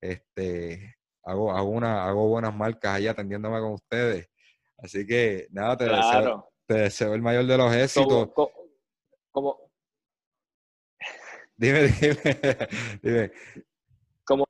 [0.00, 4.28] este, hago, hago, una, hago buenas marcas allá atendiéndome con ustedes.
[4.78, 8.30] Así que nada, te, deseo, te deseo el mayor de los éxitos.
[9.32, 9.70] Como,
[11.56, 12.16] Dime, dime,
[13.02, 13.32] dime.
[14.24, 14.44] Como,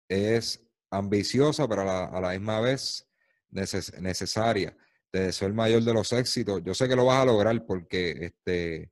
[0.09, 3.07] es, ambiciosa, pero a la, misma vez
[3.49, 4.75] necesaria.
[5.09, 6.63] Te deseo el mayor de los éxitos.
[6.63, 8.91] Yo sé que lo vas a lograr porque este,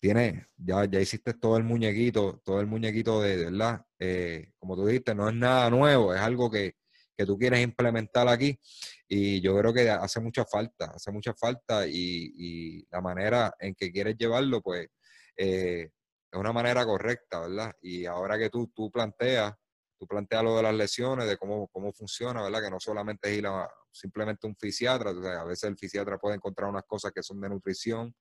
[0.00, 3.84] tiene, ya, ya hiciste todo el muñequito, todo el muñequito de, verdad.
[3.98, 6.76] Eh, como tú dijiste, no es nada nuevo, es algo que,
[7.16, 8.58] que tú quieres implementar aquí.
[9.08, 13.90] Y yo creo que hace mucha falta, hace mucha falta y, la manera en que
[13.90, 14.88] quieres llevarlo, pues
[15.36, 15.90] eh,
[16.30, 17.72] es una manera correcta, ¿verdad?
[17.80, 19.54] Y ahora que tú, tú planteas,
[19.98, 22.62] tú planteas lo de las lesiones, de cómo, cómo funciona, ¿verdad?
[22.62, 26.68] Que no solamente es ir a simplemente un fisiatra, a veces el fisiatra puede encontrar
[26.68, 28.14] unas cosas que son de nutrición,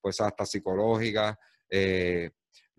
[0.00, 1.36] pues hasta psicológicas,
[1.70, 2.30] eh,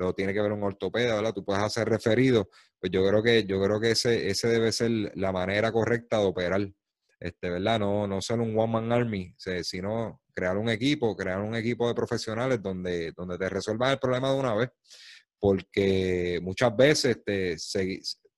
[0.02, 1.34] lo tiene que ver un ortopeda, ¿verdad?
[1.34, 2.50] Tú puedes hacer referido,
[2.80, 6.26] pues yo creo que, yo creo que ese, ese debe ser la manera correcta de
[6.26, 6.72] operar,
[7.20, 7.80] este, ¿verdad?
[7.80, 12.62] No, no ser un one-man army, sino crear un equipo, crear un equipo de profesionales
[12.62, 14.70] donde, donde te resuelvan el problema de una vez,
[15.40, 17.58] porque muchas veces te,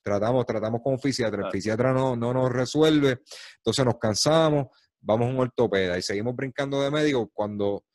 [0.02, 3.22] tratamos, tratamos con un fisiatra, el fisiatra no, no nos resuelve,
[3.58, 4.68] entonces nos cansamos,
[5.00, 7.86] vamos a un ortopeda y seguimos brincando de médico cuando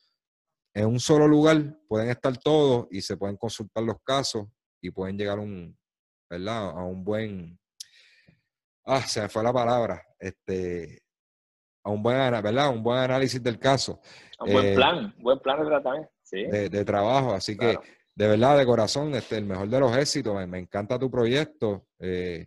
[0.78, 4.46] en un solo lugar pueden estar todos y se pueden consultar los casos
[4.80, 5.76] y pueden llegar a un,
[6.30, 6.70] ¿verdad?
[6.70, 7.59] a un buen,
[8.84, 11.02] ah, se me fue la palabra, este,
[11.82, 12.70] a un buen, ¿verdad?
[12.70, 14.00] Un buen análisis del caso.
[14.38, 16.44] Un buen eh, plan, buen plan de tratamiento, sí.
[16.44, 17.76] de, trabajo, así que
[18.14, 21.86] de verdad, de corazón, este, el mejor de los éxitos, me, encanta tu proyecto.
[21.98, 22.46] Eh,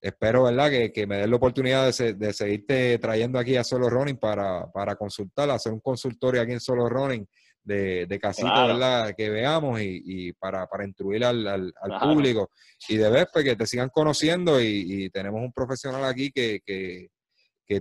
[0.00, 4.16] espero, ¿verdad?, que, me den la oportunidad de, de, seguirte trayendo aquí a Solo Running
[4.16, 7.26] para, para consultar, hacer un consultorio aquí en Solo Running
[7.62, 9.14] de, de casita, ¿verdad?
[9.16, 12.50] Que veamos y, para, para instruir al, público
[12.88, 17.10] y de ver pues, que te sigan conociendo y, tenemos un profesional aquí que,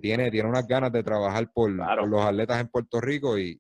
[0.02, 3.60] tiene, tiene unas ganas de trabajar por, los atletas en Puerto Rico y,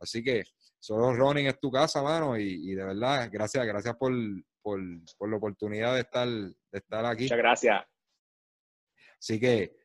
[0.00, 0.44] así que
[0.78, 4.12] solo running es tu casa, mano, y, de verdad, gracias, gracias por,
[4.60, 7.24] por, la oportunidad de estar, de estar aquí.
[7.24, 7.84] Muchas gracias.
[9.20, 9.76] Así que,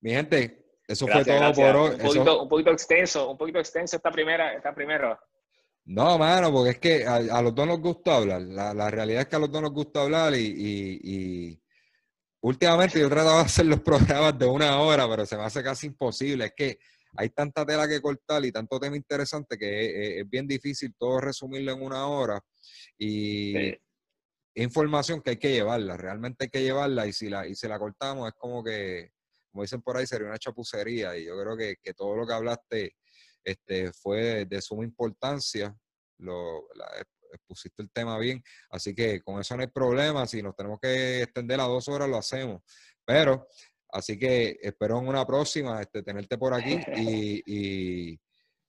[0.00, 2.18] mi gente, eso fue todo por hoy.
[2.18, 5.18] Un poquito, extenso, un poquito extenso esta primera, esta primera.
[5.84, 8.40] No, mano, porque es que a, los dos nos gusta hablar.
[8.42, 11.60] La, realidad es que a los dos nos gusta hablar y,
[12.40, 15.88] últimamente yo trataba de hacer los programas de una hora, pero se me hace casi
[15.88, 16.46] imposible.
[16.46, 16.78] Es que
[17.16, 21.72] hay tanta tela que cortar y tanto tema interesante que es, bien difícil todo resumirlo
[21.72, 22.40] en una hora.
[22.96, 23.74] Y
[24.54, 27.78] información que hay que llevarla, realmente hay que llevarla y si la, y si la
[27.78, 29.10] cortamos es como que
[29.56, 31.16] como dicen por ahí, sería una chapucería.
[31.16, 32.96] Y yo creo que, todo lo que hablaste
[33.42, 35.74] este, fue de, suma importancia.
[36.18, 36.68] Lo,
[37.46, 38.42] pusiste el tema bien.
[38.68, 40.26] Así que con eso no hay problema.
[40.26, 42.60] Si nos tenemos que extender a dos horas, lo hacemos.
[43.02, 43.48] Pero,
[43.88, 46.78] así que espero en una próxima este, tenerte por aquí.
[46.94, 48.20] Y,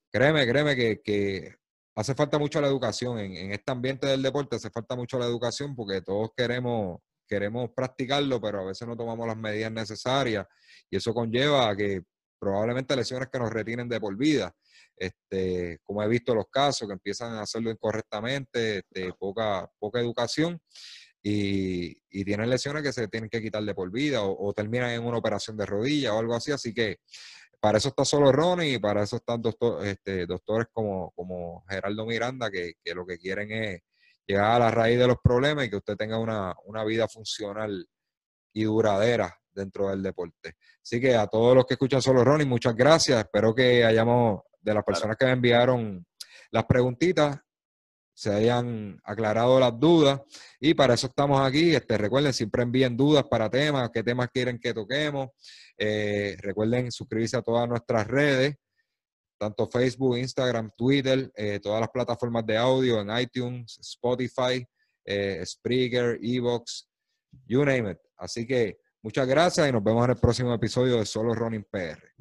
[0.10, 1.54] créeme, créeme que,
[1.96, 3.20] hace falta mucho la educación.
[3.20, 7.70] En, en, este ambiente del deporte hace falta mucho la educación porque todos queremos queremos
[7.76, 10.46] practicarlo, pero a veces no tomamos las medidas necesarias
[10.90, 12.02] y eso conlleva a que
[12.40, 14.54] probablemente lesiones que nos retienen de por vida.
[14.96, 20.60] Este, como he visto los casos que empiezan a hacerlo incorrectamente, este, poca, poca educación
[21.22, 25.18] y, tienen lesiones que se tienen que quitar de por vida o, terminan en una
[25.18, 26.52] operación de rodilla o algo así.
[26.52, 26.98] Así que
[27.60, 32.06] para eso está solo Ronnie y para eso están doctor, este, doctores como, como Geraldo
[32.06, 33.82] Miranda que, que lo que quieren es
[34.28, 37.88] llegar a la raíz de los problemas y que usted tenga una, una vida funcional
[38.54, 40.56] y duradera dentro del deporte.
[40.82, 43.20] Así que a todos los que escuchan Solo Ronnie, muchas gracias.
[43.20, 46.06] Espero que hayamos, de las personas que me enviaron
[46.52, 47.40] las preguntitas,
[48.14, 50.22] se hayan aclarado las dudas.
[50.60, 51.76] Y para eso estamos aquí.
[51.76, 55.30] Este, recuerden, siempre envíen dudas para temas, qué temas quieren que toquemos.
[55.78, 58.56] Eh, recuerden suscribirse a todas nuestras redes,
[59.38, 64.68] tanto Facebook, Instagram, Twitter, eh, todas las plataformas de audio en iTunes, Spotify,
[65.06, 66.90] eh, Spreaker, Evox,
[67.46, 67.98] you name it.
[68.18, 72.14] Así que Muchas gracias y nos vemos en el próximo episodio de Solo Running PR.